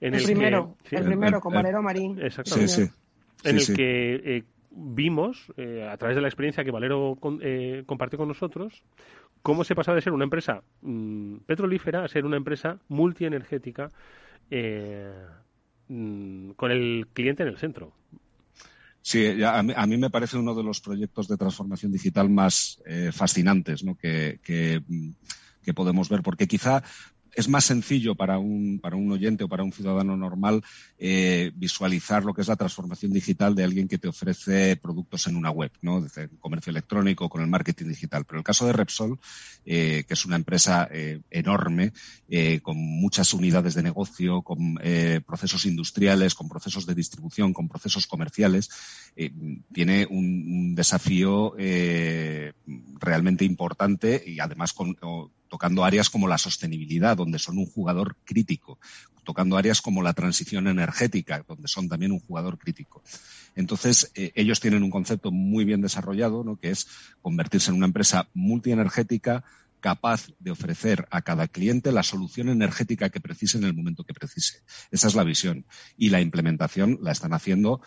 En 0.00 0.14
el, 0.14 0.20
el 0.20 0.26
primero, 0.26 0.76
que, 0.88 0.96
el, 0.96 1.04
primero, 1.04 1.40
con 1.40 1.54
Valero 1.54 1.82
Marín. 1.82 2.18
Exactamente. 2.20 2.68
Sí, 2.68 2.86
sí. 2.86 2.92
En 3.44 3.50
Sí, 3.52 3.56
el 3.56 3.60
sí. 3.60 3.74
que 3.76 4.14
eh, 4.36 4.44
vimos, 4.70 5.52
eh, 5.56 5.88
a 5.88 5.96
través 5.96 6.16
de 6.16 6.22
la 6.22 6.28
experiencia 6.28 6.64
que 6.64 6.72
Valero 6.72 7.16
con, 7.20 7.38
eh, 7.42 7.84
compartió 7.86 8.18
con 8.18 8.28
nosotros, 8.28 8.82
cómo 9.42 9.62
se 9.62 9.76
pasaba 9.76 9.94
de 9.94 10.02
ser 10.02 10.12
una 10.12 10.24
empresa 10.24 10.62
mmm, 10.82 11.36
petrolífera 11.46 12.04
a 12.04 12.08
ser 12.08 12.24
una 12.24 12.36
empresa 12.36 12.78
multienergética 12.88 13.90
eh, 14.50 15.12
mmm, 15.88 16.50
con 16.50 16.72
el 16.72 17.06
cliente 17.12 17.44
en 17.44 17.48
el 17.50 17.58
centro. 17.58 17.92
Sí, 19.08 19.42
a 19.42 19.62
mí, 19.62 19.72
a 19.74 19.86
me 19.86 20.10
parece 20.10 20.36
uno 20.36 20.54
de 20.54 20.62
los 20.62 20.82
proyectos 20.82 21.28
de 21.28 21.38
transformación 21.38 21.90
digital 21.90 22.28
más 22.28 22.78
eh, 22.84 23.10
fascinantes 23.10 23.82
¿no? 23.82 23.96
que, 23.96 24.38
que, 24.44 24.82
que, 25.62 25.72
podemos 25.72 26.10
ver, 26.10 26.20
porque 26.20 26.46
quizá 26.46 26.82
es 27.38 27.48
más 27.48 27.66
sencillo 27.66 28.16
para 28.16 28.40
un, 28.40 28.80
para 28.80 28.96
un 28.96 29.12
oyente 29.12 29.44
o 29.44 29.48
para 29.48 29.62
un 29.62 29.72
ciudadano 29.72 30.16
normal 30.16 30.60
eh, 30.98 31.52
visualizar 31.54 32.24
lo 32.24 32.34
que 32.34 32.40
es 32.40 32.48
la 32.48 32.56
transformación 32.56 33.12
digital 33.12 33.54
de 33.54 33.62
alguien 33.62 33.86
que 33.86 33.96
te 33.96 34.08
ofrece 34.08 34.74
productos 34.74 35.28
en 35.28 35.36
una 35.36 35.52
web, 35.52 35.70
¿no? 35.80 36.00
Desde 36.00 36.28
comercio 36.40 36.72
electrónico, 36.72 37.28
con 37.28 37.40
el 37.40 37.46
marketing 37.46 37.86
digital. 37.86 38.24
Pero 38.24 38.38
el 38.38 38.44
caso 38.44 38.66
de 38.66 38.72
Repsol, 38.72 39.20
eh, 39.64 40.02
que 40.08 40.14
es 40.14 40.26
una 40.26 40.34
empresa 40.34 40.88
eh, 40.90 41.20
enorme, 41.30 41.92
con 42.62 42.76
muchas 42.76 43.32
unidades 43.32 43.74
de 43.74 43.82
negocio, 43.82 44.42
con 44.42 44.78
procesos 45.24 45.64
industriales, 45.64 46.34
con 46.34 46.48
procesos 46.48 46.84
de 46.84 46.94
distribución, 46.94 47.54
con 47.54 47.68
procesos 47.68 48.06
comerciales, 48.06 48.68
tiene 49.72 50.06
un, 50.10 50.74
desafío 50.74 51.54
realmente 53.00 53.44
importante 53.46 54.22
y 54.26 54.40
además 54.40 54.74
con, 54.74 54.94
tocando 55.48 55.84
áreas 55.84 56.10
como 56.10 56.28
la 56.28 56.38
sostenibilidad, 56.38 57.16
donde 57.16 57.38
son 57.38 57.58
un 57.58 57.66
jugador 57.66 58.16
crítico, 58.24 58.78
tocando 59.24 59.56
áreas 59.56 59.82
como 59.82 60.02
la 60.02 60.14
transición 60.14 60.68
energética, 60.68 61.44
donde 61.46 61.68
son 61.68 61.88
también 61.88 62.12
un 62.12 62.20
jugador 62.20 62.58
crítico. 62.58 63.02
Entonces, 63.54 64.10
eh, 64.14 64.32
ellos 64.34 64.60
tienen 64.60 64.82
un 64.82 64.90
concepto 64.90 65.30
muy 65.30 65.64
bien 65.64 65.80
desarrollado, 65.80 66.44
¿no? 66.44 66.56
que 66.56 66.70
es 66.70 66.86
convertirse 67.20 67.70
en 67.70 67.76
una 67.76 67.86
empresa 67.86 68.28
multienergética 68.32 69.44
capaz 69.80 70.28
de 70.38 70.50
ofrecer 70.50 71.06
a 71.10 71.22
cada 71.22 71.46
cliente 71.46 71.92
la 71.92 72.02
solución 72.02 72.48
energética 72.48 73.10
que 73.10 73.20
precise 73.20 73.58
en 73.58 73.64
el 73.64 73.74
momento 73.74 74.04
que 74.04 74.14
precise. 74.14 74.62
Esa 74.90 75.08
es 75.08 75.14
la 75.14 75.24
visión. 75.24 75.66
Y 75.96 76.10
la 76.10 76.20
implementación 76.20 76.98
la 77.02 77.12
están 77.12 77.32
haciendo 77.32 77.80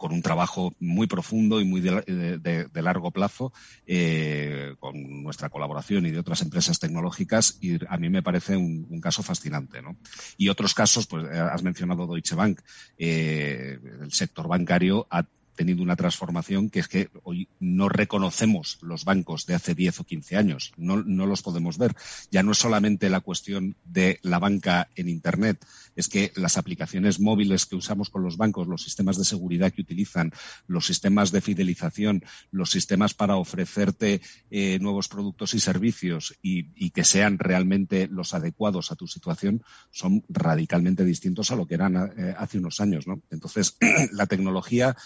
con 0.00 0.12
un 0.12 0.22
trabajo 0.22 0.74
muy 0.80 1.06
profundo 1.06 1.60
y 1.60 1.66
muy 1.66 1.82
de, 1.82 2.00
de, 2.38 2.64
de 2.64 2.82
largo 2.82 3.10
plazo, 3.10 3.52
eh, 3.86 4.74
con 4.80 5.22
nuestra 5.22 5.50
colaboración 5.50 6.06
y 6.06 6.10
de 6.10 6.18
otras 6.18 6.40
empresas 6.40 6.78
tecnológicas, 6.78 7.58
y 7.60 7.78
a 7.86 7.98
mí 7.98 8.08
me 8.08 8.22
parece 8.22 8.56
un, 8.56 8.98
caso 9.02 9.22
fascinante. 9.22 9.82
¿no? 9.82 9.98
Y 10.38 10.48
otros 10.48 10.72
casos, 10.72 11.06
pues 11.06 11.26
has 11.26 11.62
mencionado 11.62 12.06
Deutsche 12.06 12.34
Bank, 12.34 12.62
eh, 12.96 13.78
el 14.00 14.10
sector 14.10 14.48
bancario 14.48 15.06
ha 15.10 15.26
tenido 15.60 15.82
una 15.82 15.94
transformación 15.94 16.70
que 16.70 16.80
es 16.80 16.88
que 16.88 17.10
hoy 17.22 17.46
no 17.58 17.90
reconocemos 17.90 18.78
los 18.80 19.04
bancos 19.04 19.44
de 19.44 19.54
hace 19.54 19.74
10 19.74 20.00
o 20.00 20.04
15 20.04 20.36
años, 20.38 20.72
no, 20.78 21.02
no, 21.02 21.26
los 21.26 21.42
podemos 21.42 21.76
ver. 21.76 21.94
Ya 22.30 22.42
no 22.42 22.52
es 22.52 22.58
solamente 22.58 23.10
la 23.10 23.20
cuestión 23.20 23.76
de 23.84 24.18
la 24.22 24.38
banca 24.38 24.88
en 24.96 25.10
Internet, 25.10 25.62
es 25.96 26.08
que 26.08 26.32
las 26.34 26.56
aplicaciones 26.56 27.20
móviles 27.20 27.66
que 27.66 27.76
usamos 27.76 28.08
con 28.08 28.22
los 28.22 28.38
bancos, 28.38 28.68
los 28.68 28.82
sistemas 28.82 29.18
de 29.18 29.26
seguridad 29.26 29.70
que 29.70 29.82
utilizan, 29.82 30.32
los 30.66 30.86
sistemas 30.86 31.30
de 31.30 31.42
fidelización, 31.42 32.24
los 32.50 32.70
sistemas 32.70 33.12
para 33.12 33.36
ofrecerte 33.36 34.22
eh, 34.50 34.78
nuevos 34.80 35.08
productos 35.08 35.52
y 35.52 35.60
servicios 35.60 36.38
y, 36.40 36.90
que 36.90 37.04
sean 37.04 37.38
realmente 37.38 38.08
los 38.08 38.32
adecuados 38.32 38.92
a 38.92 38.96
tu 38.96 39.06
situación, 39.06 39.62
son 39.90 40.24
radicalmente 40.30 41.04
distintos 41.04 41.50
a 41.50 41.56
lo 41.56 41.66
que 41.66 41.74
eran 41.74 41.96
eh, 42.16 42.34
hace 42.38 42.56
unos 42.56 42.80
años. 42.80 43.06
¿no? 43.06 43.20
Entonces, 43.30 43.76
la 44.12 44.24
tecnología 44.24 44.96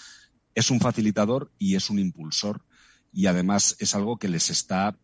es 0.55 0.71
un 0.71 0.81
facilitador 0.81 1.51
y 1.59 1.77
es 1.77 1.91
un 1.91 1.99
impulsor 1.99 2.63
y 3.13 3.27
además 3.27 3.77
es 3.79 3.95
algo 3.95 4.19
que 4.19 4.29
les 4.29 4.51
está 4.51 4.97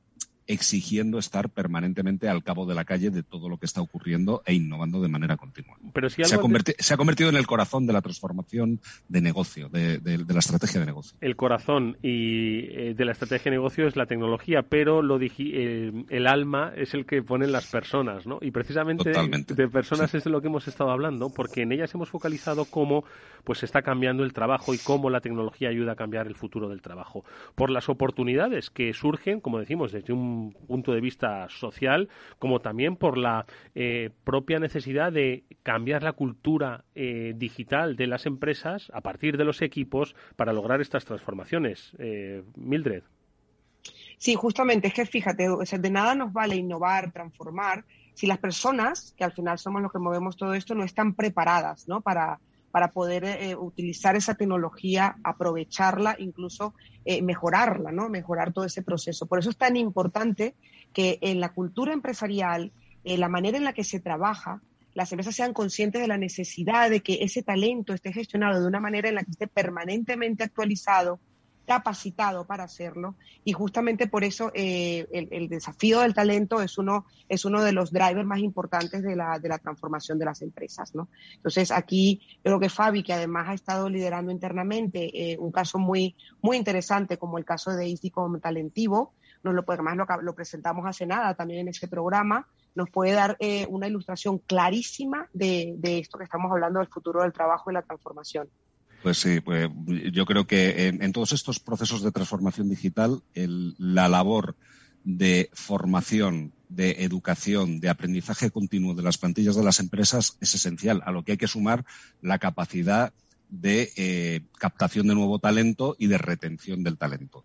exigiendo 0.52 1.18
estar 1.18 1.48
permanentemente 1.48 2.28
al 2.28 2.42
cabo 2.42 2.66
de 2.66 2.74
la 2.74 2.84
calle 2.84 3.10
de 3.10 3.22
todo 3.22 3.48
lo 3.48 3.56
que 3.58 3.66
está 3.66 3.80
ocurriendo 3.80 4.42
e 4.44 4.54
innovando 4.54 5.00
de 5.00 5.08
manera 5.08 5.36
continua. 5.36 5.76
Pero 5.92 6.10
si 6.10 6.16
se, 6.16 6.22
ha 6.22 6.38
se, 6.78 6.94
ha 6.94 6.96
convertido 6.96 7.30
en 7.30 7.36
el 7.36 7.46
corazón 7.46 7.86
de 7.86 7.92
la 7.92 8.02
transformación 8.02 8.80
de 9.08 9.20
negocio, 9.20 9.68
de, 9.68 9.98
de, 9.98 10.18
de 10.18 10.32
la 10.32 10.40
estrategia 10.40 10.80
de 10.80 10.86
negocio. 10.86 11.16
El 11.20 11.36
corazón 11.36 11.98
y 12.02 12.66
eh, 12.70 12.94
de 12.96 13.04
la 13.04 13.12
estrategia 13.12 13.44
de 13.44 13.58
negocio 13.58 13.86
es 13.86 13.94
la 13.94 14.06
tecnología, 14.06 14.62
pero 14.62 15.02
lo 15.02 15.20
eh, 15.20 15.92
el 16.08 16.26
alma 16.26 16.72
es 16.76 16.94
el 16.94 17.06
que 17.06 17.22
ponen 17.22 17.52
las 17.52 17.66
personas, 17.66 18.26
¿no? 18.26 18.38
Y 18.40 18.50
precisamente 18.50 19.12
Totalmente. 19.12 19.54
de 19.54 19.68
personas 19.68 20.10
sí. 20.10 20.16
es 20.16 20.24
de 20.24 20.30
lo 20.30 20.40
que 20.40 20.48
hemos 20.48 20.66
estado 20.66 20.90
hablando, 20.90 21.30
porque 21.30 21.62
en 21.62 21.72
ellas 21.72 21.94
hemos 21.94 22.08
focalizado 22.08 22.64
cómo 22.64 23.04
pues 23.44 23.62
está 23.62 23.82
cambiando 23.82 24.24
el 24.24 24.32
trabajo 24.32 24.74
y 24.74 24.78
cómo 24.78 25.10
la 25.10 25.20
tecnología 25.20 25.68
ayuda 25.68 25.92
a 25.92 25.96
cambiar 25.96 26.26
el 26.26 26.34
futuro 26.34 26.68
del 26.68 26.82
trabajo. 26.82 27.24
Por 27.54 27.70
las 27.70 27.88
oportunidades 27.88 28.70
que 28.70 28.92
surgen, 28.92 29.40
como 29.40 29.58
decimos, 29.58 29.92
desde 29.92 30.12
un 30.12 30.39
punto 30.48 30.92
de 30.92 31.00
vista 31.00 31.48
social, 31.48 32.08
como 32.38 32.60
también 32.60 32.96
por 32.96 33.18
la 33.18 33.46
eh, 33.74 34.10
propia 34.24 34.58
necesidad 34.58 35.12
de 35.12 35.44
cambiar 35.62 36.02
la 36.02 36.12
cultura 36.12 36.84
eh, 36.94 37.34
digital 37.36 37.96
de 37.96 38.06
las 38.06 38.26
empresas 38.26 38.90
a 38.94 39.00
partir 39.00 39.36
de 39.36 39.44
los 39.44 39.62
equipos 39.62 40.14
para 40.36 40.52
lograr 40.52 40.80
estas 40.80 41.04
transformaciones. 41.04 41.92
Eh, 41.98 42.42
Mildred. 42.56 43.02
Sí, 44.18 44.34
justamente, 44.34 44.88
es 44.88 44.94
que 44.94 45.06
fíjate, 45.06 45.48
o 45.48 45.62
de 45.62 45.90
nada 45.90 46.14
nos 46.14 46.32
vale 46.32 46.56
innovar, 46.56 47.10
transformar, 47.12 47.84
si 48.14 48.26
las 48.26 48.38
personas, 48.38 49.14
que 49.16 49.24
al 49.24 49.32
final 49.32 49.58
somos 49.58 49.80
los 49.80 49.90
que 49.90 49.98
movemos 49.98 50.36
todo 50.36 50.52
esto, 50.52 50.74
no 50.74 50.84
están 50.84 51.14
preparadas 51.14 51.88
¿no? 51.88 52.02
para, 52.02 52.38
para 52.70 52.92
poder 52.92 53.24
eh, 53.24 53.56
utilizar 53.56 54.16
esa 54.16 54.34
tecnología, 54.34 55.16
aprovecharla, 55.24 56.16
incluso 56.18 56.74
eh, 57.04 57.22
mejorarla, 57.22 57.92
¿no? 57.92 58.08
Mejorar 58.08 58.52
todo 58.52 58.64
ese 58.64 58.82
proceso. 58.82 59.26
Por 59.26 59.38
eso 59.38 59.50
es 59.50 59.56
tan 59.56 59.76
importante 59.76 60.54
que 60.92 61.18
en 61.20 61.40
la 61.40 61.52
cultura 61.52 61.92
empresarial, 61.92 62.72
en 63.04 63.20
la 63.20 63.28
manera 63.28 63.58
en 63.58 63.64
la 63.64 63.72
que 63.72 63.84
se 63.84 64.00
trabaja, 64.00 64.60
las 64.94 65.12
empresas 65.12 65.36
sean 65.36 65.52
conscientes 65.52 66.00
de 66.00 66.08
la 66.08 66.18
necesidad 66.18 66.90
de 66.90 67.00
que 67.00 67.18
ese 67.22 67.42
talento 67.42 67.94
esté 67.94 68.12
gestionado 68.12 68.60
de 68.60 68.66
una 68.66 68.80
manera 68.80 69.08
en 69.08 69.14
la 69.16 69.24
que 69.24 69.30
esté 69.30 69.46
permanentemente 69.46 70.44
actualizado, 70.44 71.20
capacitado 71.70 72.48
para 72.48 72.64
hacerlo 72.64 73.14
y 73.44 73.52
justamente 73.52 74.08
por 74.08 74.24
eso 74.24 74.50
eh, 74.54 75.06
el, 75.12 75.48
desafío 75.48 76.00
del 76.00 76.14
talento 76.14 76.60
es 76.60 76.78
uno, 76.78 77.06
es 77.28 77.44
uno 77.44 77.62
de 77.62 77.70
los 77.70 77.92
drivers 77.92 78.26
más 78.26 78.40
importantes 78.40 79.04
de 79.04 79.14
la, 79.14 79.38
de 79.38 79.48
la 79.48 79.58
transformación 79.58 80.18
de 80.18 80.24
las 80.24 80.42
empresas. 80.42 80.96
¿no? 80.96 81.08
Entonces 81.36 81.70
aquí 81.70 82.22
creo 82.42 82.58
que 82.58 82.68
Fabi, 82.68 83.04
que 83.04 83.12
además 83.12 83.50
ha 83.50 83.54
estado 83.54 83.88
liderando 83.88 84.32
internamente 84.32 85.10
eh, 85.14 85.38
un 85.38 85.52
caso 85.52 85.78
muy, 85.78 86.16
muy 86.42 86.56
interesante 86.56 87.18
como 87.18 87.38
el 87.38 87.44
caso 87.44 87.70
de 87.70 87.86
ISDI 87.86 88.10
como 88.10 88.40
talentivo, 88.40 89.14
nos 89.44 89.54
lo, 89.54 89.64
además 89.68 89.96
lo, 89.96 90.06
lo, 90.22 90.34
presentamos 90.34 90.84
hace 90.86 91.06
nada 91.06 91.34
también 91.34 91.60
en 91.60 91.68
este 91.68 91.86
programa, 91.86 92.48
nos 92.74 92.90
puede 92.90 93.12
dar 93.12 93.36
eh, 93.38 93.64
una 93.70 93.86
ilustración 93.86 94.38
clarísima 94.38 95.28
de, 95.32 95.74
de 95.78 96.00
esto 96.00 96.18
que 96.18 96.24
estamos 96.24 96.50
hablando 96.50 96.80
del 96.80 96.88
futuro 96.88 97.22
del 97.22 97.32
trabajo 97.32 97.70
y 97.70 97.74
la 97.74 97.82
transformación. 97.82 98.48
Pues 99.02 99.18
sí, 99.18 99.40
pues 99.40 99.70
yo 100.12 100.26
creo 100.26 100.46
que 100.46 100.88
en, 100.88 101.12
todos 101.12 101.32
estos 101.32 101.58
procesos 101.58 102.02
de 102.02 102.12
transformación 102.12 102.68
digital, 102.68 103.22
el, 103.34 103.74
la 103.78 104.08
labor 104.08 104.56
de 105.04 105.48
formación, 105.54 106.52
de 106.68 107.02
educación, 107.02 107.80
de 107.80 107.88
aprendizaje 107.88 108.50
continuo 108.50 108.94
de 108.94 109.02
las 109.02 109.16
plantillas 109.16 109.56
de 109.56 109.64
las 109.64 109.80
empresas 109.80 110.36
es 110.40 110.54
esencial, 110.54 111.02
a 111.04 111.12
lo 111.12 111.24
que 111.24 111.32
hay 111.32 111.38
que 111.38 111.48
sumar 111.48 111.84
la 112.20 112.38
capacidad 112.38 113.14
de 113.48 113.90
eh, 113.96 114.42
captación 114.58 115.08
de 115.08 115.14
nuevo 115.14 115.38
talento 115.38 115.96
y 115.98 116.06
de 116.06 116.18
retención 116.18 116.84
del 116.84 116.98
talento. 116.98 117.44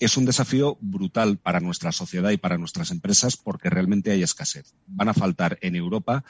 Es 0.00 0.16
un 0.16 0.26
desafío 0.26 0.78
brutal 0.80 1.38
para 1.38 1.60
nuestra 1.60 1.90
sociedad 1.90 2.30
y 2.30 2.36
para 2.36 2.58
nuestras 2.58 2.90
empresas 2.90 3.36
porque 3.36 3.70
realmente 3.70 4.10
hay 4.10 4.22
escasez. 4.22 4.74
Van 4.86 5.08
a 5.08 5.14
faltar 5.14 5.58
en 5.60 5.74
Europa 5.74 6.24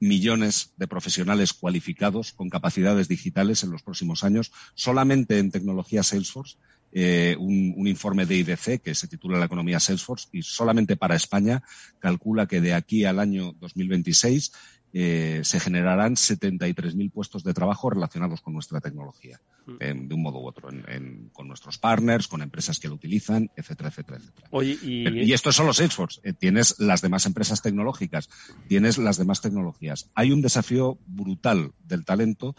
millones 0.00 0.72
de 0.76 0.86
profesionales 0.86 1.52
cualificados 1.52 2.32
con 2.32 2.50
capacidades 2.50 3.08
digitales 3.08 3.62
en 3.62 3.70
los 3.70 3.82
próximos 3.82 4.24
años, 4.24 4.52
solamente 4.74 5.38
en 5.38 5.50
tecnología 5.50 6.02
Salesforce, 6.02 6.56
eh, 6.96 7.36
un, 7.38 7.74
un, 7.76 7.88
informe 7.88 8.24
de 8.24 8.36
IDC 8.36 8.80
que 8.80 8.94
se 8.94 9.08
titula 9.08 9.38
La 9.38 9.46
economía 9.46 9.80
Salesforce 9.80 10.28
y 10.32 10.42
solamente 10.42 10.96
para 10.96 11.16
España 11.16 11.62
calcula 11.98 12.46
que 12.46 12.60
de 12.60 12.72
aquí 12.72 13.04
al 13.04 13.18
año 13.18 13.52
2026 13.58 14.52
eh, 14.96 15.40
se 15.42 15.58
generarán 15.58 16.14
73.000 16.14 17.10
puestos 17.10 17.42
de 17.42 17.52
trabajo 17.52 17.90
relacionados 17.90 18.40
con 18.40 18.54
nuestra 18.54 18.80
tecnología, 18.80 19.40
eh, 19.80 19.92
de 19.92 20.14
un 20.14 20.22
modo 20.22 20.38
u 20.38 20.46
otro, 20.46 20.70
en, 20.70 20.84
en, 20.88 21.30
con 21.32 21.48
nuestros 21.48 21.78
partners, 21.78 22.28
con 22.28 22.42
empresas 22.42 22.78
que 22.78 22.86
lo 22.86 22.94
utilizan, 22.94 23.50
etcétera, 23.56 23.88
etcétera, 23.88 24.18
etcétera. 24.18 24.46
Oye, 24.52 24.78
y... 24.80 25.24
y 25.24 25.32
esto 25.32 25.50
es 25.50 25.56
solo 25.56 25.72
Salesforce. 25.72 26.20
Eh, 26.22 26.32
tienes 26.32 26.78
las 26.78 27.02
demás 27.02 27.26
empresas 27.26 27.60
tecnológicas, 27.60 28.30
tienes 28.68 28.96
las 28.96 29.18
demás 29.18 29.40
tecnologías. 29.40 30.12
Hay 30.14 30.30
un 30.30 30.42
desafío 30.42 30.96
brutal 31.08 31.72
del 31.82 32.04
talento 32.04 32.54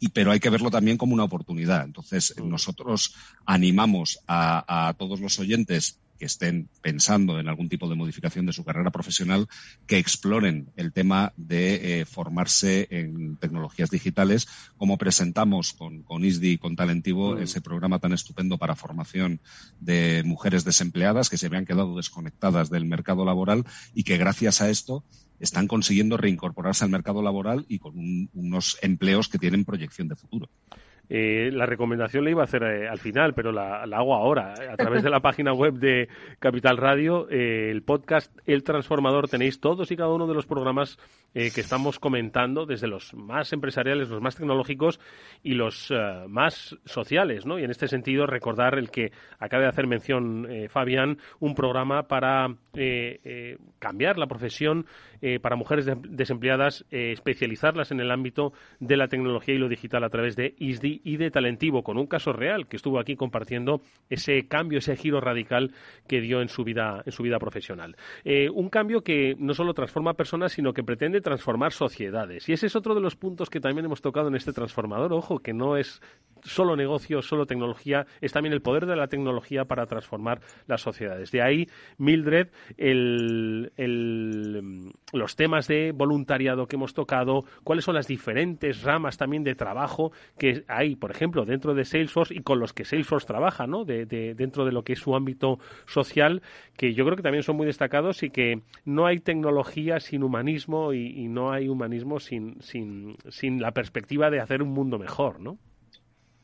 y, 0.00 0.08
pero 0.08 0.32
hay 0.32 0.40
que 0.40 0.50
verlo 0.50 0.70
también 0.70 0.96
como 0.96 1.14
una 1.14 1.24
oportunidad. 1.24 1.84
Entonces, 1.84 2.34
nosotros 2.42 3.14
animamos 3.46 4.18
a, 4.26 4.88
a 4.88 4.94
todos 4.94 5.20
los 5.20 5.38
oyentes 5.38 5.98
que 6.18 6.26
estén 6.26 6.68
pensando 6.82 7.38
en 7.38 7.48
algún 7.48 7.68
tipo 7.68 7.88
de 7.88 7.94
modificación 7.94 8.46
de 8.46 8.52
su 8.52 8.64
carrera 8.64 8.90
profesional, 8.90 9.48
que 9.86 9.98
exploren 9.98 10.70
el 10.76 10.92
tema 10.92 11.32
de 11.36 12.00
eh, 12.00 12.04
formarse 12.04 12.86
en 12.90 13.36
tecnologías 13.36 13.90
digitales, 13.90 14.46
como 14.76 14.98
presentamos 14.98 15.72
con, 15.72 16.02
con 16.02 16.24
ISDI 16.24 16.52
y 16.52 16.58
con 16.58 16.76
Talentivo, 16.76 17.34
mm. 17.34 17.42
ese 17.42 17.60
programa 17.60 17.98
tan 17.98 18.12
estupendo 18.12 18.58
para 18.58 18.76
formación 18.76 19.40
de 19.80 20.22
mujeres 20.24 20.64
desempleadas 20.64 21.28
que 21.28 21.38
se 21.38 21.46
habían 21.46 21.66
quedado 21.66 21.96
desconectadas 21.96 22.70
del 22.70 22.84
mercado 22.84 23.24
laboral 23.24 23.64
y 23.94 24.04
que 24.04 24.18
gracias 24.18 24.60
a 24.60 24.70
esto 24.70 25.04
están 25.40 25.66
consiguiendo 25.66 26.16
reincorporarse 26.16 26.84
al 26.84 26.90
mercado 26.90 27.22
laboral 27.22 27.64
y 27.68 27.78
con 27.78 27.98
un, 27.98 28.30
unos 28.34 28.78
empleos 28.82 29.28
que 29.28 29.38
tienen 29.38 29.64
proyección 29.64 30.08
de 30.08 30.16
futuro. 30.16 30.48
Eh, 31.08 31.50
la 31.52 31.66
recomendación 31.66 32.24
la 32.24 32.30
iba 32.30 32.42
a 32.42 32.44
hacer 32.44 32.62
eh, 32.62 32.88
al 32.88 32.98
final, 32.98 33.34
pero 33.34 33.52
la, 33.52 33.82
hago 33.82 34.14
ahora. 34.14 34.54
A 34.70 34.76
través 34.76 35.02
de 35.02 35.10
la 35.10 35.20
página 35.20 35.52
web 35.52 35.74
de 35.74 36.08
Capital 36.38 36.76
Radio, 36.76 37.28
eh, 37.30 37.70
el 37.70 37.82
podcast 37.82 38.36
El 38.46 38.64
Transformador, 38.64 39.28
tenéis 39.28 39.60
todos 39.60 39.90
y 39.90 39.96
cada 39.96 40.12
uno 40.12 40.26
de 40.26 40.34
los 40.34 40.46
programas 40.46 40.98
que 41.34 41.60
estamos 41.60 41.98
comentando, 41.98 42.64
desde 42.64 42.86
los 42.86 43.12
más 43.12 43.52
empresariales, 43.52 44.08
los 44.08 44.20
más 44.20 44.36
tecnológicos 44.36 45.00
y 45.42 45.54
los 45.54 45.92
más 46.28 46.76
sociales. 46.84 47.44
¿no? 47.44 47.58
Y 47.58 47.64
en 47.64 47.72
este 47.72 47.88
sentido, 47.88 48.24
recordar 48.24 48.78
el 48.78 48.92
que 48.92 49.10
acaba 49.40 49.64
de 49.64 49.68
hacer 49.68 49.88
mención 49.88 50.46
Fabián, 50.68 51.18
un 51.40 51.56
programa 51.56 52.04
para 52.04 52.54
cambiar 53.80 54.16
la 54.16 54.28
profesión 54.28 54.86
para 55.40 55.56
mujeres 55.56 55.86
desempleadas, 56.08 56.84
especializarlas 56.90 57.90
en 57.90 58.00
el 58.00 58.10
ámbito 58.10 58.52
de 58.80 58.96
la 58.96 59.08
tecnología 59.08 59.54
y 59.54 59.58
lo 59.58 59.68
digital 59.68 60.04
a 60.04 60.10
través 60.10 60.36
de 60.36 60.54
ISDI 60.58 61.00
y 61.04 61.16
de 61.16 61.30
Talentivo, 61.30 61.82
con 61.82 61.98
un 61.98 62.06
caso 62.06 62.32
real 62.32 62.66
que 62.68 62.76
estuvo 62.76 62.98
aquí 62.98 63.16
compartiendo 63.16 63.80
ese 64.10 64.46
cambio, 64.48 64.78
ese 64.78 64.96
giro 64.96 65.20
radical 65.20 65.72
que 66.06 66.20
dio 66.20 66.40
en 66.40 66.48
su 66.48 66.64
vida, 66.64 67.02
en 67.04 67.12
su 67.12 67.22
vida 67.22 67.38
profesional. 67.38 67.96
Eh, 68.24 68.48
un 68.50 68.68
cambio 68.68 69.02
que 69.02 69.34
no 69.38 69.54
solo 69.54 69.74
transforma 69.74 70.14
personas, 70.14 70.52
sino 70.52 70.72
que 70.72 70.82
pretende 70.82 71.20
transformar 71.20 71.72
sociedades. 71.72 72.48
Y 72.48 72.52
ese 72.52 72.66
es 72.66 72.76
otro 72.76 72.94
de 72.94 73.00
los 73.00 73.16
puntos 73.16 73.50
que 73.50 73.60
también 73.60 73.84
hemos 73.86 74.02
tocado 74.02 74.28
en 74.28 74.34
este 74.34 74.52
transformador. 74.52 75.12
Ojo, 75.12 75.38
que 75.40 75.52
no 75.52 75.76
es 75.76 76.00
solo 76.42 76.76
negocio, 76.76 77.22
solo 77.22 77.46
tecnología, 77.46 78.06
es 78.20 78.32
también 78.32 78.52
el 78.52 78.60
poder 78.60 78.86
de 78.86 78.96
la 78.96 79.08
tecnología 79.08 79.64
para 79.64 79.86
transformar 79.86 80.40
las 80.66 80.82
sociedades. 80.82 81.30
De 81.30 81.42
ahí, 81.42 81.66
Mildred, 81.98 82.48
los 85.14 85.36
temas 85.36 85.66
de 85.66 85.92
voluntariado 85.92 86.66
que 86.66 86.76
hemos 86.76 86.94
tocado, 86.94 87.44
cuáles 87.62 87.84
son 87.84 87.94
las 87.94 88.06
diferentes 88.06 88.82
ramas 88.82 89.16
también 89.16 89.44
de 89.44 89.54
trabajo 89.54 90.12
que 90.38 90.64
hay, 90.68 90.96
por 90.96 91.10
ejemplo, 91.10 91.44
dentro 91.44 91.74
de 91.74 91.84
Salesforce 91.84 92.34
y 92.34 92.40
con 92.40 92.58
los 92.58 92.72
que 92.72 92.84
Salesforce 92.84 93.26
trabaja, 93.26 93.66
¿no? 93.66 93.84
De, 93.84 94.04
dentro 94.06 94.64
de 94.64 94.72
lo 94.72 94.82
que 94.82 94.94
es 94.94 94.98
su 94.98 95.14
ámbito 95.14 95.58
social, 95.86 96.42
que 96.76 96.94
yo 96.94 97.04
creo 97.04 97.16
que 97.16 97.22
también 97.22 97.42
son 97.42 97.56
muy 97.56 97.66
destacados 97.66 98.22
y 98.22 98.30
que 98.30 98.62
no 98.84 99.06
hay 99.06 99.20
tecnología 99.20 100.00
sin 100.00 100.22
humanismo 100.22 100.92
y, 100.92 101.06
y 101.06 101.28
no 101.28 101.52
hay 101.52 101.68
humanismo 101.68 102.20
sin, 102.20 102.60
sin, 102.62 103.16
sin 103.28 103.60
la 103.60 103.72
perspectiva 103.72 104.30
de 104.30 104.40
hacer 104.40 104.62
un 104.62 104.70
mundo 104.70 104.98
mejor, 104.98 105.40
¿no? 105.40 105.58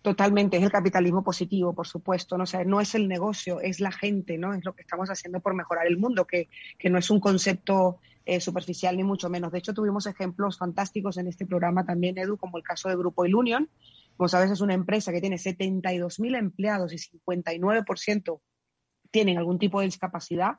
Totalmente, 0.03 0.57
es 0.57 0.63
el 0.63 0.71
capitalismo 0.71 1.23
positivo, 1.23 1.75
por 1.75 1.87
supuesto, 1.87 2.39
¿no? 2.39 2.45
O 2.45 2.65
no 2.65 2.81
es 2.81 2.95
el 2.95 3.07
negocio, 3.07 3.61
es 3.61 3.81
la 3.81 3.93
gente, 3.93 4.39
¿no? 4.39 4.55
Es 4.55 4.65
lo 4.65 4.73
que 4.73 4.81
estamos 4.81 5.11
haciendo 5.11 5.41
por 5.41 5.55
mejorar 5.55 5.87
el 5.87 5.99
mundo, 5.99 6.27
que, 6.27 6.49
que 6.79 6.89
no 6.89 6.99
es 6.99 7.11
un 7.11 7.21
concepto 7.21 7.99
eh, 8.31 8.41
superficial 8.41 8.97
ni 8.97 9.03
mucho 9.03 9.29
menos. 9.29 9.51
De 9.51 9.59
hecho, 9.59 9.75
tuvimos 9.75 10.07
ejemplos 10.07 10.57
fantásticos 10.57 11.17
en 11.17 11.27
este 11.27 11.47
programa 11.47 11.85
también, 11.85 12.17
Edu, 12.17 12.37
como 12.37 12.59
el 12.59 12.63
caso 12.63 12.89
de 12.89 12.95
Grupo 12.95 13.25
Ilunion. 13.27 13.69
Como 14.17 14.29
sabes, 14.29 14.53
es 14.53 14.61
una 14.61 14.75
empresa 14.75 15.11
que 15.11 15.21
tiene 15.21 15.35
72.000 15.35 16.39
empleados 16.39 16.93
y 16.93 16.99
59% 16.99 18.41
tienen 19.11 19.37
algún 19.37 19.59
tipo 19.59 19.81
de 19.81 19.87
discapacidad 19.87 20.53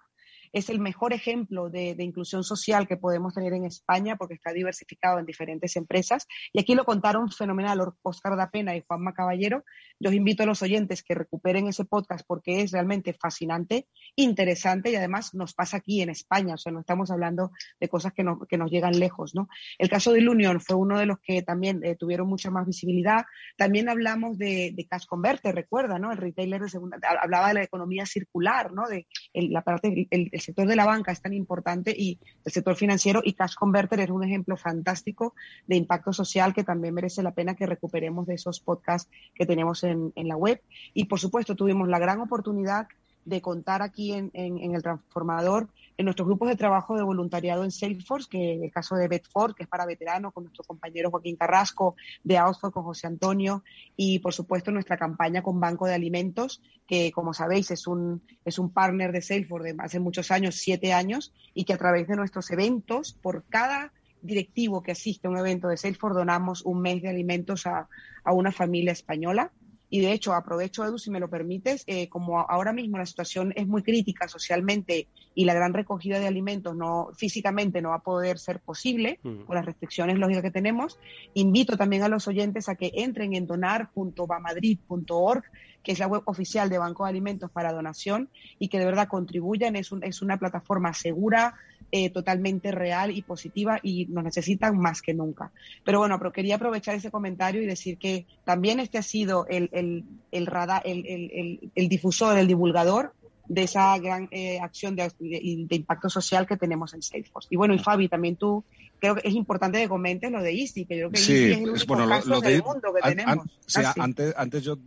es 0.54 0.70
el 0.70 0.80
mejor 0.80 1.14
ejemplo 1.14 1.70
de, 1.70 1.96
inclusión 2.00 2.44
social 2.44 2.88
que 2.88 2.98
podemos 2.98 3.34
tener 3.34 3.54
en 3.54 3.66
España 3.66 4.18
porque 4.18 4.34
está 4.34 4.52
diversificado 4.52 5.20
en 5.20 5.26
diferentes 5.26 5.76
empresas. 5.76 6.28
Y 6.52 6.60
aquí 6.60 6.76
lo 6.76 6.84
contaron 6.84 7.30
fenomenal 7.32 7.80
Oscar 8.02 8.36
da 8.36 8.50
Pena 8.50 8.76
y 8.76 8.84
Juanma 8.86 9.14
Caballero. 9.14 9.64
Los 10.00 10.14
invito 10.14 10.44
a 10.44 10.46
los 10.46 10.62
oyentes 10.62 11.04
que 11.04 11.16
recuperen 11.16 11.68
ese 11.68 11.86
podcast 11.86 12.26
porque 12.28 12.62
es 12.62 12.72
realmente 12.72 13.14
fascinante, 13.14 13.88
interesante 14.16 14.92
y 14.92 14.96
además 14.96 15.34
nos 15.34 15.54
pasa 15.54 15.78
aquí 15.78 16.02
en 16.02 16.10
España. 16.10 16.56
O 16.56 16.58
sea, 16.58 16.72
no 16.72 16.82
estamos 16.82 17.12
hablando 17.12 17.52
de 17.80 17.88
cosas 17.88 18.14
que, 18.14 18.26
que 18.50 18.58
nos 18.58 18.72
llegan 18.72 19.00
lejos. 19.00 19.36
¿no? 19.36 19.48
El 19.78 19.90
caso 19.90 20.12
de 20.12 20.28
Union 20.28 20.60
fue 20.60 20.76
uno 20.76 21.00
de 21.00 21.06
los 21.06 21.20
que 21.20 21.42
también 21.42 21.82
eh, 21.84 21.96
tuvieron 21.96 22.28
mucha 22.28 22.52
más 22.52 22.66
visibilidad. 22.66 23.26
También 23.58 23.90
hablamos 23.90 24.38
de, 24.38 24.74
de 24.76 24.88
Cash 24.88 25.06
Converter, 25.06 25.56
recuerda, 25.56 26.00
¿no? 26.00 26.12
El 26.12 26.18
retailer 26.18 26.62
de 26.62 26.70
segunda, 26.70 26.98
hablaba 27.22 27.50
de 27.50 27.54
la 27.56 27.64
economía 27.64 28.06
circular, 28.06 28.74
¿no? 28.74 28.88
De 28.88 29.08
la 29.34 29.62
parte, 29.62 30.08
el, 30.10 30.30
el 30.32 30.41
sector 30.42 30.68
de 30.68 30.76
la 30.76 30.86
banca 30.86 31.12
es 31.12 31.22
tan 31.22 31.34
importante 31.34 31.94
y 31.98 32.20
el 32.44 32.52
sector 32.52 32.76
financiero 32.76 33.22
y 33.24 33.34
Cash 33.34 33.56
Converter 33.56 34.00
es 34.00 34.10
un 34.10 34.24
ejemplo 34.24 34.58
fantástico 34.58 35.36
de 35.68 35.76
impacto 35.76 36.14
social 36.14 36.54
que 36.54 36.64
también 36.64 36.94
merece 36.94 37.24
la 37.24 37.32
pena 37.32 37.56
que 37.56 37.66
recuperemos 37.66 38.28
de 38.28 38.36
esos 38.36 38.60
podcasts 38.60 39.10
que 39.36 39.46
tenemos 39.46 39.84
en, 39.84 40.12
en 40.16 40.28
la 40.28 40.38
web. 40.38 40.62
Y 40.94 41.06
por 41.06 41.20
supuesto 41.20 41.56
tuvimos 41.56 41.88
la 41.88 42.00
gran 42.00 42.20
oportunidad 42.20 42.88
de 43.26 43.42
contar 43.42 43.82
aquí 43.82 44.14
en, 44.14 44.32
en, 44.34 44.74
el 44.74 44.82
transformador 44.82 45.70
en 45.98 46.06
nuestros 46.06 46.28
grupos 46.28 46.50
de 46.50 46.56
trabajo 46.56 46.96
de 46.96 47.04
voluntariado 47.04 47.64
en 47.64 47.72
Salesforce, 47.72 48.28
que 48.30 48.54
en 48.54 48.64
el 48.64 48.72
caso 48.72 48.96
de 48.96 49.08
Bedford, 49.08 49.54
que 49.54 49.64
es 49.64 49.70
para 49.70 49.86
veteranos, 49.86 50.34
con 50.34 50.46
nuestro 50.46 50.64
compañero 50.64 51.12
Joaquín 51.12 51.36
Carrasco, 51.36 51.96
de 52.24 52.42
Oxford 52.42 52.72
con 52.72 52.84
José 52.84 53.08
Antonio, 53.08 53.64
y 53.96 54.20
por 54.20 54.34
supuesto 54.34 54.72
nuestra 54.72 54.98
campaña 54.98 55.44
con 55.44 55.60
Banco 55.60 55.86
de 55.86 55.94
Alimentos, 55.94 56.62
que 56.88 57.12
como 57.12 57.34
sabéis 57.34 57.70
es 57.72 57.86
un, 57.86 58.24
es 58.46 58.58
un 58.58 58.72
partner 58.72 59.12
de 59.12 59.22
Salesforce 59.22 59.74
de 59.74 59.84
hace 59.84 60.00
muchos 60.00 60.32
años, 60.32 60.56
siete 60.56 60.94
años, 60.94 61.34
y 61.54 61.66
que 61.66 61.74
a 61.74 61.78
través 61.78 62.08
de 62.08 62.16
nuestros 62.16 62.50
eventos, 62.50 63.14
por 63.14 63.44
cada 63.46 63.94
directivo 64.24 64.82
que 64.82 64.92
asiste 64.92 65.28
a 65.28 65.32
un 65.32 65.38
evento 65.38 65.68
de 65.68 65.78
Salesforce, 65.78 66.18
donamos 66.18 66.64
un 66.64 66.82
mes 66.82 67.02
de 67.02 67.10
alimentos 67.10 67.68
a, 67.68 67.88
a 68.24 68.34
una 68.34 68.52
familia 68.52 68.92
española 68.92 69.52
y 69.94 70.00
de 70.00 70.14
hecho, 70.14 70.34
aprovecho, 70.34 70.86
Edu, 70.86 70.98
si 70.98 71.12
me 71.12 71.20
lo 71.20 71.30
permites, 71.30 71.84
eh, 71.86 72.08
como 72.08 72.40
ahora 72.40 72.72
mismo 72.72 72.98
la 72.98 73.06
situación 73.06 73.52
es 73.58 73.68
muy 73.68 73.84
crítica 73.84 74.30
socialmente 74.30 75.10
y 75.36 75.44
la 75.44 75.54
gran 75.54 75.74
recogida 75.74 76.18
de 76.18 76.28
alimentos 76.28 76.78
no 76.78 77.10
físicamente 77.18 77.82
no 77.82 77.90
va 77.90 77.96
a 77.96 78.00
poder 78.00 78.40
ser 78.40 78.62
posible 78.62 79.20
con 79.22 79.54
las 79.54 79.66
restricciones 79.66 80.18
lógicas 80.18 80.44
que 80.44 80.52
tenemos, 80.52 80.98
invito 81.34 81.76
también 81.76 82.04
a 82.04 82.08
los 82.08 82.26
oyentes 82.30 82.70
a 82.70 82.76
que 82.76 82.94
entren 82.96 83.36
en 83.36 83.46
donar.bamadrid.org 83.46 85.44
que 85.84 85.92
es 85.92 86.00
la 86.00 86.08
web 86.08 86.22
oficial 86.26 86.70
de 86.70 86.78
Banco 86.78 87.04
de 87.04 87.10
Alimentos 87.10 87.52
para 87.52 87.74
donación 87.74 88.30
y 88.60 88.68
que 88.68 88.80
de 88.80 88.86
verdad 88.86 89.08
contribuyan. 89.08 89.76
Es, 89.76 89.92
un, 89.92 90.04
es 90.04 90.22
una 90.22 90.38
plataforma 90.38 90.94
segura, 90.94 91.56
eh, 91.92 92.10
totalmente 92.10 92.72
real 92.72 93.12
y 93.12 93.22
positiva 93.22 93.80
y 93.84 94.06
nos 94.06 94.24
necesitan 94.24 94.78
más 94.78 95.02
que 95.02 95.14
nunca. 95.14 95.52
Pero 95.84 96.00
bueno, 96.00 96.18
pero 96.20 96.32
quería 96.32 96.56
aprovechar 96.56 96.96
ese 96.96 97.12
comentario 97.12 97.62
y 97.62 97.66
decir 97.66 97.98
que 97.98 98.26
también 98.46 98.80
este 98.80 98.98
ha 98.98 99.04
sido 99.04 99.46
el, 99.48 99.70
el, 99.74 100.06
el, 100.32 100.46
radar, 100.46 100.82
el, 100.86 101.06
el, 101.06 101.72
el 101.76 101.90
difusor, 101.90 102.38
el 102.38 102.48
divulgador 102.48 103.14
de 103.54 103.64
esa 103.64 103.98
gran 104.00 104.30
eh, 104.32 104.60
acción 104.62 104.96
de, 104.96 105.12
de, 105.20 105.66
de, 105.68 105.76
impacto 105.76 106.10
social 106.10 106.48
que 106.48 106.56
tenemos 106.56 106.94
en 106.94 107.02
Salesforce. 107.02 107.50
Y 107.52 107.58
bueno, 107.58 107.74
y 107.74 107.80
Fabi, 107.80 108.08
también 108.08 108.38
tú 108.38 108.64
creo 108.98 109.16
que 109.16 109.28
es 109.28 109.34
importante 109.36 109.82
que 109.82 109.90
comentes 109.90 110.32
lo 110.32 110.42
de 110.42 110.54
ISTI, 110.54 110.86
que 110.86 110.96
yo 110.98 111.10
creo 111.10 111.12
que 111.12 111.18
sí, 111.18 111.34
es 111.52 111.58
el 111.58 111.70
único 111.70 111.86
bueno, 111.88 112.08
caso 112.08 112.30
lo, 112.30 112.36
lo 112.36 112.42
de, 112.42 112.50
del 112.52 112.64
mundo 112.64 112.94
que 112.94 113.02
an, 113.02 113.10
tenemos. 113.10 113.34
An, 113.34 113.40
o 113.40 113.70
sea, 113.70 113.90
Ah, 113.90 113.94
sí. 113.94 114.00
antes, 114.02 114.34
antes 114.38 114.64
yo 114.64 114.78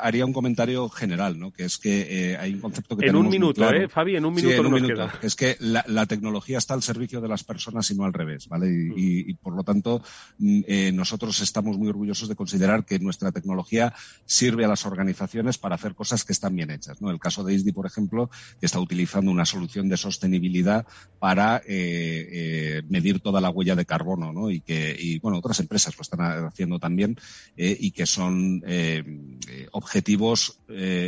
haría 0.00 0.24
un 0.24 0.32
comentario 0.32 0.88
general, 0.88 1.38
¿no? 1.38 1.52
Que 1.52 1.64
es 1.64 1.76
que 1.76 2.32
eh, 2.32 2.36
hay 2.38 2.54
un 2.54 2.60
concepto 2.60 2.96
que 2.96 3.02
En 3.02 3.08
tenemos 3.08 3.20
un 3.20 3.26
muy 3.26 3.38
minuto, 3.38 3.60
claro. 3.60 3.76
¿eh, 3.82 3.88
Fabi? 3.88 4.16
En 4.16 4.24
un 4.24 4.34
Sí, 4.38 4.46
minuto 4.46 4.60
en 4.60 4.66
un 4.66 4.72
nos 4.72 4.80
minuto. 4.82 4.94
queda. 4.94 5.18
Es 5.22 5.34
que 5.36 5.56
la, 5.60 5.84
la 5.88 6.06
tecnología 6.06 6.56
está 6.56 6.72
al 6.72 6.82
servicio 6.82 7.20
de 7.20 7.28
las 7.28 7.44
personas 7.44 7.90
y 7.90 7.94
no 7.96 8.04
al 8.04 8.12
revés, 8.14 8.48
¿vale? 8.48 8.68
Y, 8.70 8.86
y- 8.96 9.30
y, 9.30 9.34
por 9.34 9.54
lo 9.54 9.62
tanto, 9.64 10.00
mm, 10.38 10.60
eh, 10.66 10.92
nosotros 10.92 11.38
estamos 11.42 11.76
muy 11.76 11.88
orgullosos 11.88 12.28
de 12.30 12.36
considerar 12.36 12.84
que 12.86 12.98
nuestra 12.98 13.32
tecnología 13.32 13.92
sirve 14.24 14.64
a 14.64 14.68
las 14.68 14.86
organizaciones 14.86 15.58
para 15.58 15.74
hacer 15.74 15.94
cosas 15.94 16.24
que 16.24 16.32
están 16.32 16.54
bien 16.56 16.70
hechas, 16.70 17.02
¿no? 17.02 17.10
El 17.10 17.18
caso 17.18 17.42
de 17.44 17.52
ISDI, 17.52 17.72
por 17.72 17.84
ejemplo, 17.86 18.05
que 18.08 18.66
está 18.66 18.80
utilizando 18.80 19.30
una 19.30 19.44
solución 19.44 19.88
de 19.88 19.96
sostenibilidad 19.96 20.86
para 21.18 21.58
eh, 21.58 21.62
eh, 21.68 22.82
medir 22.88 23.20
toda 23.20 23.40
la 23.40 23.50
huella 23.50 23.74
de 23.74 23.86
carbono, 23.86 24.32
¿no? 24.32 24.50
Y 24.50 24.60
que, 24.60 24.96
y 24.98 25.18
bueno, 25.18 25.38
otras 25.38 25.60
empresas 25.60 25.96
lo 25.96 26.02
están 26.02 26.20
haciendo 26.46 26.78
también 26.78 27.16
eh, 27.56 27.76
y 27.78 27.90
que 27.90 28.06
son 28.06 28.62
objetivos 29.72 30.60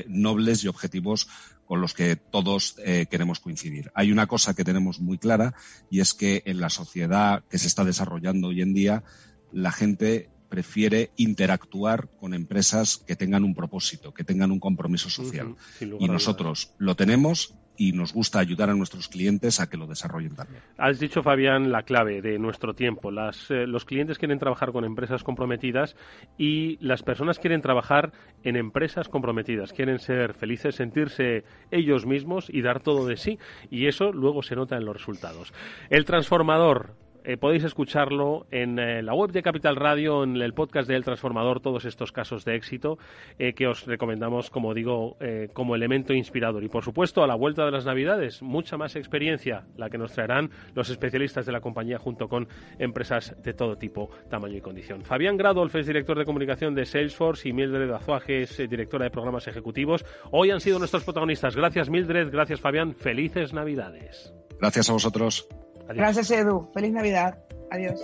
nobles 0.09 0.64
y 0.64 0.68
objetivos 0.68 1.28
con 1.66 1.80
los 1.80 1.94
que 1.94 2.16
todos 2.16 2.76
queremos 3.11 3.40
coincidir. 3.40 3.90
Hay 3.94 4.11
una 4.11 4.26
cosa 4.26 4.55
que 4.55 4.64
tenemos 4.64 5.01
muy 5.01 5.18
clara 5.18 5.55
y 5.90 6.01
es 6.01 6.14
que 6.14 6.42
en 6.46 6.61
la 6.61 6.70
sociedad 6.70 7.44
que 7.51 7.59
se 7.59 7.66
está 7.66 7.84
desarrollando 7.84 8.49
hoy 8.49 8.62
en 8.62 8.74
día, 8.74 9.05
la 9.53 9.72
gente 9.72 10.30
prefiere 10.49 11.11
interactuar 11.16 12.09
con 12.18 12.34
empresas 12.34 12.99
que 13.07 13.16
tengan 13.16 13.44
un 13.44 13.55
propósito, 13.55 14.12
que 14.12 14.24
tengan 14.24 14.51
un 14.51 14.61
compromiso 14.61 15.11
social. 15.11 15.55
Y 15.80 16.09
nosotros 16.09 16.72
lo 16.78 16.94
tenemos 16.96 17.55
y 17.78 17.92
nos 17.92 18.12
gusta 18.12 18.40
ayudar 18.40 18.68
a 18.70 18.74
nuestros 18.74 19.09
clientes 19.09 19.61
a 19.61 19.70
que 19.70 19.76
lo 19.76 19.86
desarrollen 19.86 20.34
también. 20.34 20.61
Has 20.76 20.99
dicho, 20.99 21.22
Fabián, 21.22 21.70
la 21.70 21.84
clave 21.84 22.20
de 22.20 22.38
nuestro 22.38 22.74
tiempo. 22.74 23.12
Las, 23.12 23.51
eh, 23.51 23.66
los 23.66 23.84
clientes 23.84 24.18
quieren 24.18 24.40
trabajar 24.40 24.72
con 24.72 24.84
empresas 24.84 25.22
comprometidas 25.22 25.94
y 26.36 26.76
las 26.84 27.05
personas 27.05 27.38
quieren 27.38 27.62
trabajar 27.62 28.12
en 28.42 28.57
empresas 28.57 29.09
comprometidas. 29.09 29.72
Quieren 29.72 30.01
ser 30.01 30.34
felices, 30.34 30.74
sentirse 30.74 31.44
ellos 31.70 32.05
mismos 32.05 32.51
y 32.53 32.62
dar 32.62 32.80
todo 32.80 33.07
de 33.07 33.16
sí. 33.16 33.38
Y 33.70 33.86
eso 33.86 34.12
luego 34.12 34.42
se 34.42 34.57
nota 34.57 34.76
en 34.76 34.84
los 34.84 34.96
resultados. 34.96 35.55
El 35.88 36.05
transformador. 36.05 36.96
Eh, 37.29 37.37
podéis 37.37 37.62
escucharlo 37.64 38.47
en 38.51 38.79
eh, 38.79 39.03
la 39.03 39.12
web 39.12 39.33
de 39.33 39.43
Capital 39.43 39.76
Radio, 39.76 40.24
en 40.24 40.35
el 40.37 40.55
podcast 40.55 40.89
de 40.89 40.97
El 40.97 41.05
Transformador, 41.05 41.61
todos 41.61 41.85
estos 41.85 42.11
casos 42.11 42.47
de 42.47 42.57
éxito 42.57 42.97
eh, 43.39 43.53
que 43.53 43.66
os 43.66 43.85
recomendamos, 43.85 44.49
como 44.49 44.72
digo, 44.72 45.18
como 45.53 45.74
elemento 45.74 46.14
inspirador. 46.14 46.64
Y 46.64 46.70
por 46.70 46.85
supuesto, 46.85 47.22
a 47.22 47.26
la 47.26 47.35
vuelta 47.35 47.66
de 47.66 47.70
las 47.70 47.85
Navidades, 47.85 48.41
mucha 48.41 48.79
más 48.79 48.97
experiencia 48.97 49.66
la 49.76 49.91
que 49.91 49.99
nos 49.99 50.12
traerán 50.12 50.51
los 50.74 50.89
especialistas 50.89 51.45
de 51.45 51.53
la 51.53 51.61
compañía 51.61 51.99
junto 51.99 52.29
con 52.29 52.49
empresas 52.79 53.37
de 53.43 53.53
todo 53.53 53.76
tipo, 53.76 54.09
tamaño 54.31 54.57
y 54.57 54.62
condición. 54.62 55.03
Fabián 55.03 55.37
Gradolf 55.37 55.74
es 55.74 55.87
director 55.87 56.18
de 56.18 56.24
comunicación 56.24 56.74
de 56.74 56.87
Salesforce 56.87 57.47
y 57.47 57.53
Mildred 57.53 57.91
Azuaje 57.91 58.41
es 58.41 58.57
directora 58.57 59.05
de 59.05 59.11
programas 59.11 59.47
ejecutivos. 59.49 60.03
Hoy 60.31 60.51
han 60.51 60.61
sido 60.61 60.79
nuestros 60.79 61.05
protagonistas. 61.05 61.55
Gracias 61.55 61.91
Mildred, 61.91 62.31
gracias 62.31 62.59
Fabián. 62.59 62.95
Felices 62.95 63.53
Navidades. 63.53 64.33
Gracias 64.59 64.89
a 64.89 64.95
vosotros. 64.95 65.47
Gracias, 65.89 66.30
Edu. 66.30 66.70
Feliz 66.72 66.93
Navidad. 66.93 67.39
Adiós. 67.70 68.01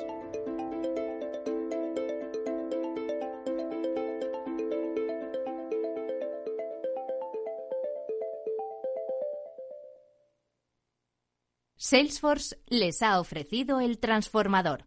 Salesforce 11.76 12.57
les 12.66 13.03
ha 13.03 13.20
ofrecido 13.20 13.78
el 13.78 13.99
transformador. 13.99 14.87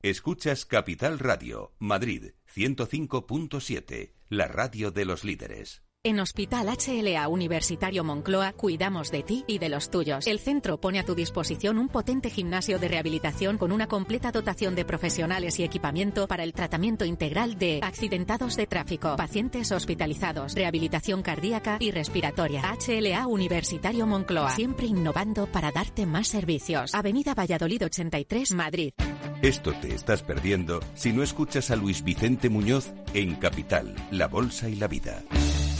Escuchas 0.00 0.64
Capital 0.64 1.18
Radio, 1.18 1.74
Madrid 1.78 2.32
105.7, 2.54 4.14
la 4.28 4.46
radio 4.46 4.90
de 4.92 5.04
los 5.04 5.24
líderes. 5.24 5.82
En 6.04 6.18
Hospital 6.18 6.66
HLA 6.66 7.28
Universitario 7.28 8.02
Moncloa 8.02 8.54
cuidamos 8.54 9.12
de 9.12 9.22
ti 9.22 9.44
y 9.46 9.58
de 9.58 9.68
los 9.68 9.88
tuyos. 9.88 10.26
El 10.26 10.40
centro 10.40 10.80
pone 10.80 10.98
a 10.98 11.04
tu 11.04 11.14
disposición 11.14 11.78
un 11.78 11.88
potente 11.88 12.28
gimnasio 12.28 12.80
de 12.80 12.88
rehabilitación 12.88 13.56
con 13.56 13.70
una 13.70 13.86
completa 13.86 14.32
dotación 14.32 14.74
de 14.74 14.84
profesionales 14.84 15.60
y 15.60 15.62
equipamiento 15.62 16.26
para 16.26 16.42
el 16.42 16.54
tratamiento 16.54 17.04
integral 17.04 17.56
de 17.56 17.78
accidentados 17.84 18.56
de 18.56 18.66
tráfico, 18.66 19.14
pacientes 19.14 19.70
hospitalizados, 19.70 20.54
rehabilitación 20.54 21.22
cardíaca 21.22 21.76
y 21.78 21.92
respiratoria. 21.92 22.64
HLA 22.84 23.28
Universitario 23.28 24.04
Moncloa, 24.04 24.50
siempre 24.50 24.86
innovando 24.86 25.46
para 25.46 25.70
darte 25.70 26.04
más 26.04 26.26
servicios. 26.26 26.96
Avenida 26.96 27.32
Valladolid 27.34 27.84
83, 27.84 28.54
Madrid. 28.54 28.92
Esto 29.40 29.72
te 29.80 29.94
estás 29.94 30.24
perdiendo 30.24 30.80
si 30.96 31.12
no 31.12 31.22
escuchas 31.22 31.70
a 31.70 31.76
Luis 31.76 32.02
Vicente 32.02 32.48
Muñoz 32.48 32.92
en 33.14 33.36
Capital, 33.36 33.94
La 34.10 34.26
Bolsa 34.26 34.68
y 34.68 34.74
la 34.74 34.88
Vida. 34.88 35.22